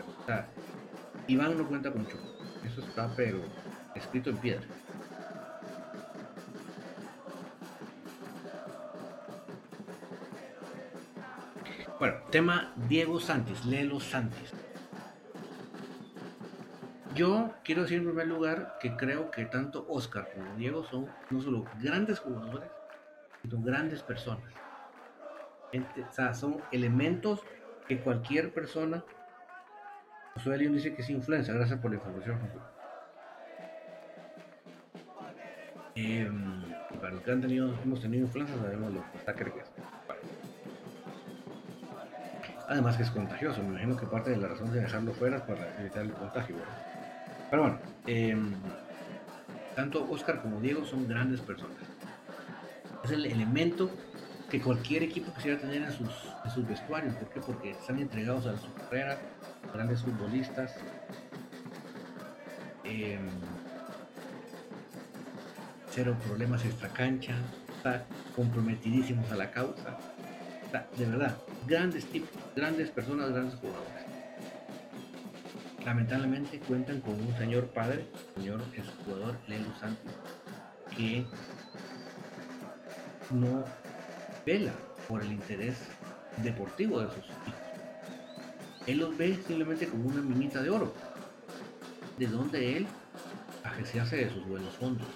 Iván 1.28 1.56
no 1.56 1.68
cuenta 1.68 1.92
con 1.92 2.06
Chuck, 2.08 2.20
eso 2.66 2.80
está 2.80 3.08
pero 3.14 3.40
escrito 3.94 4.30
en 4.30 4.38
piedra. 4.38 4.66
Bueno, 12.00 12.16
tema 12.30 12.72
Diego 12.88 13.20
Santis, 13.20 13.64
Lelo 13.66 14.00
Santis. 14.00 14.52
Yo 17.20 17.52
quiero 17.64 17.82
decir 17.82 17.98
en 17.98 18.06
primer 18.06 18.28
lugar 18.28 18.78
que 18.80 18.96
creo 18.96 19.30
que 19.30 19.44
tanto 19.44 19.84
Oscar 19.90 20.30
como 20.32 20.56
Diego 20.56 20.84
son 20.84 21.06
no 21.28 21.42
solo 21.42 21.66
grandes 21.78 22.18
jugadores, 22.18 22.70
sino 23.42 23.60
grandes 23.60 24.02
personas. 24.02 24.50
o 25.74 26.12
sea, 26.14 26.32
son 26.32 26.62
elementos 26.72 27.42
que 27.86 28.00
cualquier 28.00 28.54
persona. 28.54 29.04
José 30.32 30.56
León 30.56 30.72
dice 30.72 30.94
que 30.94 31.02
es 31.02 31.10
influencia. 31.10 31.52
Gracias 31.52 31.78
por 31.78 31.90
la 31.90 31.98
información, 31.98 32.38
em, 35.96 36.62
para 37.02 37.12
los 37.12 37.22
que 37.22 37.32
han 37.32 37.42
tenido, 37.42 37.74
hemos 37.84 38.00
tenido 38.00 38.24
influencia, 38.24 38.56
sabemos 38.56 38.94
lo 38.94 39.12
que 39.12 39.18
está 39.18 39.34
creciendo. 39.34 39.70
Además 42.66 42.96
que 42.96 43.02
es 43.02 43.10
contagioso, 43.10 43.62
me 43.62 43.68
imagino 43.72 43.94
que 43.94 44.06
parte 44.06 44.30
de 44.30 44.38
la 44.38 44.48
razón 44.48 44.72
de 44.72 44.80
dejarlo 44.80 45.12
fuera 45.12 45.36
es 45.36 45.42
para 45.42 45.78
evitar 45.80 46.02
el 46.02 46.12
contagio. 46.12 46.56
Pero 47.50 47.62
bueno, 47.62 47.78
em, 48.06 48.52
tanto 49.74 50.08
Oscar 50.08 50.40
como 50.40 50.60
Diego 50.60 50.84
son 50.84 51.08
grandes 51.08 51.40
personas. 51.40 51.76
Es 53.04 53.10
el 53.10 53.26
elemento 53.26 53.90
que 54.48 54.60
cualquier 54.60 55.02
equipo 55.02 55.32
quisiera 55.34 55.60
tener 55.60 55.82
en 55.82 55.92
sus, 55.92 56.10
sus 56.54 56.66
vestuarios. 56.66 57.14
¿Por 57.14 57.28
qué? 57.30 57.40
Porque 57.40 57.70
están 57.72 57.98
entregados 57.98 58.46
a 58.46 58.56
su 58.56 58.72
carrera, 58.74 59.18
grandes 59.72 60.02
futbolistas. 60.02 60.76
Em, 62.84 63.28
cero 65.90 66.16
problemas 66.26 66.64
extra 66.64 66.88
cancha, 66.88 67.34
está 67.76 68.04
comprometidísimos 68.36 69.30
a 69.32 69.36
la 69.36 69.50
causa. 69.50 69.98
de 70.96 71.04
verdad, 71.04 71.36
grandes 71.66 72.06
tipos, 72.06 72.30
grandes 72.54 72.90
personas, 72.90 73.30
grandes 73.30 73.56
jugadores 73.56 73.99
lamentablemente 75.84 76.58
cuentan 76.60 77.00
con 77.00 77.14
un 77.14 77.36
señor 77.36 77.68
padre, 77.68 78.06
señor 78.34 78.62
jugador 79.04 79.36
Lelo 79.48 79.74
Santos, 79.78 80.12
que 80.96 81.24
no 83.30 83.64
vela 84.44 84.72
por 85.08 85.22
el 85.22 85.32
interés 85.32 85.76
deportivo 86.38 87.00
de 87.00 87.08
sus 87.08 87.24
hijos. 87.24 87.54
Él 88.86 88.98
los 88.98 89.16
ve 89.16 89.38
simplemente 89.46 89.86
como 89.86 90.08
una 90.08 90.22
minita 90.22 90.62
de 90.62 90.70
oro, 90.70 90.92
de 92.18 92.26
donde 92.26 92.76
él 92.76 92.86
hace 94.00 94.16
de 94.16 94.30
sus 94.30 94.46
buenos 94.46 94.74
fondos. 94.76 95.06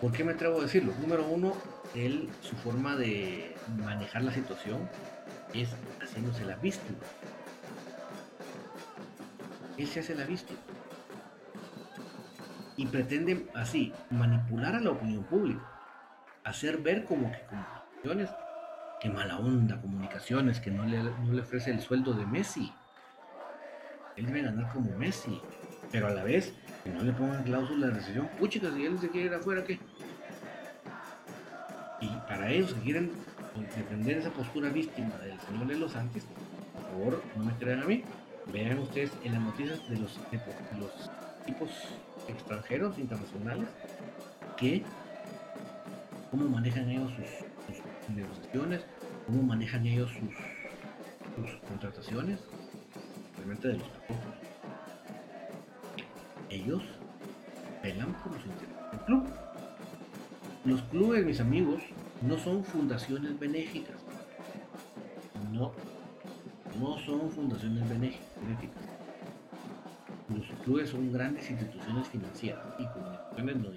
¿Por 0.00 0.12
qué 0.12 0.24
me 0.24 0.32
atrevo 0.32 0.58
a 0.58 0.62
decirlo? 0.62 0.92
Número 1.00 1.26
uno, 1.26 1.54
él, 1.94 2.28
su 2.40 2.56
forma 2.56 2.96
de 2.96 3.54
manejar 3.84 4.22
la 4.22 4.32
situación 4.32 4.88
es 5.54 5.70
haciéndose 6.00 6.44
la 6.44 6.56
víctima 6.56 6.98
él 9.78 9.86
se 9.88 10.00
hace 10.00 10.14
la 10.14 10.24
víctima. 10.24 10.58
Y 12.76 12.86
pretende 12.86 13.48
así 13.54 13.92
manipular 14.10 14.74
a 14.74 14.80
la 14.80 14.90
opinión 14.90 15.24
pública, 15.24 15.62
hacer 16.44 16.78
ver 16.78 17.04
como 17.04 17.30
que 17.32 17.40
comunicaciones, 17.46 18.30
que 19.00 19.10
mala 19.10 19.38
onda, 19.38 19.80
comunicaciones, 19.80 20.60
que 20.60 20.70
no 20.70 20.84
le, 20.84 21.02
no 21.02 21.32
le 21.32 21.40
ofrece 21.40 21.70
el 21.70 21.80
sueldo 21.80 22.12
de 22.12 22.26
Messi. 22.26 22.72
Él 24.16 24.26
debe 24.26 24.42
ganar 24.42 24.72
como 24.72 24.90
Messi, 24.96 25.40
pero 25.90 26.08
a 26.08 26.10
la 26.10 26.22
vez 26.22 26.54
que 26.84 26.90
no 26.90 27.02
le 27.02 27.12
pongan 27.12 27.42
cláusula 27.44 27.88
de 27.88 27.94
recesión. 27.94 28.28
Uy, 28.40 28.48
chicas, 28.48 28.72
si 28.74 28.84
él 28.84 28.98
se 28.98 29.08
quiere 29.08 29.26
ir 29.26 29.34
afuera, 29.34 29.64
¿qué? 29.64 29.78
Y 32.00 32.08
para 32.28 32.50
ellos 32.50 32.74
que 32.74 32.80
quieren 32.80 33.10
defender 33.76 34.18
esa 34.18 34.30
postura 34.30 34.70
víctima 34.70 35.16
del 35.18 35.38
señor 35.40 35.66
de 35.66 35.76
los 35.76 35.92
Santos, 35.92 36.22
por 36.74 36.82
favor, 36.90 37.22
no 37.36 37.44
me 37.44 37.52
crean 37.54 37.82
a 37.82 37.86
mí. 37.86 38.04
Vean 38.52 38.78
ustedes 38.78 39.12
en 39.24 39.32
las 39.32 39.42
noticias 39.42 39.88
de 39.88 39.96
los, 39.96 40.18
de 40.30 40.78
los 40.78 41.10
tipos 41.44 41.70
extranjeros, 42.28 42.98
internacionales, 42.98 43.68
que 44.56 44.82
cómo 46.30 46.48
manejan 46.48 46.88
ellos 46.90 47.12
sus, 47.12 48.14
negociaciones, 48.14 48.84
cómo 49.26 49.42
manejan 49.42 49.86
ellos 49.86 50.10
sus, 50.10 51.50
sus 51.50 51.60
contrataciones, 51.68 52.40
realmente 53.36 53.68
de 53.68 53.74
los 53.74 53.92
tampoco. 53.92 54.20
Ellos 56.50 56.82
velan 57.82 58.12
por 58.14 58.32
los 58.32 58.44
intereses 58.46 58.90
del 58.92 59.00
club. 59.00 59.26
Los 60.64 60.82
clubes, 60.82 61.24
mis 61.24 61.40
amigos, 61.40 61.82
no 62.22 62.38
son 62.38 62.64
fundaciones 62.64 63.38
benéficas. 63.38 63.96
No, 65.52 65.72
no 66.80 66.98
son 66.98 67.30
fundaciones 67.30 67.88
benéficas. 67.88 68.27
Los 70.28 70.46
clubes 70.64 70.90
son 70.90 71.12
grandes 71.12 71.50
instituciones 71.50 72.08
financieras 72.08 72.64
y 72.78 72.86
comunicaciones 72.86 73.56
no. 73.56 73.68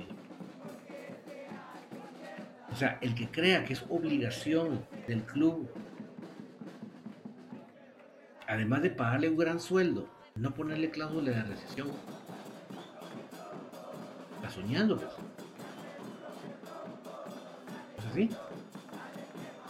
O 2.71 2.75
sea, 2.75 2.97
el 3.01 3.15
que 3.15 3.29
crea 3.29 3.65
que 3.65 3.73
es 3.73 3.83
obligación 3.89 4.85
del 5.07 5.23
club, 5.23 5.69
además 8.47 8.81
de 8.81 8.89
pagarle 8.89 9.29
un 9.29 9.37
gran 9.37 9.59
sueldo, 9.59 10.09
no 10.35 10.53
ponerle 10.53 10.89
cláusula 10.89 11.31
de 11.31 11.43
recesión, 11.43 11.89
está 14.35 14.49
soñando, 14.49 14.97
pues. 14.97 15.11
¿Es 17.99 18.05
así? 18.05 18.29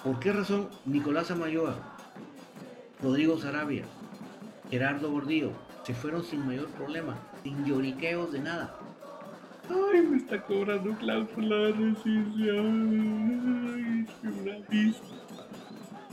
¿Por 0.04 0.20
qué 0.20 0.32
razón 0.34 0.70
Nicolás 0.86 1.32
Amayoa, 1.32 1.76
Rodrigo 3.02 3.38
Sarabia, 3.38 3.86
Gerardo 4.72 5.12
Gordillo 5.12 5.52
se 5.84 5.94
fueron 5.94 6.24
sin 6.24 6.48
mayor 6.48 6.70
problema, 6.70 7.18
sin 7.44 7.66
lloriqueos 7.66 8.32
de 8.32 8.40
nada? 8.40 8.74
Ay, 9.70 10.02
me 10.02 10.16
está 10.18 10.42
cobrando 10.42 10.96
cláusula 10.98 11.56
de 11.58 11.72
rescisión. 11.74 12.88
Ay, 14.24 14.30
una 14.30 14.58
vista. 14.70 15.08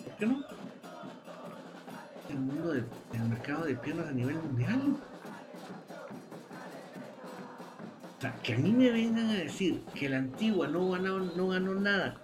¿Por 0.04 0.16
qué 0.16 0.26
no? 0.26 0.42
El 2.28 2.36
mundo 2.36 2.72
del 2.72 2.84
mercado 3.28 3.64
de 3.64 3.76
piernas 3.76 4.08
a 4.08 4.12
nivel 4.12 4.34
mundial. 4.34 4.96
O 8.16 8.20
sea, 8.20 8.34
que 8.42 8.54
a 8.54 8.58
mí 8.58 8.72
me 8.72 8.90
vengan 8.90 9.28
a 9.28 9.34
decir 9.34 9.84
que 9.94 10.08
la 10.08 10.18
antigua 10.18 10.66
no 10.66 10.90
ganó, 10.90 11.20
no 11.20 11.48
ganó 11.48 11.76
nada 11.76 12.16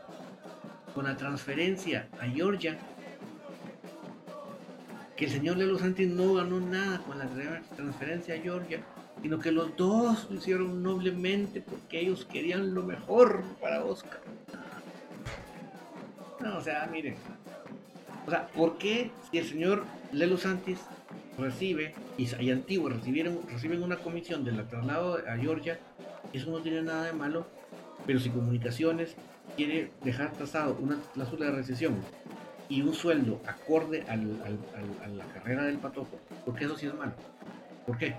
con 0.93 1.05
la 1.05 1.17
transferencia 1.17 2.09
a 2.21 2.27
Georgia, 2.27 2.77
que 5.17 5.27
el 5.27 5.31
señor 5.31 5.57
Lelo 5.57 5.79
Santis 5.79 6.09
no 6.09 6.35
ganó 6.35 6.61
nada 6.61 6.99
con 6.99 7.19
la 7.19 7.29
transferencia 7.77 8.35
a 8.35 8.39
Georgia, 8.39 8.81
sino 9.23 9.39
que 9.39 9.53
los 9.53 9.77
dos 9.77 10.27
lo 10.31 10.37
hicieron 10.37 10.83
noblemente 10.83 11.61
porque 11.61 12.01
ellos 12.01 12.25
querían 12.25 12.75
lo 12.75 12.83
mejor 12.83 13.45
para 13.61 13.85
Oscar. 13.85 14.21
No, 16.41 16.59
o 16.59 16.61
sea, 16.61 16.87
miren. 16.91 17.15
O 18.27 18.31
sea, 18.31 18.49
¿por 18.49 18.79
qué 18.79 19.11
si 19.31 19.39
el 19.39 19.47
señor 19.47 19.85
Lelo 20.13 20.37
Santis 20.37 20.81
recibe 21.39 21.95
y, 22.17 22.29
y 22.43 22.51
Antiguo 22.51 22.89
recibieron, 22.89 23.41
reciben 23.49 23.83
una 23.83 23.97
comisión 23.97 24.45
del 24.45 24.67
traslado 24.67 25.19
a 25.29 25.37
Georgia, 25.37 25.79
eso 26.33 26.51
no 26.51 26.61
tiene 26.61 26.83
nada 26.83 27.05
de 27.05 27.13
malo, 27.13 27.47
pero 28.07 28.19
si 28.19 28.31
comunicaciones 28.31 29.15
quiere 29.57 29.91
dejar 30.03 30.33
trazado 30.33 30.77
una 30.81 30.99
cláusula 31.13 31.47
de 31.47 31.53
recesión 31.53 31.95
y 32.75 32.83
un 32.83 32.93
sueldo 32.93 33.41
acorde 33.47 34.05
a 34.09 34.17
la 34.17 35.25
carrera 35.33 35.63
del 35.63 35.79
patojo, 35.79 36.19
porque 36.45 36.65
eso 36.65 36.77
sí 36.77 36.87
es 36.87 36.95
malo. 36.95 37.13
¿Por 37.87 37.97
qué? 37.97 38.17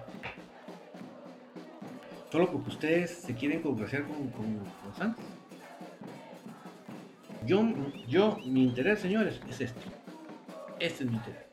Solo 2.32 2.50
porque 2.50 2.70
ustedes 2.70 3.12
se 3.12 3.36
quieren 3.36 3.62
congraciar 3.62 4.04
con, 4.04 4.30
con, 4.30 4.62
Santos. 4.98 5.26
Yo, 7.46 7.66
yo, 8.08 8.38
mi 8.46 8.64
interés, 8.64 9.00
señores, 9.00 9.42
es 9.50 9.60
este. 9.60 9.82
Este 10.80 11.04
es 11.04 11.10
mi 11.10 11.18
interés. 11.18 11.44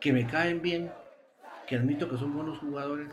Que 0.00 0.14
me 0.14 0.26
caen 0.26 0.62
bien, 0.62 0.90
que 1.66 1.76
admito 1.76 2.08
que 2.08 2.16
son 2.16 2.34
buenos 2.34 2.58
jugadores, 2.58 3.08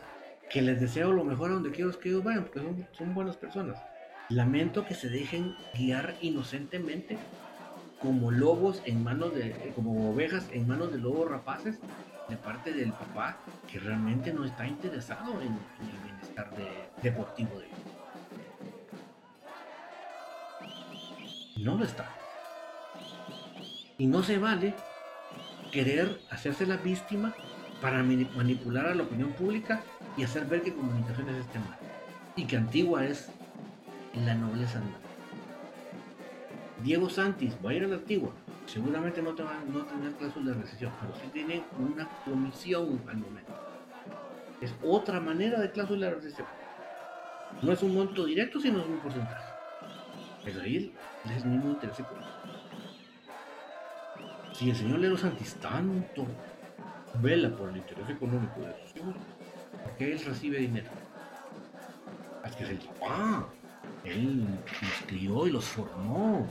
que 0.48 0.62
les 0.62 0.80
deseo 0.80 1.12
lo 1.12 1.24
mejor 1.24 1.50
a 1.50 1.54
donde 1.54 1.70
quiero 1.70 1.90
que 1.98 2.08
ellos 2.08 2.24
vayan, 2.24 2.44
porque 2.44 2.60
son, 2.60 2.88
son 2.92 3.14
buenas 3.14 3.36
personas. 3.36 3.78
Lamento 4.30 4.86
que 4.86 4.94
se 4.94 5.08
dejen 5.08 5.56
guiar 5.74 6.14
inocentemente 6.20 7.18
como 8.00 8.30
lobos 8.30 8.80
en 8.86 9.02
manos 9.02 9.34
de, 9.34 9.72
como 9.74 10.10
ovejas 10.10 10.46
en 10.52 10.68
manos 10.68 10.92
de 10.92 10.98
lobos 10.98 11.28
rapaces 11.28 11.80
de 12.28 12.36
parte 12.36 12.72
del 12.72 12.92
papá 12.92 13.38
que 13.70 13.80
realmente 13.80 14.32
no 14.32 14.44
está 14.44 14.68
interesado 14.68 15.40
en, 15.42 15.48
el 15.48 16.04
bienestar 16.04 16.50
deportivo 17.02 17.58
de 17.58 17.66
ellos. 17.66 17.78
No 21.58 21.74
lo 21.76 21.84
está. 21.84 22.08
Y 23.98 24.06
no 24.06 24.22
se 24.22 24.38
vale 24.38 24.74
querer 25.72 26.20
hacerse 26.30 26.66
la 26.66 26.76
víctima 26.76 27.34
para 27.82 28.02
manipular 28.02 28.86
a 28.86 28.94
la 28.94 29.02
opinión 29.02 29.32
pública 29.32 29.82
y 30.16 30.22
hacer 30.22 30.46
ver 30.46 30.62
que 30.62 30.72
comunicaciones 30.72 31.36
estén 31.36 31.62
mal. 31.62 31.78
Y 32.36 32.44
que 32.44 32.56
Antigua 32.56 33.04
es 33.04 33.28
la 34.14 34.34
nobleza 34.34 34.80
Diego 36.82 37.10
Santis 37.10 37.54
va 37.64 37.70
a 37.70 37.74
ir 37.74 37.84
a 37.84 37.88
la 37.88 37.96
Antigua. 37.96 38.30
Seguramente 38.66 39.20
no, 39.20 39.34
te 39.34 39.42
va, 39.42 39.58
no 39.70 39.84
tener 39.84 40.12
cláusula 40.12 40.52
de 40.52 40.62
recesión, 40.62 40.92
pero 41.00 41.14
sí 41.14 41.28
tiene 41.32 41.62
una 41.78 42.08
comisión 42.24 43.02
al 43.08 43.18
momento. 43.18 43.52
Es 44.60 44.74
otra 44.82 45.20
manera 45.20 45.60
de 45.60 45.70
cláusula 45.70 46.06
de 46.06 46.14
recesión. 46.14 46.46
No 47.62 47.72
es 47.72 47.82
un 47.82 47.94
monto 47.94 48.24
directo, 48.24 48.60
sino 48.60 48.80
es 48.80 48.86
un 48.86 48.98
porcentaje. 48.98 49.52
Pero 50.44 50.62
ahí 50.62 50.94
es 51.24 51.42
el 51.42 51.50
mismo 51.50 51.70
interés 51.70 52.00
económico. 52.00 52.30
Si 54.54 54.70
el 54.70 54.76
señor 54.76 55.00
Lero 55.00 55.16
Santis 55.16 55.54
tanto 55.56 56.26
vela 57.20 57.50
por 57.50 57.70
el 57.70 57.78
interés 57.78 58.08
económico 58.08 58.60
de 58.60 58.74
sus 58.82 58.96
hijos, 58.96 59.14
porque 59.82 60.12
él 60.12 60.24
recibe 60.24 60.58
dinero. 60.58 60.90
Es 62.44 62.56
que 62.56 62.64
es 62.64 62.70
el 62.70 62.78
papá. 62.78 63.48
Él 64.04 64.46
los 64.82 65.02
crió 65.06 65.46
y 65.46 65.50
los 65.50 65.64
formó. 65.64 66.46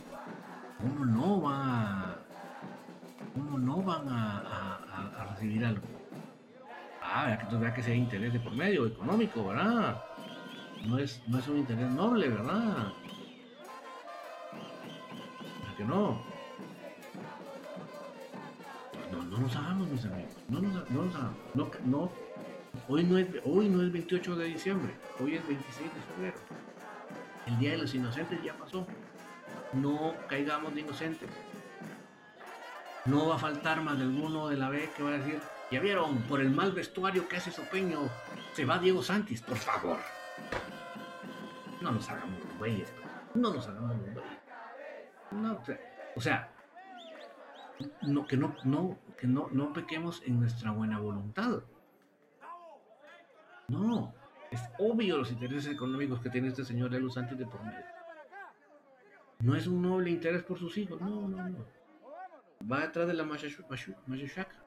¿Cómo 0.78 1.06
no 1.06 1.42
va 1.42 2.20
cómo 3.34 3.58
no 3.58 3.82
van 3.82 4.08
a, 4.10 5.26
recibir 5.32 5.66
algo? 5.66 5.86
Ah, 7.02 7.38
veas 7.52 7.74
que 7.74 7.84
sea 7.84 7.96
interés 7.96 8.34
de 8.34 8.40
por 8.40 8.54
medio, 8.54 8.86
económico, 8.86 9.48
¿verdad? 9.48 10.02
No 10.86 10.98
es, 10.98 11.22
no 11.28 11.40
es 11.40 11.48
un 11.48 11.58
interés 11.58 11.90
noble, 11.92 12.30
¿verdad? 12.30 12.94
¿Por 15.62 15.76
qué 15.78 15.84
no? 15.84 16.22
No, 19.12 19.24
no 19.24 19.38
nos 19.40 19.56
hagamos, 19.56 19.88
mis 19.90 20.06
amigos. 20.06 20.34
No 20.48 20.62
nos, 20.62 20.90
no 20.92 21.04
nos 21.04 21.16
hagamos. 21.16 21.38
No, 21.56 21.72
no 21.86 22.12
Hoy 22.88 23.04
no, 23.04 23.18
es, 23.18 23.28
hoy 23.46 23.70
no 23.70 23.82
es 23.84 23.92
28 23.92 24.36
de 24.36 24.46
diciembre, 24.46 24.94
hoy 25.20 25.36
es 25.36 25.48
26 25.48 25.90
de 25.94 26.02
febrero. 26.02 26.38
El 27.46 27.58
Día 27.60 27.72
de 27.72 27.78
los 27.78 27.94
Inocentes 27.94 28.42
ya 28.44 28.54
pasó. 28.54 28.86
No 29.74 30.14
caigamos 30.28 30.74
de 30.74 30.82
inocentes. 30.82 31.30
No 33.06 33.28
va 33.28 33.36
a 33.36 33.40
faltar 33.40 33.82
más 33.82 33.98
de 33.98 34.04
alguno 34.04 34.48
de 34.48 34.58
la 34.58 34.70
B 34.70 34.90
que 34.96 35.04
va 35.04 35.10
a 35.10 35.14
decir, 35.14 35.40
ya 35.72 35.80
vieron, 35.80 36.18
por 36.24 36.42
el 36.42 36.52
mal 36.52 36.72
vestuario 36.72 37.28
que 37.28 37.38
hace 37.38 37.52
Sopeño, 37.52 38.10
se 38.54 38.66
va 38.66 38.80
Diego 38.80 39.02
Santis, 39.02 39.42
por 39.42 39.58
favor. 39.58 39.98
No 41.82 41.92
nos 41.92 42.10
hagamos 42.10 42.40
los 42.44 42.58
güeyes. 42.58 42.94
No 43.34 43.54
nos 43.54 43.68
hagamos 43.68 43.96
los 43.96 45.66
güeyes. 45.66 45.80
O 46.16 46.22
sea, 46.22 46.52
no, 48.02 48.28
que 48.28 48.36
no, 48.36 48.56
no, 48.64 48.98
que 49.18 49.28
no, 49.28 49.48
no 49.52 49.74
pequemos 49.74 50.22
en 50.26 50.40
nuestra 50.40 50.72
buena 50.72 51.00
voluntad. 51.00 51.62
No, 53.68 54.14
es 54.52 54.62
obvio 54.80 55.18
los 55.18 55.32
intereses 55.32 55.72
económicos 55.72 56.20
que 56.22 56.30
tiene 56.30 56.48
este 56.48 56.66
señor 56.66 56.92
Lelo 56.92 57.10
Santos 57.10 57.38
de 57.38 57.46
por 57.46 57.64
medio. 57.64 57.86
No 59.40 59.56
es 59.56 59.68
un 59.68 59.82
noble 59.82 60.10
interés 60.10 60.44
por 60.44 60.58
sus 60.58 60.78
hijos, 60.78 61.00
no, 61.00 61.28
no, 61.28 61.50
no. 61.50 61.66
Va 62.70 62.82
detrás 62.82 63.08
de 63.08 63.14
la 63.14 63.24
Mayashaka. 63.24 64.60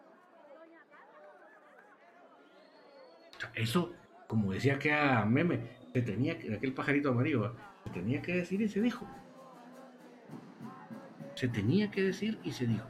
eso, 3.55 3.93
como 4.29 4.53
decía 4.53 4.79
que 4.79 4.93
a 4.93 5.25
Meme, 5.27 5.61
se 5.93 6.01
tenía 6.01 6.39
que, 6.39 6.55
aquel 6.55 6.73
pajarito 6.73 7.11
amarillo, 7.11 7.55
se 7.85 7.91
tenía 7.91 8.23
que 8.23 8.37
decir 8.37 8.63
y 8.63 8.69
se 8.69 8.81
dijo. 8.81 9.07
Se 11.35 11.49
tenía 11.49 11.91
que 11.91 12.03
decir 12.03 12.39
y 12.45 12.53
se 12.53 12.67
dijo. 12.67 12.87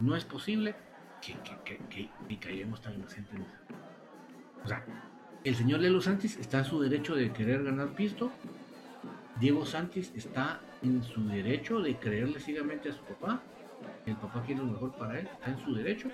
No 0.00 0.16
es 0.16 0.24
posible 0.24 0.74
que, 1.22 1.34
que, 1.64 1.78
que, 1.88 2.10
que 2.28 2.38
caigamos 2.38 2.82
tan 2.82 2.94
inocentes. 2.94 3.40
O 4.64 4.68
sea, 4.68 4.84
el 5.42 5.54
señor 5.54 5.80
Lelo 5.80 6.00
Santis 6.00 6.36
está 6.36 6.58
en 6.58 6.64
su 6.64 6.80
derecho 6.80 7.14
de 7.14 7.32
querer 7.32 7.64
ganar 7.64 7.88
pisto. 7.88 8.30
Diego 9.38 9.64
Santis 9.64 10.12
está 10.14 10.60
en 10.82 11.02
su 11.02 11.26
derecho 11.26 11.80
de 11.80 11.96
creerle 11.96 12.40
ciegamente 12.40 12.90
a 12.90 12.92
su 12.92 13.02
papá. 13.02 13.40
El 14.04 14.16
papá 14.16 14.42
quiere 14.44 14.60
lo 14.60 14.66
mejor 14.66 14.92
para 14.96 15.18
él, 15.18 15.28
está 15.32 15.50
en 15.50 15.58
su 15.64 15.74
derecho. 15.74 16.08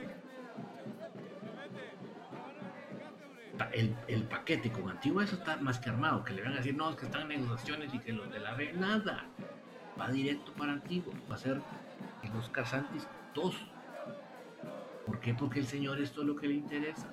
El, 3.72 3.96
el, 4.06 4.22
paquete 4.24 4.70
con 4.70 4.88
Antigua 4.90 5.24
eso 5.24 5.36
está 5.36 5.56
más 5.56 5.78
que 5.78 5.88
armado, 5.88 6.22
que 6.22 6.34
le 6.34 6.42
van 6.42 6.52
a 6.52 6.56
decir, 6.56 6.76
no, 6.76 6.90
es 6.90 6.96
que 6.96 7.06
están 7.06 7.32
en 7.32 7.40
negociaciones 7.40 7.92
y 7.94 7.98
que 7.98 8.12
los 8.12 8.30
de 8.30 8.38
la 8.38 8.54
B, 8.54 8.72
nada. 8.74 9.24
Va 9.98 10.10
directo 10.10 10.52
para 10.52 10.72
Antigua, 10.72 11.14
va 11.28 11.34
a 11.34 11.38
ser 11.38 11.60
el 12.22 12.36
Oscar 12.36 12.66
Santis 12.66 13.08
2. 13.34 13.56
¿Por 15.06 15.20
qué? 15.20 15.34
Porque 15.34 15.58
el 15.58 15.66
señor 15.66 16.00
esto 16.00 16.20
es 16.20 16.26
lo 16.26 16.36
que 16.36 16.48
le 16.48 16.54
interesa. 16.54 17.08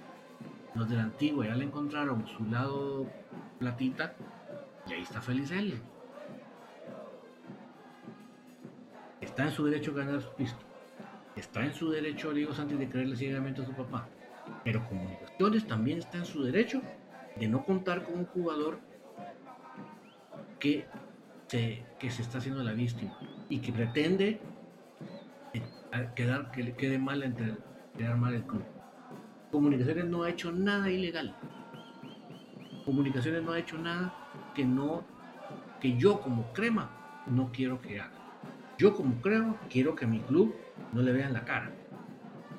Los 0.75 0.89
de 0.89 0.95
la 0.95 1.03
Antigua 1.03 1.45
ya 1.45 1.55
le 1.55 1.65
encontraron 1.65 2.27
su 2.27 2.45
lado 2.45 3.07
platita 3.59 4.15
y 4.87 4.93
ahí 4.93 5.01
está 5.01 5.21
feliz 5.21 5.51
él. 5.51 5.79
Está 9.21 9.45
en 9.45 9.51
su 9.51 9.65
derecho 9.65 9.93
ganar 9.93 10.21
su 10.21 10.33
pisto. 10.33 10.59
Está 11.35 11.63
en 11.63 11.73
su 11.73 11.89
derecho, 11.89 12.33
Diego 12.33 12.53
Santis, 12.53 12.77
de 12.77 12.89
creerle 12.89 13.15
ciegamente 13.15 13.61
a 13.61 13.65
su 13.65 13.73
papá. 13.73 14.07
Pero 14.63 14.87
Comunicaciones 14.87 15.65
también 15.65 15.99
está 15.99 16.17
en 16.17 16.25
su 16.25 16.43
derecho 16.43 16.81
de 17.35 17.47
no 17.47 17.63
contar 17.63 18.03
con 18.03 18.19
un 18.19 18.25
jugador 18.25 18.79
que 20.59 20.85
se, 21.47 21.83
que 21.99 22.11
se 22.11 22.21
está 22.21 22.37
haciendo 22.39 22.63
la 22.63 22.73
víctima 22.73 23.17
y 23.49 23.59
que 23.59 23.71
pretende 23.71 24.39
eh, 25.53 25.61
quedar, 26.15 26.51
que 26.51 26.63
le 26.63 26.73
quede 26.73 26.97
mal 26.99 27.23
entre 27.23 27.55
quedar 27.97 28.17
mal 28.17 28.33
el 28.33 28.43
club. 28.43 28.63
Comunicaciones 29.53 30.05
no 30.05 30.23
ha 30.23 30.31
hecho 30.31 30.51
nada 30.51 30.89
ilegal. 30.89 31.35
Comunicaciones 32.85 33.43
no 33.43 33.51
ha 33.51 33.59
hecho 33.59 33.77
nada 33.77 34.11
que 34.55 34.65
no 34.65 35.03
que 35.79 35.95
yo 35.95 36.21
como 36.21 36.51
crema 36.53 36.89
no 37.27 37.51
quiero 37.51 37.79
que 37.79 37.99
haga. 37.99 38.17
Yo 38.79 38.95
como 38.95 39.21
creo 39.21 39.59
quiero 39.69 39.93
que 39.93 40.07
mi 40.07 40.21
club 40.21 40.55
no 40.91 41.03
le 41.03 41.11
vean 41.11 41.33
la 41.33 41.45
cara. 41.45 41.71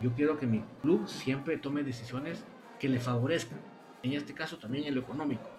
Yo 0.00 0.12
quiero 0.12 0.38
que 0.38 0.46
mi 0.46 0.62
club 0.82 1.08
siempre 1.08 1.58
tome 1.58 1.82
decisiones 1.82 2.44
que 2.78 2.88
le 2.88 3.00
favorezcan. 3.00 3.58
En 4.04 4.12
este 4.12 4.32
caso 4.32 4.58
también 4.58 4.84
en 4.84 4.94
lo 4.94 5.00
económico. 5.00 5.50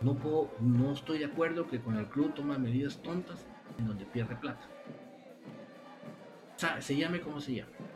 No, 0.00 0.14
puedo, 0.14 0.50
no 0.60 0.92
estoy 0.92 1.18
de 1.18 1.26
acuerdo 1.26 1.66
que 1.66 1.78
con 1.78 1.98
el 1.98 2.06
club 2.06 2.32
toma 2.32 2.56
medidas 2.56 3.02
tontas 3.02 3.46
en 3.78 3.86
donde 3.86 4.06
pierde 4.06 4.34
plata. 4.34 4.66
O 6.56 6.58
sea, 6.58 6.80
se 6.80 6.96
llame 6.96 7.20
como 7.20 7.38
se 7.38 7.56
llame. 7.56 7.93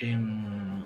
En... 0.00 0.84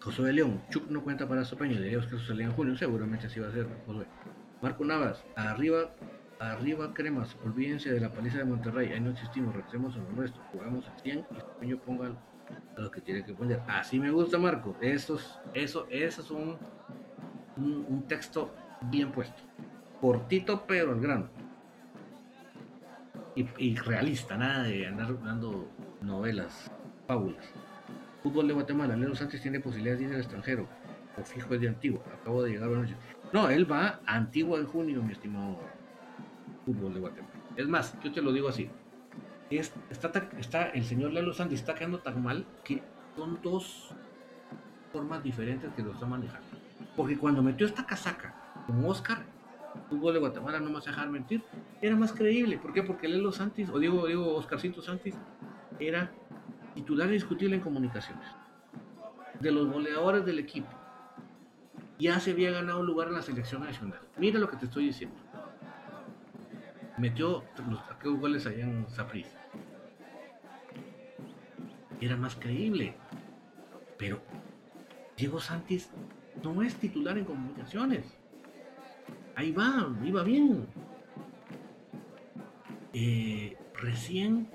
José 0.00 0.22
de 0.22 0.32
León, 0.32 0.62
Chuck 0.70 0.88
no 0.88 1.02
cuenta 1.02 1.28
para 1.28 1.44
su 1.44 1.56
paño, 1.56 1.80
diríamos 1.80 2.06
que 2.06 2.16
eso 2.16 2.24
salía 2.24 2.46
en 2.46 2.52
junio, 2.52 2.76
seguramente 2.76 3.26
así 3.26 3.40
va 3.40 3.48
a 3.48 3.52
ser, 3.52 3.68
José. 3.86 4.06
Marco 4.62 4.84
Navas, 4.84 5.22
arriba 5.36 5.90
Arriba 6.40 6.94
cremas, 6.94 7.36
olvídense 7.44 7.92
de 7.92 7.98
la 7.98 8.12
paliza 8.12 8.38
de 8.38 8.44
Monterrey, 8.44 8.92
ahí 8.92 9.00
no 9.00 9.10
existimos, 9.10 9.52
regresemos 9.56 9.96
a 9.96 9.98
lo 9.98 10.10
nuestro, 10.10 10.40
jugamos 10.52 10.86
a 10.86 10.96
100 11.00 11.26
y 11.62 11.66
yo 11.66 11.80
ponga 11.80 12.12
a 12.76 12.80
lo 12.80 12.90
que 12.92 13.00
tiene 13.00 13.24
que 13.24 13.34
poner. 13.34 13.60
Así 13.66 13.98
me 13.98 14.12
gusta 14.12 14.38
Marco, 14.38 14.76
eso, 14.80 15.18
eso 15.54 15.86
es 15.90 16.30
un, 16.30 16.56
un, 17.56 18.04
texto 18.06 18.54
bien 18.82 19.10
puesto, 19.10 19.42
cortito 20.00 20.64
pero 20.64 20.92
al 20.92 21.00
grano. 21.00 21.28
Y, 23.58 23.76
realista, 23.76 24.36
nada 24.36 24.64
de 24.64 24.84
andar 24.84 25.22
dando 25.22 25.70
novelas, 26.00 26.72
fábulas. 27.06 27.44
Fútbol 28.20 28.48
de 28.48 28.54
Guatemala, 28.54 28.96
Leo 28.96 29.14
Sánchez 29.14 29.42
tiene 29.42 29.60
posibilidades 29.60 30.00
de 30.00 30.06
ir 30.06 30.14
al 30.14 30.20
extranjero, 30.20 30.68
o 31.16 31.22
fijo 31.22 31.54
es 31.54 31.60
de 31.60 31.68
Antigua, 31.68 32.02
acabo 32.20 32.42
de 32.42 32.50
llegar 32.50 32.68
a 32.68 32.78
noche. 32.78 32.96
No, 33.32 33.48
él 33.48 33.70
va 33.70 34.00
a 34.04 34.16
Antigua 34.16 34.58
en 34.58 34.66
junio, 34.66 35.04
mi 35.04 35.12
estimado 35.12 35.60
fútbol 36.66 36.94
de 36.94 36.98
Guatemala. 36.98 37.34
Es 37.56 37.68
más, 37.68 37.96
yo 38.02 38.10
te 38.10 38.22
lo 38.22 38.32
digo 38.32 38.48
así. 38.48 38.68
está, 39.50 40.28
está, 40.36 40.70
el 40.70 40.84
señor 40.84 41.12
Lalo 41.12 41.32
Sandy 41.32 41.54
está 41.54 41.76
quedando 41.76 42.00
tan 42.00 42.20
mal 42.20 42.44
que 42.64 42.82
son 43.14 43.38
dos 43.40 43.94
formas 44.92 45.22
diferentes 45.22 45.72
que 45.74 45.82
lo 45.82 45.92
está 45.92 46.06
manejando. 46.06 46.58
Porque 46.96 47.16
cuando 47.16 47.40
metió 47.40 47.68
esta 47.68 47.86
casaca 47.86 48.34
con 48.66 48.84
Oscar, 48.84 49.22
fútbol 49.88 50.14
de 50.14 50.18
Guatemala, 50.18 50.58
no 50.58 50.70
me 50.70 50.74
vas 50.74 50.88
a 50.88 50.90
dejar 50.90 51.08
mentir, 51.08 51.44
era 51.80 51.96
más 51.96 52.12
creíble. 52.12 52.58
¿Por 52.58 52.72
qué? 52.72 52.82
Porque 52.82 53.08
Lelo 53.08 53.32
Santis, 53.32 53.68
o 53.70 53.78
digo, 53.78 54.06
digo 54.06 54.34
Oscarcito 54.34 54.82
Santis, 54.82 55.14
era 55.78 56.10
titular 56.74 57.06
indiscutible 57.06 57.56
en 57.56 57.62
comunicaciones. 57.62 58.26
De 59.40 59.52
los 59.52 59.70
goleadores 59.70 60.24
del 60.24 60.38
equipo. 60.38 60.68
Ya 61.98 62.20
se 62.20 62.32
había 62.32 62.50
ganado 62.50 62.82
lugar 62.82 63.08
en 63.08 63.14
la 63.14 63.22
selección 63.22 63.62
nacional. 63.62 64.00
Mira 64.16 64.38
lo 64.38 64.48
que 64.48 64.56
te 64.56 64.66
estoy 64.66 64.86
diciendo 64.86 65.16
metió 66.98 67.44
los 67.68 67.80
aquellos 67.90 68.20
goles 68.20 68.46
allá 68.46 68.64
en 68.64 68.86
Zapris. 68.90 69.26
Era 72.00 72.16
más 72.16 72.36
creíble. 72.36 72.94
Pero 73.96 74.20
Diego 75.16 75.40
Santis 75.40 75.90
no 76.42 76.62
es 76.62 76.76
titular 76.76 77.18
en 77.18 77.24
comunicaciones. 77.24 78.04
Ahí 79.34 79.52
va, 79.52 79.92
iba 80.04 80.22
bien. 80.22 80.66
Eh, 82.92 83.56
recién 83.74 84.48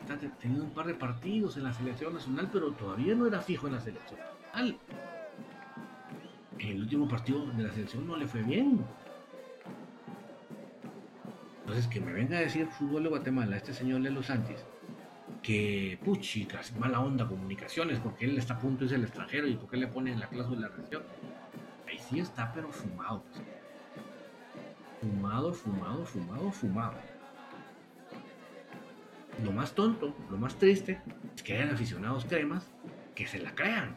está 0.00 0.16
teniendo 0.38 0.64
un 0.64 0.70
par 0.70 0.86
de 0.86 0.94
partidos 0.94 1.56
en 1.56 1.64
la 1.64 1.72
selección 1.72 2.14
nacional, 2.14 2.48
pero 2.52 2.72
todavía 2.72 3.14
no 3.14 3.26
era 3.26 3.40
fijo 3.40 3.66
en 3.66 3.74
la 3.74 3.80
selección 3.80 4.20
nacional. 4.20 4.78
El 6.58 6.80
último 6.80 7.08
partido 7.08 7.46
de 7.46 7.62
la 7.62 7.72
selección 7.72 8.06
no 8.06 8.16
le 8.16 8.26
fue 8.26 8.42
bien. 8.42 8.84
Entonces, 11.60 11.86
que 11.86 12.00
me 12.00 12.12
venga 12.12 12.38
a 12.38 12.40
decir 12.40 12.66
fútbol 12.66 13.02
de 13.02 13.08
Guatemala, 13.10 13.56
este 13.56 13.74
señor 13.74 14.00
Lelo 14.00 14.22
Santis, 14.22 14.64
que, 15.42 15.98
puchicas, 16.04 16.74
mala 16.76 17.00
onda, 17.00 17.28
comunicaciones, 17.28 18.00
porque 18.00 18.24
él 18.24 18.38
está 18.38 18.54
a 18.54 18.58
punto 18.58 18.80
de 18.80 18.84
irse 18.86 18.94
al 18.96 19.04
extranjero 19.04 19.46
y 19.46 19.56
porque 19.56 19.76
le 19.76 19.86
ponen 19.86 20.18
la 20.18 20.28
cláusula 20.28 20.68
de 20.68 20.76
región. 20.76 21.02
Ahí 21.86 21.98
sí 21.98 22.20
está, 22.20 22.52
pero 22.52 22.72
fumado. 22.72 23.22
Pues. 23.22 23.42
Fumado, 25.00 25.52
fumado, 25.52 26.04
fumado, 26.04 26.50
fumado. 26.50 26.94
Lo 29.44 29.52
más 29.52 29.72
tonto, 29.72 30.14
lo 30.30 30.36
más 30.36 30.56
triste, 30.56 31.00
es 31.36 31.42
que 31.42 31.54
hayan 31.54 31.70
aficionados 31.70 32.24
cremas 32.24 32.70
que 33.14 33.26
se 33.26 33.38
la 33.38 33.54
crean. 33.54 33.96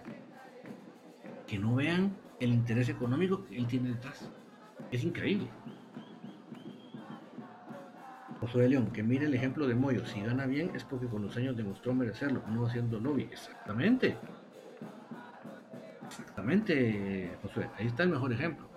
Que 1.47 1.57
no 1.57 1.75
vean 1.75 2.15
el 2.39 2.53
interés 2.53 2.89
económico 2.89 3.45
que 3.45 3.57
él 3.57 3.67
tiene 3.67 3.89
detrás. 3.89 4.29
Es 4.91 5.03
increíble. 5.03 5.47
José 8.39 8.57
de 8.57 8.69
León, 8.69 8.87
que 8.91 9.03
mire 9.03 9.27
el 9.27 9.35
ejemplo 9.35 9.67
de 9.67 9.75
Moyo, 9.75 10.03
si 10.07 10.21
gana 10.21 10.47
bien 10.47 10.71
es 10.73 10.83
porque 10.83 11.05
con 11.05 11.21
los 11.21 11.37
años 11.37 11.55
demostró 11.55 11.93
merecerlo, 11.93 12.41
no 12.47 12.65
haciendo 12.65 12.99
lobby. 12.99 13.23
Exactamente. 13.31 14.17
Exactamente, 16.07 17.37
José, 17.43 17.69
ahí 17.77 17.85
está 17.85 18.03
el 18.03 18.09
mejor 18.09 18.33
ejemplo. 18.33 18.67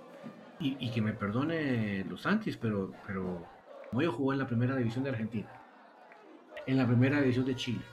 Y, 0.61 0.91
que 0.93 1.03
me 1.03 1.13
perdone 1.13 2.05
los 2.05 2.23
Santis, 2.23 2.57
pero, 2.57 2.93
pero 3.07 3.45
Moyo 3.93 4.13
jugó 4.13 4.33
en 4.33 4.39
la 4.39 4.47
primera 4.47 4.77
división 4.77 5.05
de 5.05 5.11
Argentina, 5.11 5.49
en 6.67 6.77
la 6.77 6.87
primera 6.87 7.21
división 7.21 7.45
de 7.45 7.57
Chile. 7.57 7.85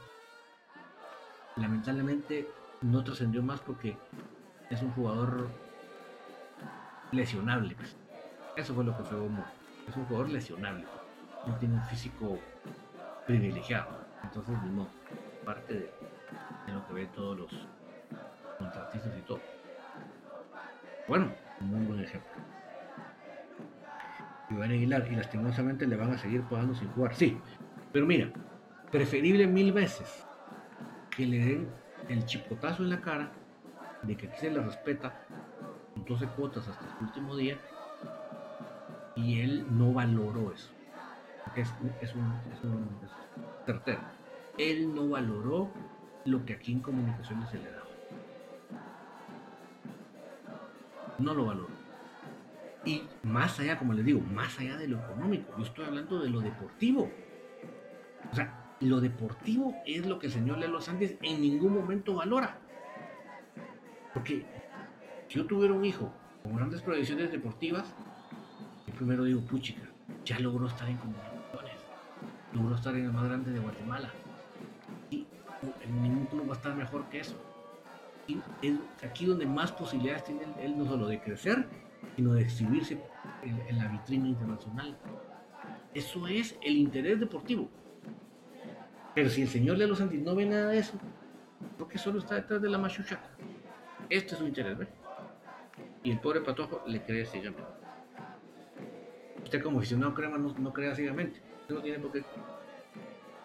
Lamentablemente 1.58 2.48
no 2.82 3.04
trascendió 3.04 3.44
más 3.44 3.60
porque 3.60 3.98
es 4.70 4.82
un 4.82 4.92
jugador 4.92 5.50
lesionable. 7.12 7.76
Eso 8.56 8.74
fue 8.74 8.84
lo 8.84 8.96
que 8.98 9.04
fue 9.04 9.18
Moyo. 9.18 9.44
Es 9.88 9.96
un 9.96 10.06
jugador 10.06 10.30
lesionable 10.30 10.86
no 11.46 11.56
tiene 11.56 11.76
un 11.76 11.84
físico 11.84 12.40
privilegiado. 13.26 13.90
Entonces, 14.24 14.56
no, 14.72 14.88
parte 15.46 15.74
de, 15.74 15.90
lo 16.74 16.88
que 16.88 16.94
ven 16.94 17.08
todos 17.16 17.38
los 17.38 17.68
contratistas 18.58 19.12
y 19.18 19.22
todo. 19.22 19.40
Bueno, 21.08 21.32
muy 21.60 21.86
buen 21.86 22.00
ejemplo. 22.00 22.30
Iván 24.50 24.72
Aguilar, 24.72 25.08
y 25.10 25.16
lastimosamente 25.16 25.88
le 25.88 25.96
van 25.96 26.12
a 26.12 26.18
seguir 26.18 26.42
pagando 26.44 26.76
sin 26.76 26.90
jugar. 26.92 27.16
Sí, 27.16 27.40
pero 27.92 28.06
mira, 28.06 28.30
preferible 28.92 29.48
mil 29.48 29.72
veces 29.72 30.24
que 31.16 31.26
le 31.26 31.40
den 31.40 31.68
el 32.10 32.26
chipotazo 32.26 32.84
en 32.84 32.90
la 32.90 33.02
cara 33.02 33.32
de 34.04 34.16
que 34.16 34.28
aquí 34.28 34.38
se 34.40 34.52
le 34.52 34.62
respeta 34.62 35.26
12 36.08 36.26
cuotas 36.28 36.68
hasta 36.68 36.86
el 36.86 37.06
último 37.06 37.36
día 37.36 37.58
y 39.16 39.42
él 39.42 39.66
no 39.70 39.94
valoró 39.94 40.52
eso 40.52 40.72
es, 41.56 41.74
es, 42.02 42.16
un, 42.16 42.34
es 42.52 43.98
Él 44.58 44.96
no 44.96 45.10
valoró 45.10 45.70
lo 46.26 46.46
que 46.46 46.54
aquí 46.54 46.72
en 46.72 46.80
comunicaciones 46.80 47.50
se 47.50 47.58
le 47.58 47.72
da. 47.72 47.84
No 51.20 51.34
lo 51.34 51.46
valoro. 51.46 51.70
Y 52.86 53.04
más 53.24 53.60
allá, 53.60 53.78
como 53.78 53.94
les 53.94 54.06
digo, 54.06 54.22
más 54.22 54.60
allá 54.60 54.78
de 54.78 54.88
lo 54.88 54.98
económico, 55.00 55.54
yo 55.58 55.64
estoy 55.64 55.86
hablando 55.86 56.20
de 56.20 56.30
lo 56.30 56.40
deportivo. 56.40 57.12
O 58.32 58.36
sea, 58.36 58.61
lo 58.82 59.00
deportivo 59.00 59.76
es 59.86 60.06
lo 60.06 60.20
que 60.20 60.28
el 60.28 60.34
señor 60.34 60.58
Lelo 60.58 60.82
Sánchez 60.82 61.18
en 61.22 61.42
ningún 61.42 61.74
momento 61.74 62.16
valora. 62.16 62.58
Porque 64.14 64.46
si 65.28 65.38
yo 65.38 65.46
tuviera 65.46 65.74
un 65.74 65.86
hijo 65.86 66.12
con 66.44 66.56
grandes 66.56 66.82
proyecciones 66.82 67.32
deportivas, 67.32 67.94
yo 68.88 68.94
primero 68.96 69.24
digo, 69.24 69.42
puchica, 69.42 69.84
ya 70.26 70.40
logró 70.40 70.68
estar 70.68 70.90
en 70.90 70.98
comunicaciones, 70.98 71.78
logró 72.54 72.76
estar 72.76 72.96
en 72.96 73.06
el 73.06 73.12
más 73.12 73.26
grande 73.26 73.52
de 73.52 73.60
Guatemala. 73.60 74.10
Y 75.10 75.26
ningún 75.90 76.26
club 76.26 76.50
va 76.50 76.54
a 76.54 76.58
estar 76.58 76.76
mejor 76.76 77.06
que 77.10 77.20
eso. 77.20 77.36
Y 78.28 78.40
es 78.62 78.76
aquí 79.04 79.26
donde 79.26 79.46
más 79.46 79.72
posibilidades 79.72 80.24
tiene 80.24 80.42
él, 80.60 80.78
no 80.78 80.86
solo 80.86 81.08
de 81.08 81.20
crecer, 81.22 81.68
sino 82.16 82.34
de 82.34 82.42
exhibirse 82.42 83.00
en, 83.44 83.78
la 83.78 83.88
vitrina 83.88 84.28
internacional. 84.28 84.98
Eso 85.94 86.28
es 86.28 86.58
el 86.62 86.78
interés 86.78 87.20
deportivo. 87.20 87.70
Pero 89.14 89.30
si 89.30 89.42
el 89.42 89.48
señor 89.50 89.78
de 89.78 89.88
los 89.88 89.98
Santis 89.98 90.22
no 90.22 90.36
ve 90.36 90.46
nada 90.46 90.70
de 90.70 90.80
eso, 90.80 90.94
creo 91.76 91.88
que 91.88 91.98
solo 91.98 92.20
está 92.20 92.36
detrás 92.36 92.62
de 92.62 92.70
la 92.70 92.78
machucha. 92.78 93.20
Este 94.10 94.34
es 94.34 94.40
su 94.40 94.48
interés, 94.48 94.78
¿ve? 94.78 94.88
Y 96.04 96.12
el 96.12 96.20
pobre 96.20 96.42
patojo 96.42 96.84
le 96.88 97.02
cree 97.02 97.26
ciegamente. 97.26 97.64
Usted 99.44 99.62
como 99.62 99.80
aficionado 99.80 100.14
crema 100.14 100.38
no, 100.38 100.54
no 100.58 100.74
crea 100.74 100.96
ciegamente. 100.96 101.42
Usted 101.62 101.76
no 101.76 101.82
tiene 101.82 102.00
por 102.00 102.12
qué 102.12 102.24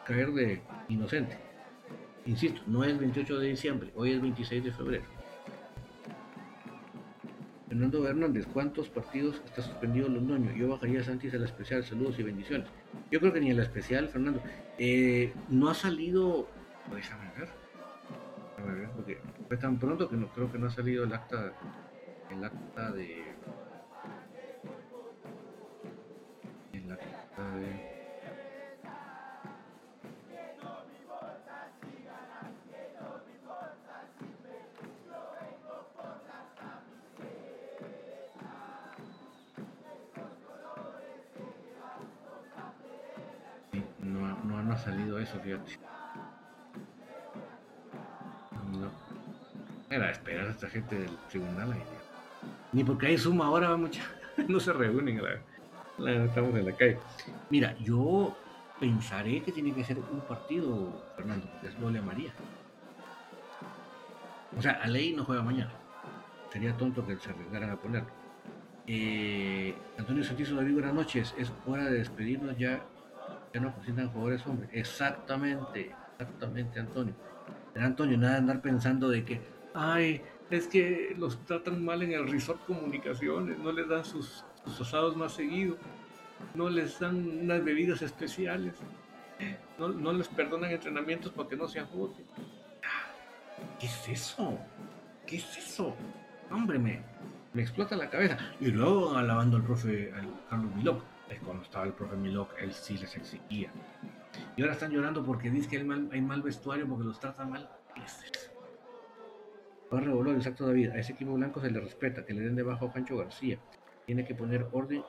caer 0.05 0.33
de 0.33 0.63
inocente. 0.89 1.37
Insisto, 2.27 2.63
no 2.67 2.85
es 2.85 2.91
el 2.91 2.99
28 2.99 3.39
de 3.39 3.49
diciembre, 3.49 3.93
hoy 3.95 4.13
es 4.13 4.21
26 4.21 4.65
de 4.65 4.73
febrero. 4.73 5.05
Fernando 7.77 8.09
Hernández, 8.09 8.47
¿cuántos 8.55 8.89
partidos 8.89 9.43
está 9.45 9.61
suspendido 9.61 10.09
Londoño? 10.09 10.51
Yo 10.53 10.67
bajaría 10.67 11.01
a 11.01 11.05
Santis 11.05 11.35
a 11.35 11.37
la 11.37 11.45
especial, 11.45 11.85
saludos 11.85 12.19
y 12.19 12.23
bendiciones. 12.23 12.67
Yo 13.11 13.21
creo 13.21 13.35
que 13.35 13.41
ni 13.41 13.51
en 13.51 13.59
la 13.59 13.65
especial, 13.65 14.09
Fernando. 14.09 14.43
Eh, 14.79 15.35
no 15.51 15.69
ha 15.69 15.75
salido, 15.75 16.49
déjame 16.91 17.31
ver, 17.37 17.51
déjame 18.57 18.81
ver, 18.81 18.89
porque 18.93 19.19
fue 19.47 19.59
tan 19.59 19.79
pronto 19.79 20.09
que 20.09 20.17
no 20.17 20.29
creo 20.29 20.51
que 20.51 20.59
no 20.59 20.69
ha 20.69 20.71
salido 20.71 21.05
el 21.05 21.13
acta, 21.13 21.53
el 22.31 22.43
acta 22.43 22.93
de, 22.93 23.25
el 26.73 26.91
acta 26.91 27.57
de 27.57 27.96
ha 44.77 44.79
salido 44.79 45.19
eso, 45.19 45.41
fíjate. 45.41 45.79
No. 48.73 48.91
Era 49.91 50.11
esperar 50.11 50.49
a 50.49 50.51
esta 50.51 50.69
gente 50.69 50.99
del 50.99 51.17
tribunal. 51.31 51.75
Ni 52.73 52.85
porque 52.85 53.07
hay 53.07 53.19
suma 53.19 53.47
ahora, 53.47 53.77
mucha. 53.77 54.03
no 54.49 54.61
se 54.61 54.73
reúnen. 54.73 55.21
estamos 55.99 56.55
en 56.55 56.67
la 56.67 56.73
calle. 56.73 56.99
Mira, 57.49 57.77
yo 57.79 58.37
pensaré 58.79 59.43
que 59.43 59.53
tiene 59.53 59.73
que 59.73 59.83
ser 59.83 59.99
un 59.99 60.21
partido, 60.21 61.03
Fernando, 61.17 61.49
es 61.63 61.79
doble 61.81 62.03
María. 62.03 62.33
O 64.59 64.63
sea, 64.63 64.73
a 64.73 64.87
ley 64.87 65.15
no 65.15 65.25
juega 65.25 65.43
mañana. 65.43 65.73
Sería 66.53 66.77
tonto 66.77 67.07
que 67.07 67.17
se 67.17 67.31
arriesgaran 67.31 67.71
a 67.71 67.77
ponerlo. 67.77 68.11
Eh, 68.87 69.75
Antonio 69.99 70.23
Santizo 70.23 70.55
David, 70.55 70.75
buenas 70.75 70.95
noches. 70.95 71.35
Es 71.39 71.51
hora 71.67 71.85
de 71.85 71.99
despedirnos 71.99 72.57
ya 72.59 72.81
no 73.55 73.75
presentan 73.75 74.09
jugadores 74.11 74.47
hombres. 74.47 74.71
Exactamente, 74.73 75.91
exactamente, 76.19 76.81
Antonio. 76.81 77.15
Antonio, 77.75 78.17
nada 78.17 78.35
de 78.35 78.39
andar 78.39 78.63
pensando 78.63 79.09
de 79.09 79.25
que, 79.25 79.41
ay, 79.75 80.23
es 80.51 80.67
que 80.67 81.15
los 81.19 81.45
tratan 81.45 81.85
mal 81.85 82.03
en 82.03 82.13
el 82.13 82.31
resort 82.31 82.65
comunicaciones, 82.67 83.59
no 83.59 83.73
les 83.73 83.89
dan 83.89 84.05
sus, 84.05 84.45
asados 84.65 85.17
más 85.17 85.33
seguidos, 85.33 85.79
no 86.55 86.71
les 86.71 86.99
dan 86.99 87.41
unas 87.43 87.65
bebidas 87.65 88.03
especiales, 88.03 88.75
no, 89.79 90.13
les 90.13 90.29
perdonan 90.29 90.71
entrenamientos 90.71 91.33
para 91.33 91.49
que 91.49 91.57
no 91.57 91.69
se 91.69 91.81
ajoten. 91.81 92.25
¿Qué 93.79 93.87
es 93.87 94.09
eso? 94.09 94.59
¿Qué 95.27 95.37
es 95.37 95.59
eso? 95.59 95.95
Hombre, 96.51 96.79
me, 96.79 97.03
me 97.53 97.63
explota 97.63 97.97
la 97.97 98.09
cabeza. 98.09 98.39
Y 98.61 98.69
luego 98.69 99.17
alabando 99.17 99.59
al 99.59 99.65
profe 99.65 100.13
al 100.15 100.29
Carlos 100.49 100.75
Milok 100.77 101.16
cuando 101.45 101.63
estaba 101.65 101.85
el 101.85 101.93
profe 101.93 102.17
Milok, 102.17 102.55
él 102.59 102.73
sí 102.73 102.97
les 102.99 103.17
exigía. 103.17 103.71
Y 104.57 104.63
ahora 104.63 104.75
están 104.75 104.91
llorando 104.91 105.25
porque 105.25 105.51
dice 105.51 105.69
que 105.69 105.79
hay 105.79 105.85
mal, 105.85 106.09
hay 106.13 106.21
mal 106.21 106.43
vestuario 106.43 106.89
porque 106.89 107.05
los 107.05 107.19
trata 107.19 107.45
mal. 107.45 107.69
¿Qué 107.95 108.03
es 108.03 108.23
eso? 108.23 108.51
exacto 110.37 110.67
David, 110.67 110.91
a 110.91 110.99
ese 110.99 111.13
equipo 111.13 111.35
blanco 111.35 111.61
se 111.61 111.71
le 111.71 111.81
respeta, 111.81 112.25
que 112.25 112.35
le 112.35 112.43
den 112.43 112.57
debajo 112.57 112.87
a 112.87 112.93
Pancho 112.93 113.17
García. 113.17 113.59
Tiene 114.05 114.25
que 114.25 114.35
poner 114.35 114.67
orden 114.73 115.03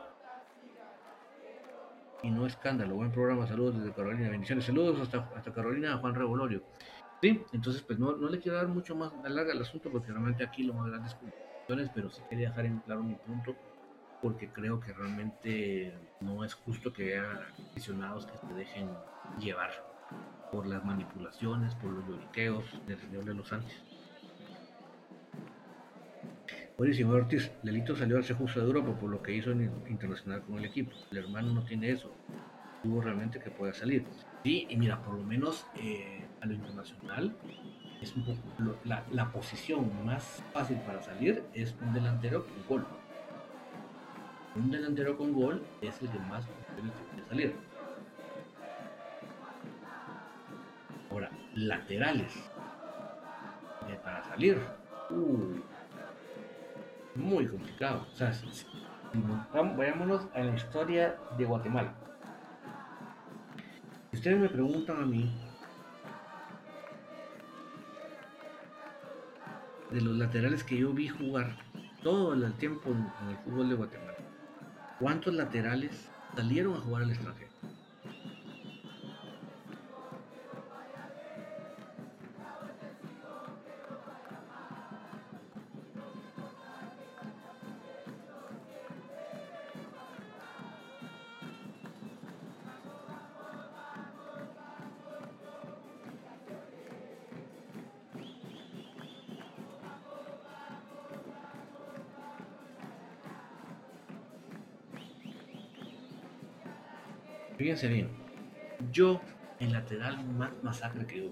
y 2.24 2.30
no 2.32 2.45
escándalo. 2.45 2.95
Buen 2.95 3.11
programa, 3.11 3.47
saludos 3.47 3.78
desde 3.78 3.93
Carolina, 3.93 4.30
bendiciones. 4.30 4.65
Saludos 4.65 4.99
hasta, 4.99 5.30
hasta 5.36 5.53
Carolina, 5.53 5.97
Juan 5.97 6.15
Revolorio. 6.15 6.63
Sí, 7.22 7.41
entonces 7.51 7.82
pues 7.82 7.99
no, 7.99 8.15
no 8.15 8.30
le 8.30 8.39
quiero 8.39 8.57
dar 8.57 8.68
mucho 8.68 8.95
más 8.95 9.11
larga 9.24 9.53
el 9.53 9.61
asunto 9.61 9.91
porque 9.91 10.11
realmente 10.11 10.43
aquí 10.43 10.63
lo 10.63 10.74
más 10.74 10.88
grande 10.88 11.09
es 11.09 11.15
pero 11.93 12.09
sí 12.09 12.22
quería 12.30 12.49
dejar 12.49 12.65
en 12.65 12.80
claro 12.80 13.03
mi 13.03 13.15
punto 13.15 13.55
porque 14.22 14.49
creo 14.49 14.80
que 14.80 14.93
realmente 14.93 15.93
no 16.22 16.43
es 16.43 16.53
justo 16.53 16.91
que 16.91 17.18
haya 17.18 17.47
aficionados 17.72 18.26
que 18.26 18.38
se 18.38 18.53
dejen 18.53 18.89
llevar 19.39 19.72
por 20.51 20.65
las 20.65 20.84
manipulaciones, 20.84 21.76
por 21.76 21.91
los 21.91 22.07
lloriqueos 22.07 22.65
del 22.88 22.99
señor 22.99 23.26
de 23.26 23.34
los 23.34 23.47
Sánchez. 23.49 23.84
Buenísimo, 26.78 27.13
Ortiz. 27.13 27.51
Lelito 27.63 27.95
salió 27.95 28.18
al 28.18 28.24
justo 28.24 28.59
de 28.59 28.68
Europa 28.68 28.99
por 28.99 29.09
lo 29.09 29.22
que 29.22 29.34
hizo 29.34 29.51
en 29.51 29.72
internacional 29.88 30.43
con 30.43 30.59
el 30.59 30.65
equipo. 30.65 30.91
El 31.11 31.18
hermano 31.18 31.53
no 31.53 31.63
tiene 31.63 31.91
eso. 31.91 32.11
Tuvo 32.84 33.01
realmente 33.01 33.39
que 33.39 33.49
pueda 33.49 33.74
salir. 33.74 34.05
Sí, 34.43 34.68
y 34.70 34.78
mira, 34.78 35.01
por 35.01 35.15
lo 35.15 35.24
menos 35.24 35.65
eh, 35.76 36.24
a 36.39 36.45
lo 36.45 36.53
internacional 36.53 37.36
es 37.99 38.15
un 38.15 38.26
poco, 38.26 38.78
la, 38.86 39.03
la, 39.11 39.32
posición 39.32 39.89
más 40.05 40.43
fácil 40.53 40.78
para 40.86 41.01
salir 41.01 41.43
es 41.55 41.76
un 41.82 41.93
delantero 41.95 42.45
con 42.45 42.84
gol 42.84 42.97
un 44.58 44.72
delantero 44.72 45.18
con 45.18 45.34
gol 45.34 45.64
es 45.82 46.01
el 46.01 46.10
que 46.10 46.20
más 46.20 46.45
puede 46.45 47.28
salir. 47.30 47.55
Ahora, 51.12 51.30
laterales. 51.55 52.34
para 54.03 54.24
salir. 54.24 54.60
Muy 57.16 57.47
complicado. 57.47 58.05
Vayámonos 59.78 60.28
a 60.34 60.39
la 60.39 60.55
historia 60.55 61.18
de 61.38 61.45
Guatemala. 61.45 61.93
Si 64.12 64.18
ustedes 64.18 64.39
me 64.39 64.49
preguntan 64.49 65.01
a 65.01 65.05
mí 65.05 65.32
de 69.91 70.01
los 70.01 70.18
laterales 70.18 70.64
que 70.64 70.78
yo 70.78 70.91
vi 70.91 71.08
jugar 71.08 71.55
todo 72.03 72.34
el 72.34 72.53
tiempo 72.53 72.89
en 72.89 73.30
el 73.30 73.38
fútbol 73.38 73.70
de 73.70 73.76
Guatemala. 73.76 74.16
¿Cuántos 74.98 75.34
laterales 75.34 76.12
salieron 76.36 76.76
a 76.76 76.82
jugar 76.82 77.04
al 77.04 77.12
extranjero? 77.12 77.47
Fíjense 107.78 107.94
bien, 107.94 108.10
yo, 108.92 109.22
el 109.60 109.72
lateral 109.72 110.26
más 110.30 110.50
masacre 110.64 111.06
que 111.06 111.22
vi, 111.22 111.32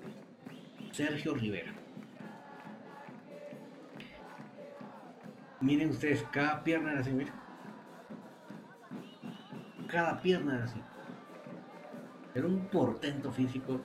Sergio 0.91 1.33
Rivera. 1.33 1.73
Miren 5.59 5.89
ustedes, 5.89 6.23
cada 6.31 6.63
pierna 6.63 6.91
era 6.91 6.99
así, 6.99 7.09
miren. 7.09 7.33
Cada 9.87 10.21
pierna 10.21 10.53
era 10.53 10.65
así. 10.65 10.79
Era 12.35 12.45
un 12.45 12.67
portento 12.67 13.31
físico. 13.31 13.81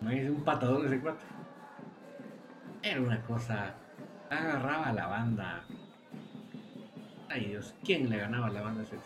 Me 0.00 0.14
dice 0.14 0.30
un 0.30 0.44
patadón 0.44 0.86
ese 0.86 0.98
cuate. 0.98 1.26
Era 2.82 3.02
una 3.02 3.20
cosa. 3.20 3.74
Agarraba 4.30 4.86
a 4.86 4.92
la 4.94 5.06
banda. 5.08 5.62
Ay 7.28 7.48
Dios, 7.48 7.74
¿quién 7.84 8.08
le 8.08 8.16
ganaba 8.16 8.46
a 8.46 8.50
la 8.50 8.62
banda 8.62 8.82
ese 8.82 8.96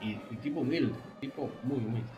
y, 0.00 0.10
y 0.30 0.36
tipo 0.36 0.60
humilde, 0.60 0.94
tipo 1.20 1.50
muy 1.64 1.78
humilde. 1.78 2.08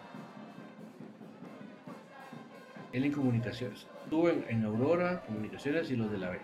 Él 2.93 3.05
en 3.05 3.13
comunicaciones. 3.13 3.87
Estuvo 4.05 4.29
en, 4.29 4.65
Aurora, 4.65 5.21
comunicaciones 5.27 5.91
y 5.91 5.97
los 5.97 6.13
de 6.13 6.19
la 6.19 6.31
B. 6.31 6.39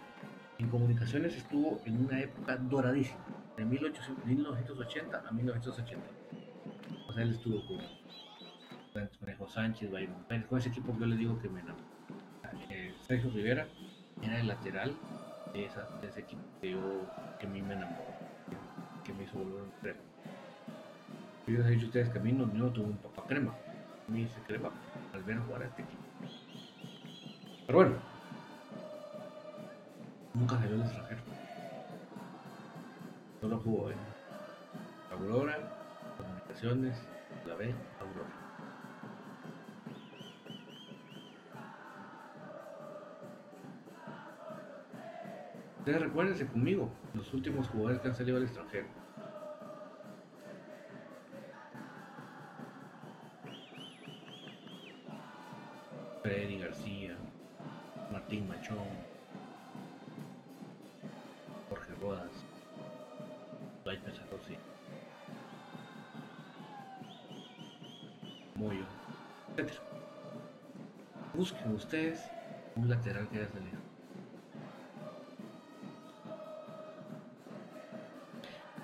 En 0.59 0.69
comunicaciones 0.69 1.37
estuvo 1.37 1.81
en 1.87 2.05
una 2.05 2.21
época 2.21 2.57
doradísima, 2.57 3.21
de 3.57 3.65
1980 3.65 5.23
a 5.29 5.31
1980. 5.31 6.05
O 7.09 7.13
sea, 7.13 7.23
él 7.23 7.31
estuvo 7.31 7.65
con 7.67 7.79
Manejo 9.21 9.49
Sánchez, 9.49 9.93
Bayron 9.93 10.17
con 10.49 10.59
ese 10.59 10.71
equipo 10.71 10.93
que 10.95 11.01
yo 11.01 11.07
le 11.07 11.17
digo 11.17 11.39
que 11.39 11.49
me 11.49 11.61
enamoró. 11.61 11.85
Eh, 12.69 12.93
Sergio 13.07 13.31
Rivera 13.31 13.69
era 14.21 14.41
el 14.41 14.49
lateral 14.49 14.97
de, 15.53 15.67
ese 15.67 16.21
equipo 16.21 16.43
que, 16.61 16.73
yo, 16.73 17.07
que 17.39 17.47
a 17.47 17.49
mí 17.49 17.63
me 17.63 17.75
enamoró, 17.75 18.07
que 19.05 19.13
me 19.13 19.23
hizo 19.23 19.39
volver 19.39 19.67
crema. 19.81 20.10
Yo 21.47 21.59
les 21.59 21.67
he 21.67 21.71
dicho 21.71 21.87
ustedes 21.87 22.09
que 22.11 22.19
a 22.19 22.23
mí 22.23 22.33
no, 22.33 22.53
yo 22.55 22.71
tuve 22.71 22.87
un 22.87 22.97
papá 22.99 23.25
crema. 23.27 23.53
A 24.09 24.11
mí 24.13 24.29
se 24.29 24.41
crema 24.43 24.71
al 25.13 25.23
ver 25.23 25.39
jugar 25.39 25.63
a 25.63 25.67
este 25.67 25.83
equipo. 25.83 26.03
Pero 27.67 27.79
bueno, 27.79 27.97
nunca 30.35 30.59
salió 30.59 30.75
el 30.77 30.83
extranjero. 30.83 31.21
Solo 33.41 33.59
jugó 33.59 33.91
en 33.91 33.99
Aurora, 35.13 35.59
Comunicaciones, 36.19 36.97
la 37.47 37.55
B, 37.55 37.75
Aurora. 38.01 38.41
Ustedes 45.79 46.01
recuérdense 46.03 46.47
conmigo, 46.47 46.91
los 47.15 47.33
últimos 47.33 47.67
jugadores 47.69 48.01
que 48.01 48.09
han 48.09 48.15
salido 48.15 48.37
al 48.37 48.43
extranjero. 48.43 48.87
Martín 58.31 58.47
Machón, 58.47 58.77
Jorge 61.69 61.93
Rodas, 62.01 62.31
Dwight 63.83 64.01
Pesarossi, 64.03 64.57
Moyo, 68.55 68.85
etc. 69.57 69.73
Busquen 71.35 71.75
ustedes 71.75 72.21
un 72.77 72.89
lateral 72.89 73.29
que 73.31 73.39
haya 73.39 73.49
salido. 73.49 73.81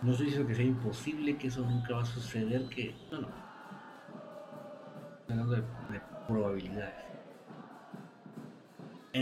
No 0.02 0.10
estoy 0.10 0.26
diciendo 0.26 0.48
que 0.48 0.56
sea 0.56 0.64
imposible, 0.64 1.36
que 1.38 1.46
eso 1.46 1.60
nunca 1.60 1.94
va 1.94 2.02
a 2.02 2.04
suceder, 2.04 2.68
que... 2.68 2.96
No, 3.12 3.20
no. 3.20 3.28
Hablando 5.28 5.54
de, 5.54 5.62
probabilidades. 6.26 7.15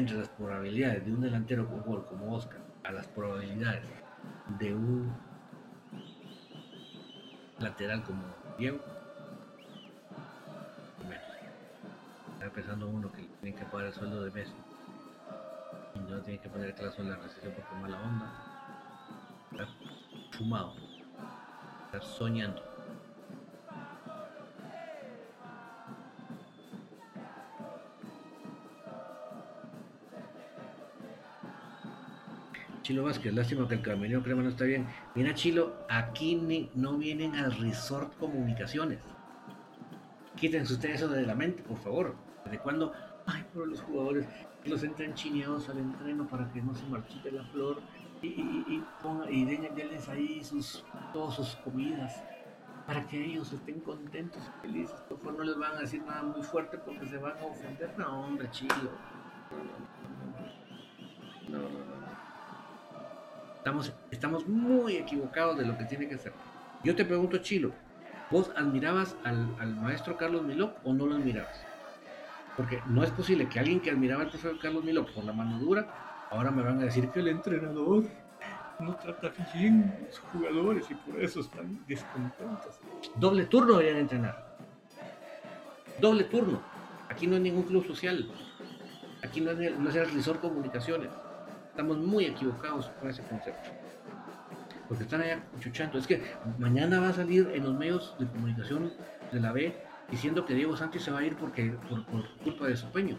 Entre 0.04 0.18
las 0.18 0.28
probabilidades 0.28 1.06
de 1.06 1.14
un 1.14 1.22
delantero 1.22 1.66
como 1.66 2.34
Oscar 2.34 2.60
a 2.82 2.92
las 2.92 3.06
probabilidades 3.06 3.88
de 4.58 4.74
un 4.74 5.10
lateral 7.58 8.02
como 8.04 8.22
Diego, 8.58 8.80
menos. 11.08 11.24
Está 12.34 12.50
pensando 12.50 12.86
uno 12.86 13.10
que 13.12 13.22
tiene 13.40 13.56
que 13.56 13.64
pagar 13.64 13.86
el 13.86 13.94
sueldo 13.94 14.22
de 14.24 14.30
Messi 14.32 14.52
y 15.94 15.98
no 16.00 16.20
tiene 16.20 16.38
que 16.38 16.50
poner 16.50 16.74
el 16.78 16.92
en 16.98 17.08
la 17.08 17.16
recesión 17.16 17.54
porque 17.54 17.74
mala 17.80 17.98
onda 18.02 19.66
fumado, 20.32 20.74
estar 21.86 22.04
soñando. 22.04 22.73
Chilo 32.84 33.02
Vázquez, 33.02 33.32
lástima 33.32 33.66
que 33.66 33.76
el 33.76 33.80
camino 33.80 34.22
crema 34.22 34.42
no 34.42 34.50
está 34.50 34.66
bien. 34.66 34.86
Mira 35.14 35.32
Chilo, 35.32 35.74
aquí 35.88 36.68
no 36.74 36.98
vienen 36.98 37.34
al 37.34 37.56
Resort 37.56 38.14
Comunicaciones. 38.18 38.98
Quítense 40.36 40.74
ustedes 40.74 40.96
eso 40.96 41.08
de 41.08 41.24
la 41.24 41.34
mente, 41.34 41.62
por 41.62 41.78
favor. 41.78 42.14
¿Desde 42.44 42.58
cuándo? 42.58 42.92
Ay, 43.24 43.42
por 43.54 43.68
los 43.68 43.80
jugadores 43.80 44.26
los 44.66 44.82
entran 44.82 45.14
chineados 45.14 45.70
al 45.70 45.78
entreno 45.78 46.28
para 46.28 46.52
que 46.52 46.60
no 46.60 46.74
se 46.74 46.84
marchite 46.84 47.32
la 47.32 47.42
flor 47.44 47.80
y, 48.20 48.28
y, 48.28 49.44
denles 49.46 50.06
ahí 50.10 50.44
sus, 50.44 50.84
todas 51.14 51.36
sus 51.36 51.56
comidas 51.56 52.22
para 52.86 53.06
que 53.06 53.24
ellos 53.24 53.50
estén 53.50 53.80
contentos 53.80 54.42
y 54.46 54.60
felices. 54.60 55.00
Por 55.08 55.18
favor, 55.20 55.38
no 55.38 55.44
les 55.44 55.56
van 55.56 55.76
a 55.76 55.80
decir 55.80 56.02
nada 56.02 56.22
muy 56.22 56.42
fuerte 56.42 56.76
porque 56.76 57.06
se 57.06 57.16
van 57.16 57.38
a 57.38 57.46
ofender. 57.46 57.94
No, 57.96 58.26
hombre, 58.26 58.50
chilo. 58.50 58.90
No, 61.48 61.58
no, 61.58 61.68
no. 61.70 61.93
Estamos, 63.64 63.94
estamos 64.10 64.46
muy 64.46 64.96
equivocados 64.96 65.56
de 65.56 65.64
lo 65.64 65.78
que 65.78 65.84
tiene 65.84 66.06
que 66.06 66.18
ser. 66.18 66.34
Yo 66.82 66.94
te 66.94 67.02
pregunto, 67.02 67.38
Chilo, 67.38 67.72
¿vos 68.30 68.50
admirabas 68.54 69.16
al, 69.24 69.56
al 69.58 69.74
maestro 69.74 70.18
Carlos 70.18 70.42
Milok 70.42 70.76
o 70.84 70.92
no 70.92 71.06
lo 71.06 71.14
admirabas? 71.14 71.64
Porque 72.58 72.82
no 72.84 73.02
es 73.02 73.10
posible 73.10 73.48
que 73.48 73.58
alguien 73.58 73.80
que 73.80 73.90
admiraba 73.90 74.24
al 74.24 74.28
profesor 74.28 74.58
Carlos 74.60 74.84
Milok 74.84 75.12
por 75.12 75.24
la 75.24 75.32
mano 75.32 75.58
dura 75.58 75.88
Ahora 76.30 76.50
me 76.50 76.62
van 76.62 76.78
a 76.80 76.84
decir 76.84 77.08
que 77.08 77.20
el 77.20 77.28
entrenador 77.28 78.04
no 78.80 78.96
trata 78.96 79.32
bien 79.54 79.94
a 79.96 80.04
los 80.04 80.18
jugadores 80.18 80.90
y 80.90 80.94
por 80.96 81.18
eso 81.22 81.40
están 81.40 81.86
descontentos. 81.88 82.80
Doble 83.16 83.46
turno 83.46 83.78
deberían 83.78 84.00
entrenar. 84.00 84.58
Doble 85.98 86.24
turno. 86.24 86.60
Aquí 87.08 87.26
no 87.26 87.36
hay 87.36 87.40
ningún 87.40 87.62
club 87.62 87.86
social. 87.86 88.30
Aquí 89.22 89.40
no 89.40 89.52
es, 89.52 89.78
no 89.78 89.88
es 89.88 89.96
el 89.96 90.10
Resort 90.10 90.42
Comunicaciones. 90.42 91.08
Estamos 91.74 91.98
muy 91.98 92.26
equivocados 92.26 92.86
con 93.00 93.10
ese 93.10 93.22
concepto. 93.22 93.70
Porque 94.88 95.02
están 95.02 95.22
allá 95.22 95.42
chuchando. 95.60 95.98
Es 95.98 96.06
que 96.06 96.22
mañana 96.58 97.00
va 97.00 97.08
a 97.08 97.12
salir 97.12 97.50
en 97.52 97.64
los 97.64 97.74
medios 97.74 98.14
de 98.18 98.26
comunicación 98.26 98.92
de 99.32 99.40
la 99.40 99.52
B 99.52 99.76
diciendo 100.10 100.44
que 100.46 100.54
Diego 100.54 100.76
Sánchez 100.76 101.02
se 101.02 101.10
va 101.10 101.18
a 101.18 101.24
ir 101.24 101.36
porque, 101.36 101.76
por, 101.88 102.04
por 102.06 102.28
culpa 102.38 102.66
de 102.66 102.76
su 102.76 102.86
peño 102.90 103.18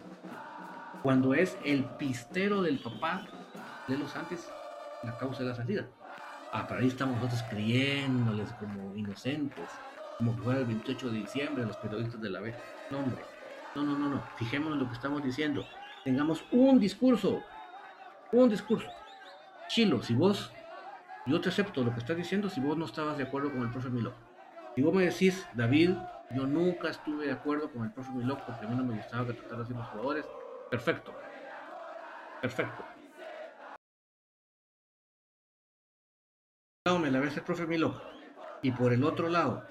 cuando 1.05 1.35
es 1.35 1.55
el 1.63 1.83
pistero 1.83 2.63
del 2.63 2.79
papá 2.79 3.27
de 3.87 3.95
los 3.95 4.15
antes 4.15 4.49
la 5.03 5.15
causa 5.19 5.43
de 5.43 5.49
la 5.49 5.55
salida. 5.55 5.85
Ah, 6.51 6.65
para 6.67 6.81
ahí 6.81 6.87
estamos 6.87 7.17
nosotros 7.17 7.43
creyéndoles 7.47 8.51
como 8.53 8.95
inocentes, 8.95 9.69
como 10.17 10.35
que 10.35 10.41
fuera 10.41 10.61
el 10.61 10.65
28 10.65 11.11
de 11.11 11.19
diciembre 11.19 11.63
los 11.63 11.77
periodistas 11.77 12.19
de 12.19 12.29
la 12.31 12.39
B. 12.39 12.55
No, 12.89 13.01
hombre, 13.01 13.21
no, 13.75 13.83
no, 13.83 13.95
no, 13.99 14.09
no, 14.09 14.23
fijémonos 14.37 14.73
en 14.73 14.79
lo 14.79 14.87
que 14.87 14.95
estamos 14.95 15.23
diciendo. 15.23 15.63
Tengamos 16.03 16.43
un 16.51 16.79
discurso, 16.79 17.43
un 18.31 18.49
discurso. 18.49 18.91
Chilo, 19.67 20.01
si 20.01 20.15
vos, 20.15 20.53
yo 21.25 21.41
te 21.41 21.49
acepto 21.49 21.83
lo 21.83 21.93
que 21.93 21.99
estás 21.99 22.17
diciendo 22.17 22.49
si 22.49 22.59
vos 22.61 22.77
no 22.77 22.85
estabas 22.85 23.17
de 23.17 23.23
acuerdo 23.23 23.51
con 23.51 23.63
el 23.63 23.71
profe 23.71 23.89
Milo. 23.89 24.15
Si 24.75 24.81
vos 24.81 24.93
me 24.93 25.05
decís, 25.05 25.49
David, 25.53 25.97
yo 26.29 26.45
nunca 26.45 26.89
estuve 26.89 27.27
de 27.27 27.31
acuerdo 27.31 27.71
con 27.71 27.85
el 27.85 27.91
profe 27.91 28.11
Milo 28.11 28.37
porque 28.45 28.65
a 28.65 28.67
mí 28.67 28.75
no 28.75 28.83
me 28.83 28.93
gustaba 28.93 29.27
que 29.27 29.33
tratara 29.33 29.63
así 29.63 29.73
los 29.73 29.87
jugadores, 29.89 30.25
Perfecto. 30.69 31.15
Perfecto. 32.41 32.83
lado 36.85 36.99
me 36.99 37.09
la 37.09 37.19
ves 37.19 37.37
el 37.37 37.43
profe 37.43 37.65
Milo 37.65 37.95
y 38.61 38.71
por 38.71 38.93
el 38.93 39.03
otro 39.03 39.29
lado 39.29 39.63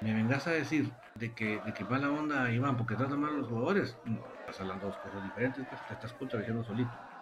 me 0.00 0.14
vengas 0.14 0.46
a 0.46 0.52
decir 0.52 0.92
de 1.14 1.34
que, 1.34 1.60
de 1.60 1.74
que 1.74 1.84
la 1.84 2.10
onda 2.10 2.50
Iván 2.52 2.76
porque 2.76 2.94
trata 2.94 3.16
mal 3.16 3.34
a 3.34 3.38
los 3.38 3.48
jugadores, 3.48 3.98
no, 4.04 4.22
estás 4.48 4.80
dos 4.80 4.96
cosas 4.98 5.22
diferentes, 5.22 5.66
te 5.66 5.94
estás 5.94 6.12
contradiciendo 6.14 6.62
solito. 6.62 7.13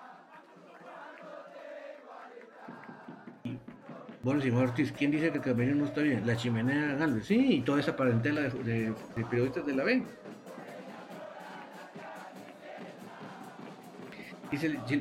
Bueno, 4.23 4.41
señor 4.41 4.69
Ortiz, 4.69 4.93
¿quién 4.93 5.11
dice 5.11 5.33
que 5.33 5.39
el 5.39 5.45
camino 5.45 5.75
no 5.75 5.85
está 5.85 6.01
bien? 6.01 6.25
La 6.25 6.37
chimenea 6.37 6.95
Galvez, 6.95 7.27
sí, 7.27 7.55
y 7.55 7.61
toda 7.63 7.81
esa 7.81 7.97
parentela 7.97 8.43
de, 8.43 8.95
periodistas 9.29 9.67
de 9.67 9.75
la 9.75 9.83
B. 9.83 10.03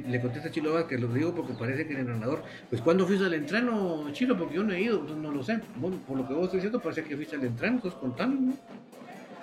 le 0.07 0.22
contesta 0.22 0.49
Chilo 0.49 0.88
que 0.88 0.97
lo 0.97 1.07
digo 1.09 1.36
porque 1.36 1.53
parece 1.53 1.86
que 1.86 1.93
el 1.93 1.99
entrenador, 1.99 2.41
pues 2.69 2.82
cuando 2.82 3.05
fuiste 3.05 3.26
al 3.26 3.34
entreno, 3.36 4.09
Chilo? 4.11 4.36
Porque 4.36 4.55
yo 4.55 4.63
no 4.63 4.74
he 4.74 4.82
ido, 4.82 5.03
no 5.03 5.30
lo 5.30 5.43
sé. 5.43 5.59
por 6.07 6.17
lo 6.17 6.28
que 6.28 6.34
vos 6.34 6.45
estás 6.45 6.53
diciendo, 6.55 6.80
parece 6.80 7.03
que 7.03 7.15
fuiste 7.15 7.36
al 7.36 7.43
entreno, 7.43 7.76
entonces 7.76 7.99
contanos, 7.99 8.39
¿no? 8.39 8.53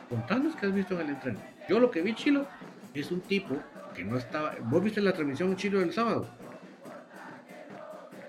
Contanos 0.08 0.56
qué 0.56 0.66
has 0.66 0.74
visto 0.74 0.94
en 0.94 1.02
el 1.02 1.10
entreno. 1.10 1.38
Yo 1.68 1.78
lo 1.78 1.90
que 1.90 2.02
vi, 2.02 2.14
Chilo, 2.14 2.48
es 2.94 3.12
un 3.12 3.20
tipo 3.20 3.54
que 3.94 4.02
no 4.02 4.16
estaba. 4.16 4.56
¿Vos 4.60 4.82
viste 4.82 5.00
la 5.00 5.12
transmisión 5.12 5.54
Chilo 5.54 5.78
del 5.78 5.92
sábado? 5.92 6.26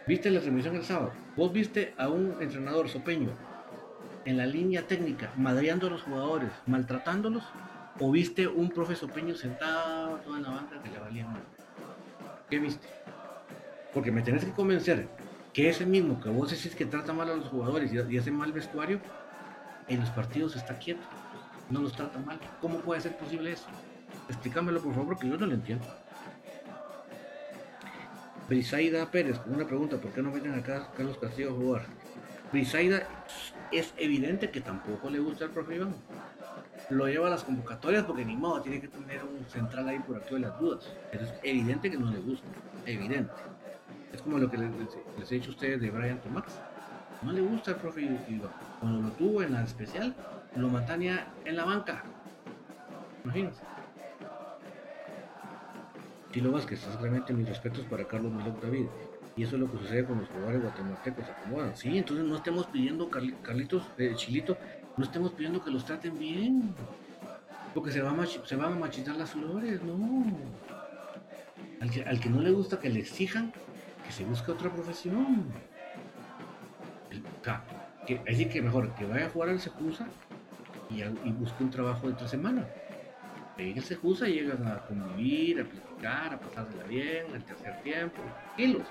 ¿Viste 0.10 0.32
la 0.32 0.39
transmisión 0.39 0.76
el 0.76 0.84
sábado? 0.84 1.12
¿Vos 1.36 1.53
viste 1.53 1.93
a 1.95 2.10
un 2.10 2.41
entrenador 2.41 2.89
sopeño 2.89 3.30
en 4.26 4.38
la 4.38 4.47
línea 4.47 4.88
técnica, 4.88 5.32
madreando 5.38 5.86
a 5.86 5.91
los 5.91 6.01
jugadores, 6.01 6.49
maltratándolos? 6.66 7.43
¿O 7.99 8.10
viste 8.10 8.47
un 8.47 8.72
profesor 8.72 9.12
Peño 9.12 9.36
sentado 9.36 10.16
toda 10.26 10.38
en 10.38 10.43
la 10.45 10.49
banca 10.49 10.82
que 10.82 10.89
le 10.89 10.97
valía 10.97 11.28
mal? 11.28 11.43
¿Qué 12.49 12.57
viste? 12.57 12.88
Porque 13.93 14.12
me 14.12 14.24
tenés 14.24 14.45
que 14.45 14.51
convencer 14.51 15.07
que 15.53 15.70
ese 15.70 15.86
mismo 15.86 16.20
que 16.20 16.30
vos 16.30 16.49
decís 16.49 16.74
que 16.74 16.88
trata 16.88 17.14
mal 17.14 17.30
a 17.30 17.36
los 17.36 17.45
jugadores 17.45 17.93
y 17.93 18.18
hace 18.18 18.32
mal 18.32 18.51
vestuario, 18.51 18.99
en 19.89 19.99
los 19.99 20.10
partidos 20.10 20.55
está 20.55 20.80
quieto, 20.80 21.03
no 21.70 21.82
los 21.82 21.93
trata 21.93 22.18
mal. 22.18 22.39
¿Cómo 22.62 22.80
puede 22.80 22.99
ser 23.01 23.16
posible 23.16 23.51
eso? 23.51 23.68
Explícamelo 24.28 24.82
por 24.82 24.91
favor, 24.91 25.10
porque 25.10 25.30
yo 25.30 25.38
no 25.38 25.45
lo 25.45 25.53
entiendo. 25.53 25.86
Brisaida 28.49 29.11
Pérez, 29.11 29.39
una 29.45 29.67
pregunta, 29.67 29.97
¿por 29.97 30.11
qué 30.11 30.23
no 30.23 30.31
meten 30.31 30.55
acá 30.55 30.89
Carlos 30.97 31.19
Castillo 31.19 31.51
a 31.51 31.53
jugar? 31.53 31.85
Brisaida 32.51 33.07
es 33.71 33.93
evidente 33.95 34.49
que 34.49 34.59
tampoco 34.59 35.07
le 35.11 35.19
gusta 35.19 35.45
el 35.45 35.51
profe 35.51 35.75
Iván. 35.75 35.93
Lo 36.89 37.07
lleva 37.07 37.27
a 37.27 37.29
las 37.29 37.43
convocatorias 37.43 38.05
porque 38.05 38.25
ni 38.25 38.35
modo, 38.35 38.59
tiene 38.63 38.81
que 38.81 38.87
tener 38.87 39.21
un 39.23 39.45
central 39.45 39.87
ahí 39.87 39.99
por 39.99 40.17
aquí 40.17 40.33
de 40.33 40.39
las 40.39 40.59
dudas. 40.59 40.91
Pero 41.11 41.25
es 41.25 41.33
evidente 41.43 41.91
que 41.91 41.97
no 41.99 42.09
le 42.09 42.17
gusta, 42.17 42.47
evidente. 42.87 43.31
Es 44.11 44.19
como 44.23 44.39
lo 44.39 44.49
que 44.49 44.57
les, 44.57 45.31
he 45.31 45.35
dicho 45.35 45.51
a 45.51 45.53
ustedes 45.53 45.79
de 45.79 45.91
Brian 45.91 46.19
Tomás. 46.19 46.59
No 47.21 47.31
le 47.31 47.41
gusta 47.41 47.71
el 47.71 47.77
profe 47.77 48.01
Iván. 48.01 48.49
Cuando 48.79 49.09
lo 49.09 49.11
tuvo 49.11 49.43
en 49.43 49.53
la 49.53 49.61
especial, 49.61 50.15
lo 50.55 50.69
mantenía 50.69 51.27
en 51.45 51.55
la 51.55 51.65
banca. 51.65 52.03
Imagínense. 53.23 53.61
Tilo 56.32 56.51
Vázquez, 56.51 56.86
realmente 56.99 57.34
mis 57.34 57.47
respetos 57.47 57.86
para 57.86 58.05
Carlos 58.05 58.32
Milok 58.32 58.61
David. 58.61 58.86
Y 59.36 59.43
eso 59.43 59.55
es 59.55 59.61
lo 59.61 59.71
que 59.71 59.77
sucede 59.77 60.05
con 60.05 60.19
los 60.19 60.27
jugadores 60.30 60.61
guatemaltecos, 60.61 61.25
acomodan. 61.30 61.75
Sí, 61.75 61.97
entonces 61.97 62.25
no 62.25 62.36
estemos 62.36 62.67
pidiendo, 62.67 63.09
Carlitos, 63.09 63.84
eh, 63.97 64.13
Chilito, 64.15 64.57
no 64.97 65.05
estemos 65.05 65.32
pidiendo 65.32 65.63
que 65.63 65.71
los 65.71 65.86
traten 65.86 66.19
bien. 66.19 66.75
Porque 67.73 67.91
se, 67.91 68.01
va 68.01 68.11
a 68.11 68.25
se 68.25 68.55
van 68.55 68.73
a 68.73 68.75
machitar 68.75 69.15
las 69.15 69.32
flores, 69.32 69.82
no. 69.84 70.25
Al 71.80 71.89
que, 71.89 72.03
al 72.03 72.19
que 72.19 72.30
no 72.30 72.41
le 72.41 72.51
gusta 72.51 72.80
que 72.80 72.89
le 72.89 72.99
exijan, 72.99 73.53
que 74.05 74.11
se 74.11 74.25
busque 74.25 74.51
otra 74.51 74.69
profesión. 74.69 75.45
que, 78.05 78.21
así 78.30 78.45
que 78.47 78.61
mejor 78.61 78.93
que 78.95 79.05
vaya 79.05 79.27
a 79.27 79.30
jugar 79.30 79.49
al 79.49 79.59
Secusa 79.59 80.07
y, 80.89 81.01
y 81.01 81.32
busque 81.32 81.63
un 81.63 81.69
trabajo 81.69 82.07
de 82.07 82.13
otra 82.13 82.27
semana. 82.27 82.67
En 83.60 83.76
se 83.76 83.95
Secusa 83.95 84.26
llegan 84.26 84.66
a 84.68 84.80
convivir, 84.88 85.62
a 85.62 85.66
platicar, 85.66 86.34
a 86.34 86.39
pasársela 86.39 86.84
bien, 86.86 87.26
al 87.34 87.43
tercer 87.43 87.82
tiempo, 87.84 88.22
tranquilos 88.55 88.88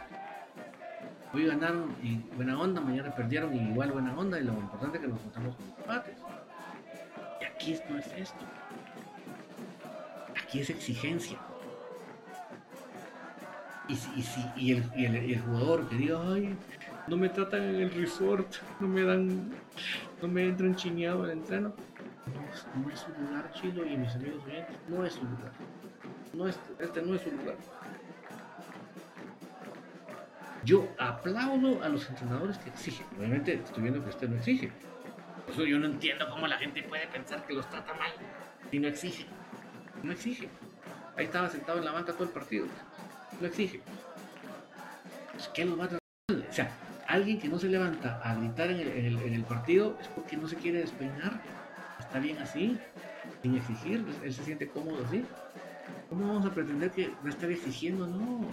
hoy 1.32 1.46
ganaron 1.46 1.94
y 2.02 2.16
buena 2.34 2.58
onda, 2.58 2.80
mañana 2.80 3.14
perdieron 3.14 3.54
y 3.54 3.70
igual 3.70 3.92
buena 3.92 4.16
onda 4.16 4.38
y 4.40 4.44
lo 4.44 4.52
importante 4.52 4.98
es 4.98 5.02
que 5.02 5.08
nos 5.08 5.20
juntamos 5.20 5.56
con 5.56 5.66
los 5.66 5.78
empates. 5.78 6.16
Y 7.40 7.44
aquí 7.44 7.78
no 7.88 7.98
es 7.98 8.06
esto. 8.12 8.44
Aquí 10.42 10.60
es 10.60 10.70
exigencia. 10.70 11.38
Y, 13.88 13.96
si, 13.96 14.44
y, 14.54 14.72
el, 14.72 14.84
y, 14.94 15.06
el, 15.06 15.40
jugador 15.40 15.88
que 15.88 15.96
diga, 15.96 16.20
ay, 16.30 16.54
no 17.06 17.16
me 17.16 17.30
tratan 17.30 17.62
en 17.62 17.76
el 17.76 17.90
resort, 17.90 18.56
no 18.80 18.88
me 18.88 19.02
dan, 19.02 19.50
no 20.20 20.28
me 20.28 20.46
entran 20.46 20.76
chineado 20.76 21.24
el 21.24 21.30
entreno. 21.30 21.72
No, 22.74 22.90
es 22.90 23.00
su 23.00 23.10
lugar, 23.10 23.50
Chilo 23.52 23.84
y 23.86 23.96
mis 23.96 24.14
amigos 24.14 24.44
oyentes, 24.44 24.76
no 24.88 25.04
es 25.04 25.12
su 25.12 25.24
lugar. 25.24 25.52
No 26.34 26.48
es, 26.48 26.58
este 26.78 27.02
no 27.02 27.14
es 27.14 27.22
su 27.22 27.30
lugar. 27.30 27.56
Yo 30.64 30.88
aplaudo 30.98 31.82
a 31.82 31.88
los 31.88 32.08
entrenadores 32.08 32.58
que 32.58 32.70
exigen. 32.70 33.06
Obviamente 33.18 33.54
estoy 33.54 33.82
viendo 33.82 34.02
que 34.02 34.10
usted 34.10 34.28
no 34.28 34.36
exige. 34.36 34.70
Eso 35.48 35.64
yo 35.64 35.78
no 35.78 35.86
entiendo 35.86 36.28
cómo 36.28 36.46
la 36.46 36.58
gente 36.58 36.82
puede 36.82 37.06
pensar 37.06 37.46
que 37.46 37.54
los 37.54 37.68
trata 37.70 37.94
mal 37.94 38.10
si 38.70 38.78
no 38.78 38.88
exige. 38.88 39.26
No 40.02 40.12
exige. 40.12 40.48
Ahí 41.16 41.24
estaba 41.24 41.48
sentado 41.48 41.78
en 41.78 41.84
la 41.84 41.92
banca 41.92 42.12
todo 42.12 42.24
el 42.24 42.30
partido. 42.30 42.66
No 43.40 43.46
exige. 43.46 43.80
Pues, 45.32 45.48
¿Qué 45.48 45.64
los 45.64 45.78
va 45.78 45.84
a 45.84 45.88
tratar? 45.88 46.48
O 46.48 46.52
sea, 46.52 46.70
alguien 47.06 47.40
que 47.40 47.48
no 47.48 47.58
se 47.58 47.68
levanta 47.68 48.20
a 48.22 48.34
gritar 48.34 48.70
en 48.70 48.80
el, 48.80 49.44
partido 49.44 49.96
es 50.00 50.08
porque 50.08 50.36
no 50.36 50.46
se 50.46 50.56
quiere 50.56 50.80
despeinar. 50.80 51.40
Está 52.08 52.20
bien 52.20 52.38
así, 52.38 52.78
sin 53.42 53.54
exigir. 53.54 54.02
Él 54.24 54.32
se 54.32 54.42
siente 54.42 54.66
cómodo 54.66 55.04
así. 55.06 55.26
¿Cómo 56.08 56.26
vamos 56.26 56.46
a 56.46 56.54
pretender 56.54 56.90
que 56.90 57.08
va 57.08 57.26
a 57.26 57.28
estar 57.28 57.50
exigiendo? 57.50 58.06
No. 58.06 58.46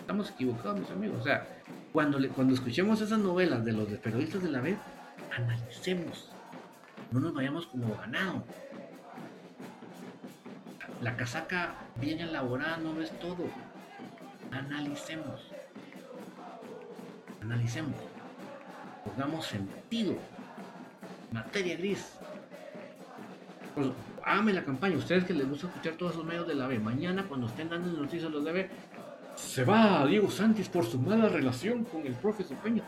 Estamos 0.00 0.30
equivocados, 0.30 0.80
mis 0.80 0.90
amigos. 0.90 1.20
O 1.20 1.22
sea, 1.22 1.46
cuando, 1.92 2.18
cuando 2.30 2.54
escuchemos 2.54 3.00
esas 3.00 3.20
novelas 3.20 3.64
de 3.64 3.72
los 3.72 3.86
periodistas 3.98 4.42
de 4.42 4.50
la 4.50 4.60
vez, 4.60 4.78
analicemos. 5.36 6.28
No 7.12 7.20
nos 7.20 7.34
vayamos 7.34 7.68
como 7.68 7.94
ganado. 7.94 8.42
La 11.02 11.16
casaca 11.16 11.76
bien 12.00 12.18
elaborada 12.18 12.78
no 12.78 13.00
es 13.00 13.16
todo. 13.20 13.44
Analicemos. 14.50 15.52
Analicemos. 17.40 17.94
Pongamos 19.04 19.46
sentido. 19.46 20.16
Materia 21.32 21.76
gris. 21.76 22.18
Pues, 23.74 23.88
la 24.54 24.64
campaña. 24.64 24.96
Ustedes 24.96 25.24
que 25.24 25.34
les 25.34 25.48
gusta 25.48 25.66
escuchar 25.68 25.94
todos 25.94 26.12
esos 26.12 26.24
medios 26.24 26.46
de 26.46 26.54
la 26.54 26.66
B. 26.66 26.78
Mañana, 26.78 27.24
cuando 27.28 27.46
estén 27.46 27.68
dando 27.68 27.90
noticias 28.00 28.30
los 28.30 28.44
de 28.44 28.52
B, 28.52 28.70
se 29.36 29.64
va 29.64 30.00
a 30.00 30.06
Diego 30.06 30.30
Santis 30.30 30.68
por 30.68 30.84
su 30.84 30.98
mala 30.98 31.28
relación 31.28 31.84
con 31.84 32.06
el 32.06 32.14
profesor 32.14 32.56
Peña. 32.58 32.82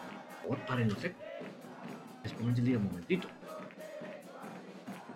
Por 0.46 0.58
sé. 1.00 1.14
Después 2.22 2.58
el 2.58 2.64
día, 2.64 2.78
un 2.78 2.84
momentito. 2.84 3.28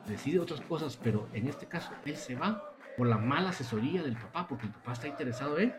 Decide 0.06 0.38
otras 0.38 0.60
cosas, 0.60 0.98
pero 1.02 1.28
en 1.32 1.48
este 1.48 1.66
caso 1.66 1.90
él 2.04 2.16
se 2.16 2.36
va 2.36 2.62
por 2.96 3.06
la 3.08 3.18
mala 3.18 3.50
asesoría 3.50 4.02
del 4.02 4.16
papá, 4.16 4.46
porque 4.48 4.66
el 4.66 4.72
papá 4.72 4.92
está 4.92 5.08
interesado 5.08 5.58
en 5.58 5.74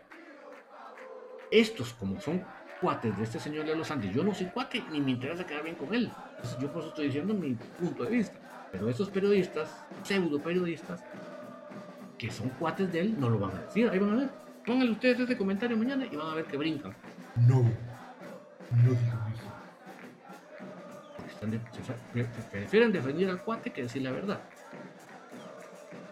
estos, 1.50 1.94
como 1.94 2.20
son 2.20 2.44
cuates 2.82 3.18
de 3.18 3.24
este 3.24 3.40
señor 3.40 3.66
de 3.66 3.76
los 3.76 3.88
Santos, 3.88 4.12
yo 4.14 4.24
no 4.24 4.34
soy 4.34 4.48
cuate 4.48 4.84
ni 4.92 5.02
me 5.02 5.12
interesa 5.12 5.46
quedar 5.46 5.64
bien 5.64 5.76
con 5.76 5.94
él. 5.94 6.12
Yo 6.60 6.72
por 6.72 6.82
eso 6.82 6.90
estoy 6.90 7.06
diciendo 7.08 7.34
mi 7.34 7.56
punto 7.80 8.04
de 8.04 8.10
vista. 8.12 8.38
Pero 8.72 8.90
esos 8.90 9.10
periodistas, 9.10 9.70
pseudo 10.04 10.40
periodistas, 10.40 11.04
que 12.18 12.32
son 12.32 12.50
cuates 12.50 12.92
de 12.92 13.02
él, 13.02 13.16
no 13.20 13.30
lo 13.30 13.40
van 13.40 13.56
a 13.56 13.62
decir. 13.62 13.90
Ahí 13.90 14.00
van 14.00 14.12
a 14.12 14.16
ver. 14.16 14.30
Pónganle 14.66 14.92
ustedes 14.92 15.20
este 15.20 15.38
comentario 15.38 15.78
mañana 15.78 16.06
y 16.06 16.16
van 16.16 16.28
a 16.28 16.36
ver 16.36 16.46
que 16.46 16.58
brincan. 16.58 16.94
No, 17.48 17.62
no 17.62 18.90
digan 18.90 19.34
eso. 19.34 19.48
prefieren 22.52 22.92
defender 22.92 23.30
al 23.30 23.42
cuate 23.44 23.72
que 23.72 23.84
decir 23.84 24.02
la 24.02 24.12
verdad. 24.12 24.42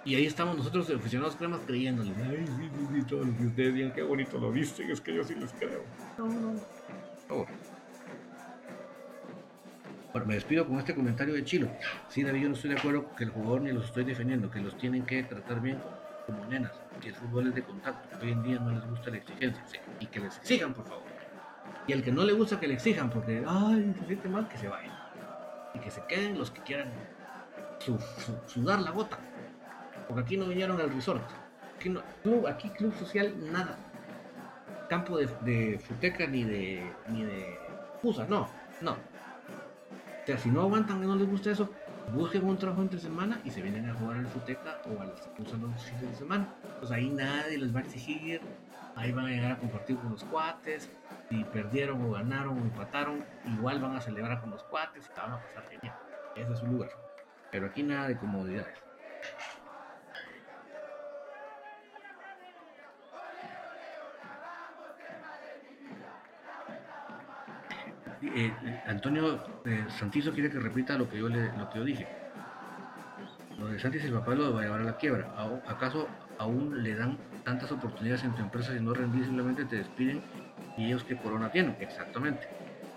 Y 0.05 0.15
ahí 0.15 0.27
estamos 0.27 0.55
nosotros, 0.55 0.87
de 0.87 0.95
aficionados 0.95 1.35
cremas, 1.35 1.61
creyéndole. 1.65 2.11
Ay, 2.23 2.45
sí, 2.45 2.69
sí, 2.71 2.87
sí, 2.93 3.01
todo 3.07 3.23
lo 3.23 3.35
que 3.35 3.47
ustedes 3.47 3.73
digan, 3.73 3.91
qué 3.91 4.03
bonito 4.03 4.37
lo 4.37 4.51
dicen, 4.51 4.91
es 4.91 5.01
que 5.01 5.15
yo 5.15 5.23
sí 5.23 5.33
les 5.33 5.51
creo. 5.53 5.83
No, 6.19 6.27
no. 6.27 6.53
Por 7.27 7.47
Bueno, 10.15 10.29
me 10.29 10.35
despido 10.35 10.65
con 10.65 10.79
este 10.79 10.95
comentario 10.95 11.33
de 11.33 11.43
Chilo. 11.43 11.67
Sí, 12.07 12.23
David, 12.23 12.43
yo 12.43 12.47
no 12.47 12.55
estoy 12.55 12.69
de 12.69 12.79
acuerdo 12.79 13.13
que 13.17 13.25
el 13.25 13.31
jugador 13.31 13.59
ni 13.59 13.73
los 13.73 13.83
estoy 13.83 14.05
defendiendo, 14.05 14.49
que 14.49 14.61
los 14.61 14.77
tienen 14.77 15.05
que 15.05 15.21
tratar 15.23 15.59
bien 15.59 15.77
como 16.25 16.45
nenas, 16.45 16.71
que 17.01 17.09
el 17.09 17.15
fútbol 17.15 17.47
es 17.49 17.55
de 17.55 17.63
contacto, 17.63 18.17
hoy 18.21 18.31
en 18.31 18.41
día 18.41 18.57
no 18.59 18.71
les 18.71 18.89
gusta 18.89 19.09
la 19.09 19.17
exigencia, 19.17 19.61
y 19.99 20.05
que 20.05 20.21
les 20.21 20.37
exijan, 20.37 20.73
por 20.73 20.87
favor. 20.87 21.03
Y 21.85 21.91
el 21.91 22.01
que 22.01 22.13
no 22.13 22.23
le 22.23 22.31
gusta 22.31 22.57
que 22.57 22.65
le 22.65 22.75
exijan, 22.75 23.09
porque, 23.09 23.43
ay, 23.45 23.93
se 23.99 24.05
siente 24.05 24.29
mal, 24.29 24.47
que 24.47 24.57
se 24.57 24.69
vayan. 24.69 24.97
Y 25.73 25.79
que 25.79 25.91
se 25.91 26.01
queden 26.07 26.37
los 26.37 26.49
que 26.49 26.61
quieran 26.61 26.93
sudar 28.47 28.79
la 28.79 28.91
gota. 28.91 29.17
Porque 30.07 30.21
aquí 30.21 30.37
no 30.37 30.45
vinieron 30.45 30.79
al 30.79 30.91
resort. 30.91 31.29
Aquí, 31.75 31.89
no, 31.89 32.01
club, 32.23 32.47
aquí 32.47 32.69
club 32.69 32.97
social, 32.97 33.33
nada. 33.51 33.75
Campo 34.87 35.17
de, 35.17 35.27
de 35.41 35.77
futeca 35.77 36.25
ni 36.25 36.45
de, 36.45 36.89
ni 37.09 37.25
de 37.25 37.59
fusa, 38.01 38.25
no, 38.29 38.47
no. 38.79 38.95
O 40.25 40.27
sea, 40.27 40.39
si 40.39 40.49
no 40.49 40.61
aguantan 40.61 41.03
y 41.03 41.05
no 41.05 41.15
les 41.15 41.29
gusta 41.29 41.51
eso, 41.51 41.69
busquen 42.11 42.47
un 42.47 42.57
trabajo 42.57 42.81
entre 42.81 42.99
semana 42.99 43.39
y 43.45 43.51
se 43.51 43.61
vienen 43.61 43.87
a 43.87 43.93
jugar 43.93 44.17
al 44.17 44.25
Futeca 44.25 44.81
o 44.85 44.99
a 44.99 45.05
las 45.05 45.29
usan 45.37 45.61
los 45.61 45.83
fines 45.83 46.01
de 46.01 46.15
semana. 46.15 46.51
Pues 46.79 46.89
ahí 46.89 47.11
nadie 47.11 47.59
les 47.59 47.75
va 47.75 47.81
a 47.81 47.83
exigir, 47.83 48.41
ahí 48.95 49.11
van 49.11 49.27
a 49.27 49.29
llegar 49.29 49.51
a 49.51 49.57
compartir 49.59 49.97
con 49.97 50.09
los 50.09 50.23
cuates, 50.23 50.89
si 51.29 51.43
perdieron 51.43 52.01
o 52.01 52.13
ganaron 52.13 52.57
o 52.57 52.61
empataron, 52.61 53.23
igual 53.55 53.79
van 53.79 53.97
a 53.97 54.01
celebrar 54.01 54.41
con 54.41 54.49
los 54.49 54.63
cuates 54.63 55.05
y 55.05 55.19
van 55.19 55.33
a 55.33 55.39
pasar 55.43 55.63
genial. 55.69 55.95
Ese 56.35 56.53
es 56.53 56.57
su 56.57 56.65
lugar. 56.65 56.89
Pero 57.51 57.67
aquí 57.67 57.83
nada 57.83 58.07
de 58.07 58.17
comodidades. 58.17 58.84
Eh, 68.33 68.81
Antonio 68.87 69.43
eh, 69.65 69.85
Santizo 69.99 70.31
quiere 70.31 70.49
que 70.49 70.59
repita 70.59 70.97
lo 70.97 71.09
que 71.09 71.19
yo 71.19 71.29
le, 71.29 71.51
lo 71.57 71.69
que 71.69 71.79
yo 71.79 71.85
dije. 71.85 72.07
Lo 73.59 73.67
de 73.67 73.79
Santis 73.79 74.03
el 74.03 74.13
papá 74.13 74.35
lo 74.35 74.53
va 74.53 74.61
a 74.61 74.63
llevar 74.63 74.81
a 74.81 74.83
la 74.83 74.97
quiebra. 74.97 75.27
¿Acaso 75.67 76.07
aún 76.37 76.83
le 76.83 76.95
dan 76.95 77.17
tantas 77.43 77.71
oportunidades 77.71 78.23
en 78.23 78.33
tu 78.35 78.41
empresa 78.41 78.75
y 78.75 78.81
no 78.81 78.93
rendir 78.93 79.25
simplemente 79.25 79.63
te 79.65 79.77
despiden 79.77 80.21
y 80.77 80.87
ellos 80.87 81.03
que 81.03 81.15
corona 81.15 81.49
tienen? 81.51 81.77
Exactamente. 81.79 82.47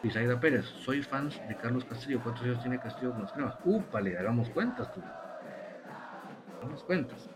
Isaida 0.03 0.39
Pérez, 0.41 0.64
soy 0.85 1.03
fan 1.03 1.29
de 1.49 1.57
Carlos 1.57 1.85
Castillo. 1.85 2.20
¿Cuántos 2.22 2.45
años 2.45 2.61
tiene 2.61 2.79
Castillo 2.79 3.12
con 3.12 3.22
los 3.22 3.33
cremas? 3.33 3.55
Úpale, 3.64 4.18
hagamos 4.18 4.49
cuentas 4.51 4.93
tú. 4.93 5.01
Hagamos 6.61 6.83
cuentas. 6.85 7.29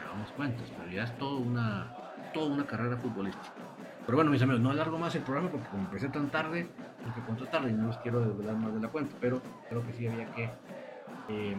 Hagamos 0.00 0.30
cuentas, 0.32 0.66
pero 0.76 0.90
ya 0.90 1.04
es 1.04 1.18
toda 1.18 1.40
una, 1.40 1.96
toda 2.32 2.54
una 2.54 2.66
carrera 2.66 2.96
futbolística. 2.96 3.63
Pero 4.06 4.16
bueno, 4.16 4.30
mis 4.30 4.42
amigos, 4.42 4.60
no 4.60 4.70
alargo 4.70 4.98
más 4.98 5.14
el 5.14 5.22
programa 5.22 5.50
porque 5.50 5.66
como 5.68 5.84
empecé 5.84 6.08
tan 6.08 6.30
tarde, 6.30 6.68
porque 7.02 7.20
cuento 7.22 7.46
tarde 7.46 7.70
y 7.70 7.72
no 7.72 7.86
los 7.86 7.96
quiero 7.98 8.20
desvelar 8.20 8.56
más 8.56 8.74
de 8.74 8.80
la 8.80 8.88
cuenta, 8.88 9.16
pero 9.20 9.40
creo 9.68 9.86
que 9.86 9.92
sí 9.94 10.06
había 10.06 10.26
que. 10.34 10.50
Eh, 11.28 11.56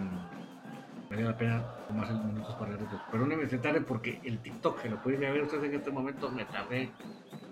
valía 1.09 1.25
la 1.25 1.37
pena 1.37 1.63
tomarse 1.87 2.13
minutos 2.13 2.53
para 2.55 2.71
regresar. 2.71 2.99
Perdónenme, 3.09 3.47
se 3.47 3.57
tarde 3.57 3.81
porque 3.81 4.19
el 4.23 4.39
TikTok, 4.39 4.81
se 4.81 4.89
lo 4.89 5.01
pueden 5.01 5.21
ver 5.21 5.41
ustedes 5.41 5.63
en 5.63 5.75
este 5.75 5.91
momento, 5.91 6.29
me 6.29 6.45
tardé 6.45 6.89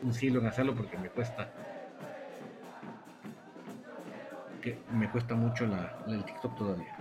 un 0.04 0.14
siglo 0.14 0.40
en 0.42 0.48
hacerlo 0.48 0.76
porque 0.76 0.98
me 0.98 1.10
cuesta. 1.10 1.50
Que 4.62 4.78
me 4.94 5.10
cuesta 5.10 5.34
mucho 5.34 5.66
la, 5.66 5.92
el 6.08 6.24
TikTok 6.24 6.56
todavía. 6.56 6.96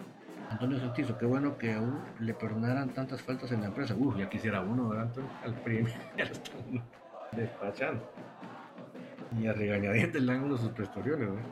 Antonio 0.50 0.78
Santizo, 0.78 1.16
qué 1.16 1.26
bueno 1.26 1.56
que 1.58 1.72
aún 1.72 2.00
le 2.20 2.34
perdonaran 2.34 2.88
tantas 2.90 3.22
faltas 3.22 3.52
en 3.52 3.60
la 3.60 3.68
empresa. 3.68 3.94
Uf, 3.94 4.16
ya 4.16 4.28
quisiera 4.28 4.60
uno, 4.60 4.88
¿verdad, 4.88 5.06
Antonio? 5.06 5.30
Al 5.44 5.54
están 6.16 6.82
despachando. 7.36 8.08
Y 9.38 9.46
a 9.46 9.52
regañadientes 9.52 10.22
le 10.22 10.38
uno 10.38 10.56
sus 10.56 10.70
prestorios, 10.70 11.18
¿verdad? 11.18 11.42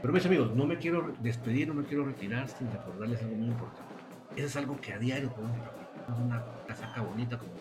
Pero 0.00 0.12
mis 0.12 0.24
amigos, 0.24 0.54
no 0.54 0.64
me 0.64 0.78
quiero 0.78 1.12
despedir, 1.20 1.68
no 1.68 1.74
me 1.74 1.84
quiero 1.84 2.04
retirar 2.04 2.48
sin 2.48 2.70
recordarles 2.70 3.20
algo 3.22 3.36
muy 3.36 3.48
importante. 3.48 3.94
Eso 4.36 4.46
es 4.46 4.56
algo 4.56 4.80
que 4.80 4.92
a 4.92 4.98
diario 4.98 5.30
podemos 5.30 5.58
repetir. 5.58 6.02
No 6.08 6.14
es 6.14 6.20
una 6.20 6.44
casaca 6.66 7.02
bonita 7.02 7.36
como, 7.36 7.52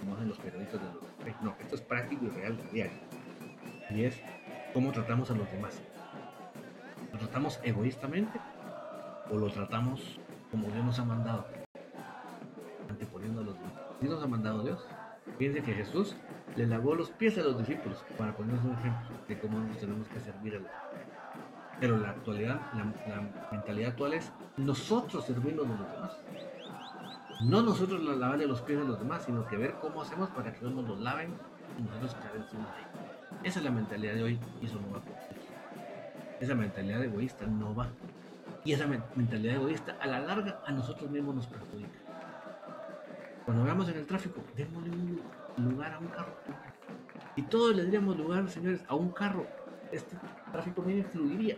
como 0.00 0.14
hacen 0.14 0.28
los 0.28 0.38
periodistas 0.38 0.80
de 0.80 0.86
los... 0.86 1.42
No, 1.42 1.54
esto 1.60 1.76
es 1.76 1.80
práctico 1.80 2.26
y 2.26 2.28
real 2.28 2.58
a 2.68 2.72
diario. 2.72 2.98
Y 3.90 4.04
es 4.04 4.20
cómo 4.72 4.90
tratamos 4.92 5.30
a 5.30 5.34
los 5.34 5.50
demás. 5.52 5.80
¿Lo 7.12 7.18
tratamos 7.18 7.60
egoístamente 7.62 8.40
o 9.30 9.38
lo 9.38 9.48
tratamos 9.48 10.18
como 10.50 10.68
Dios 10.70 10.84
nos 10.84 10.98
ha 10.98 11.04
mandado? 11.04 11.46
Anteponiendo 12.90 13.40
a 13.40 13.44
los 13.44 13.54
demás. 13.54 13.72
Dios 14.00 14.14
nos 14.14 14.24
ha 14.24 14.26
mandado 14.26 14.64
Dios. 14.64 14.84
Fíjense 15.38 15.62
que 15.62 15.72
Jesús 15.74 16.14
le 16.56 16.66
lavó 16.66 16.94
los 16.94 17.10
pies 17.10 17.36
a 17.38 17.42
los 17.42 17.58
discípulos 17.58 18.04
para 18.16 18.36
ponernos 18.36 18.64
un 18.64 18.72
ejemplo 18.72 19.08
de 19.28 19.38
cómo 19.38 19.58
nos 19.58 19.78
tenemos 19.78 20.06
que 20.08 20.20
servir 20.20 20.56
a 20.56 20.58
los 20.60 20.68
pero 21.80 21.98
la 21.98 22.10
actualidad, 22.10 22.60
la, 22.74 23.20
mentalidad 23.50 23.90
actual 23.90 24.14
es 24.14 24.30
nosotros 24.56 25.24
servirnos 25.24 25.68
de 25.68 25.74
los 25.76 25.92
demás. 25.92 26.16
No 27.40 27.62
nosotros 27.62 28.00
la- 28.04 28.14
lavarle 28.14 28.46
los 28.46 28.62
pies 28.62 28.78
a 28.78 28.84
los 28.84 28.98
demás, 28.98 29.24
sino 29.24 29.44
que 29.48 29.56
ver 29.56 29.74
cómo 29.80 30.00
hacemos 30.02 30.30
para 30.30 30.52
que 30.52 30.60
ellos 30.60 30.72
nos 30.72 30.88
los 30.88 31.00
laven 31.00 31.34
y 31.78 31.82
nosotros 31.82 32.14
caer 32.14 32.36
encima 32.36 32.62
de 32.72 32.78
ellos. 32.80 33.42
Esa 33.42 33.58
es 33.58 33.64
la 33.64 33.70
mentalidad 33.72 34.14
de 34.14 34.22
hoy 34.22 34.40
y 34.62 34.66
eso 34.66 34.80
no 34.80 34.92
va. 34.92 35.02
Esa 36.40 36.54
mentalidad 36.54 37.02
egoísta 37.02 37.44
no 37.46 37.74
va. 37.74 37.88
Y 38.64 38.72
esa 38.72 38.86
men- 38.86 39.02
mentalidad 39.16 39.56
egoísta 39.56 39.96
a 40.00 40.06
la 40.06 40.20
larga 40.20 40.60
a 40.64 40.72
nosotros 40.72 41.10
mismos 41.10 41.34
nos 41.34 41.46
perjudica. 41.48 42.03
Cuando 43.44 43.64
veamos 43.64 43.88
en 43.88 43.96
el 43.96 44.06
tráfico, 44.06 44.42
démosle 44.56 44.90
un 44.90 45.70
lugar 45.70 45.92
a 45.92 45.98
un 45.98 46.08
carro. 46.08 46.34
Y 47.36 47.42
todos 47.42 47.76
le 47.76 47.84
daríamos 47.84 48.16
lugar, 48.16 48.48
señores, 48.48 48.84
a 48.88 48.94
un 48.94 49.10
carro. 49.12 49.46
Este 49.92 50.16
tráfico 50.50 50.82
medio 50.82 51.04
fluiría. 51.04 51.56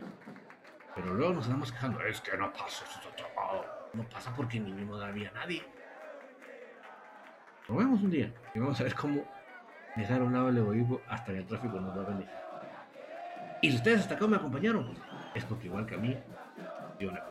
Pero 0.95 1.14
luego 1.14 1.34
nos 1.34 1.45
andamos 1.45 1.70
quejando, 1.70 2.01
es 2.03 2.20
que 2.20 2.37
no 2.37 2.53
pasa, 2.53 2.84
esto 2.84 3.09
está 3.09 3.09
atrapado". 3.11 3.64
No 3.93 4.03
pasa 4.09 4.34
porque 4.34 4.59
ni 4.59 4.72
mismo 4.72 4.97
había 4.97 5.30
nadie. 5.30 5.62
Probemos 7.66 8.03
un 8.03 8.11
día 8.11 8.32
y 8.55 8.59
vamos 8.59 8.80
a 8.80 8.84
ver 8.84 8.95
cómo 8.95 9.24
dejar 9.97 10.20
a 10.20 10.24
un 10.24 10.32
lado 10.32 10.49
el 10.49 10.59
egoísmo 10.59 11.01
hasta 11.09 11.32
que 11.32 11.39
el 11.39 11.47
tráfico 11.47 11.80
nos 11.80 11.97
va 11.97 12.03
a 12.03 12.07
venir. 12.07 12.28
Y 13.62 13.70
si 13.70 13.76
ustedes 13.76 14.01
hasta 14.01 14.14
acá 14.14 14.26
me 14.26 14.37
acompañaron, 14.37 14.95
es 15.34 15.45
porque 15.45 15.66
igual 15.66 15.87
que 15.87 15.95
a 15.95 15.99
mí, 15.99 16.16
dio 16.99 17.11
una. 17.11 17.22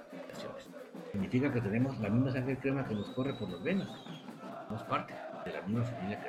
Significa 1.12 1.52
que 1.52 1.62
tenemos 1.62 1.98
la 2.00 2.10
misma 2.10 2.32
sangre 2.32 2.58
crema 2.58 2.86
que 2.86 2.96
nos 2.96 3.10
corre 3.12 3.34
por 3.34 3.50
las 3.50 3.64
venas. 3.64 3.88
Parte 4.84 5.14
de 5.46 5.54
la 5.54 5.62
misma 5.62 5.84
familia. 5.84 6.20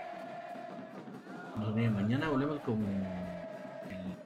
Nos 1.56 1.74
vemos 1.74 2.00
mañana 2.00 2.28
volvemos 2.28 2.60
con 2.60 2.74
el 2.84 4.16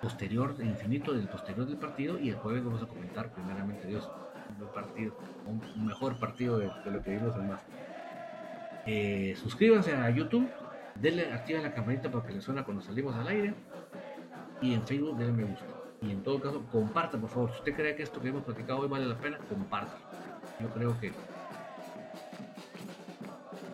posterior, 0.00 0.54
infinito 0.58 1.12
del 1.12 1.28
posterior 1.28 1.66
del 1.66 1.76
partido 1.76 2.18
y 2.18 2.30
el 2.30 2.36
jueves 2.36 2.64
vamos 2.64 2.82
a 2.82 2.86
comentar 2.86 3.30
primeramente 3.30 3.86
Dios 3.86 4.10
un 4.58 4.66
partido, 4.68 5.16
un, 5.46 5.86
mejor 5.86 6.18
partido 6.18 6.58
de, 6.58 6.70
de 6.84 6.90
lo 6.90 7.02
que 7.02 7.10
vimos 7.10 7.36
en 7.36 7.48
más. 7.48 7.60
Eh, 8.86 9.34
suscríbanse 9.36 9.94
a 9.94 10.08
YouTube, 10.10 10.48
denle, 10.94 11.32
activen 11.32 11.62
la 11.62 11.72
campanita 11.72 12.10
para 12.10 12.26
que 12.26 12.32
les 12.32 12.44
suena 12.44 12.64
cuando 12.64 12.82
salimos 12.82 13.14
al 13.14 13.28
aire 13.28 13.54
y 14.60 14.74
en 14.74 14.82
Facebook 14.86 15.18
denle 15.18 15.32
me 15.32 15.44
gusta. 15.44 15.66
Y 16.00 16.10
en 16.10 16.22
todo 16.22 16.40
caso, 16.40 16.64
compartan 16.72 17.20
por 17.20 17.30
favor. 17.30 17.50
Si 17.52 17.58
usted 17.58 17.74
cree 17.74 17.96
que 17.96 18.02
esto 18.02 18.20
que 18.20 18.28
hemos 18.28 18.44
platicado 18.44 18.80
hoy 18.80 18.88
vale 18.88 19.06
la 19.06 19.16
pena, 19.16 19.38
compartan. 19.48 19.98
Yo 20.60 20.68
creo 20.70 20.98
que. 21.00 21.12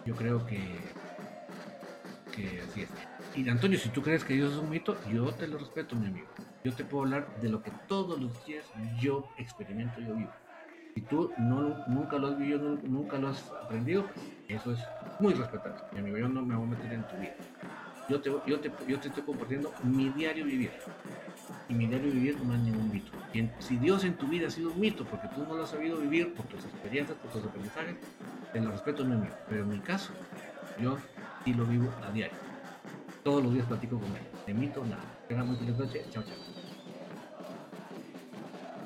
Yo 0.05 0.15
creo 0.15 0.45
que. 0.47 0.79
Que 2.35 2.61
así 2.63 2.83
es. 2.83 2.89
Y 3.37 3.49
Antonio, 3.49 3.79
si 3.79 3.91
tú 3.91 4.03
crees 4.03 4.25
que 4.25 4.35
Dios 4.35 4.53
es 4.53 4.59
un 4.59 4.71
mito, 4.71 4.97
yo 5.09 5.27
te 5.33 5.47
lo 5.47 5.59
respeto, 5.59 5.95
mi 5.97 6.07
amigo. 6.07 6.29
Yo 6.65 6.73
te 6.73 6.85
puedo 6.85 7.05
hablar 7.05 7.27
de 7.41 7.49
lo 7.49 7.63
que 7.63 7.71
todos 7.89 8.21
los 8.21 8.45
días 8.47 8.65
yo 9.01 9.29
experimento, 9.37 10.01
yo 10.01 10.15
vivo. 10.15 10.33
Si 10.95 11.03
tú 11.03 11.35
no, 11.39 11.83
nunca 11.89 12.19
lo 12.19 12.29
has 12.29 12.39
vivido, 12.39 12.59
nu- 12.59 12.81
nunca 12.89 13.19
lo 13.19 13.29
has 13.29 13.43
aprendido, 13.63 14.05
eso 14.49 14.73
es 14.73 14.81
muy 15.19 15.35
respetable. 15.35 15.81
Mi 15.93 16.01
amigo, 16.01 16.19
yo 16.19 16.29
no 16.29 16.43
me 16.45 16.55
voy 16.55 16.67
a 16.67 16.71
meter 16.71 16.93
en 16.93 17.03
tu 17.05 17.17
vida. 17.17 17.33
Yo 18.09 18.21
te, 18.21 18.31
yo 18.47 18.61
te, 18.61 18.75
yo 18.87 19.01
te 19.01 19.09
estoy 19.09 19.25
compartiendo 19.25 19.79
mi 19.83 20.11
diario 20.11 20.45
vivir. 20.45 20.81
Y 21.69 21.75
mi 21.75 21.87
diario 21.89 22.13
vivir 22.13 22.43
no 22.45 22.55
es 22.55 22.61
ningún 22.61 22.91
mito. 22.91 23.13
Si 23.59 23.79
Dios 23.79 24.05
en 24.05 24.19
tu 24.19 24.29
vida 24.29 24.49
ha 24.49 24.51
sido 24.51 24.73
un 24.73 24.81
mito 24.81 25.09
porque 25.09 25.29
tú 25.29 25.47
no 25.47 25.55
lo 25.57 25.65
has 25.65 25.71
sabido 25.71 25.99
vivir 26.01 26.35
por 26.35 26.49
tus 26.49 26.67
experiencias, 26.67 27.19
por 27.19 27.31
tus 27.31 27.45
aprendizajes, 27.45 27.99
te 28.51 28.61
lo 28.61 28.73
respeto, 28.73 29.05
no 29.05 29.15
es 29.15 29.21
mío. 29.21 29.37
Pero 29.47 29.63
en 29.63 29.71
mi 29.71 29.83
caso, 29.83 30.21
yo 30.77 31.09
sí 31.45 31.55
lo 31.55 31.67
vivo 31.67 31.99
a 32.03 32.13
diario. 32.13 32.41
Todos 33.23 33.43
los 33.45 33.55
días 33.55 33.67
platico 33.67 34.01
con 34.01 34.17
él. 34.17 34.29
De 34.47 34.55
mito, 34.55 34.85
nada. 34.87 35.21
Tenga 35.27 35.45
muy 35.45 35.57
feliz 35.59 35.77
noche. 35.77 36.09
Chao, 36.11 36.25
chao. 36.25 36.62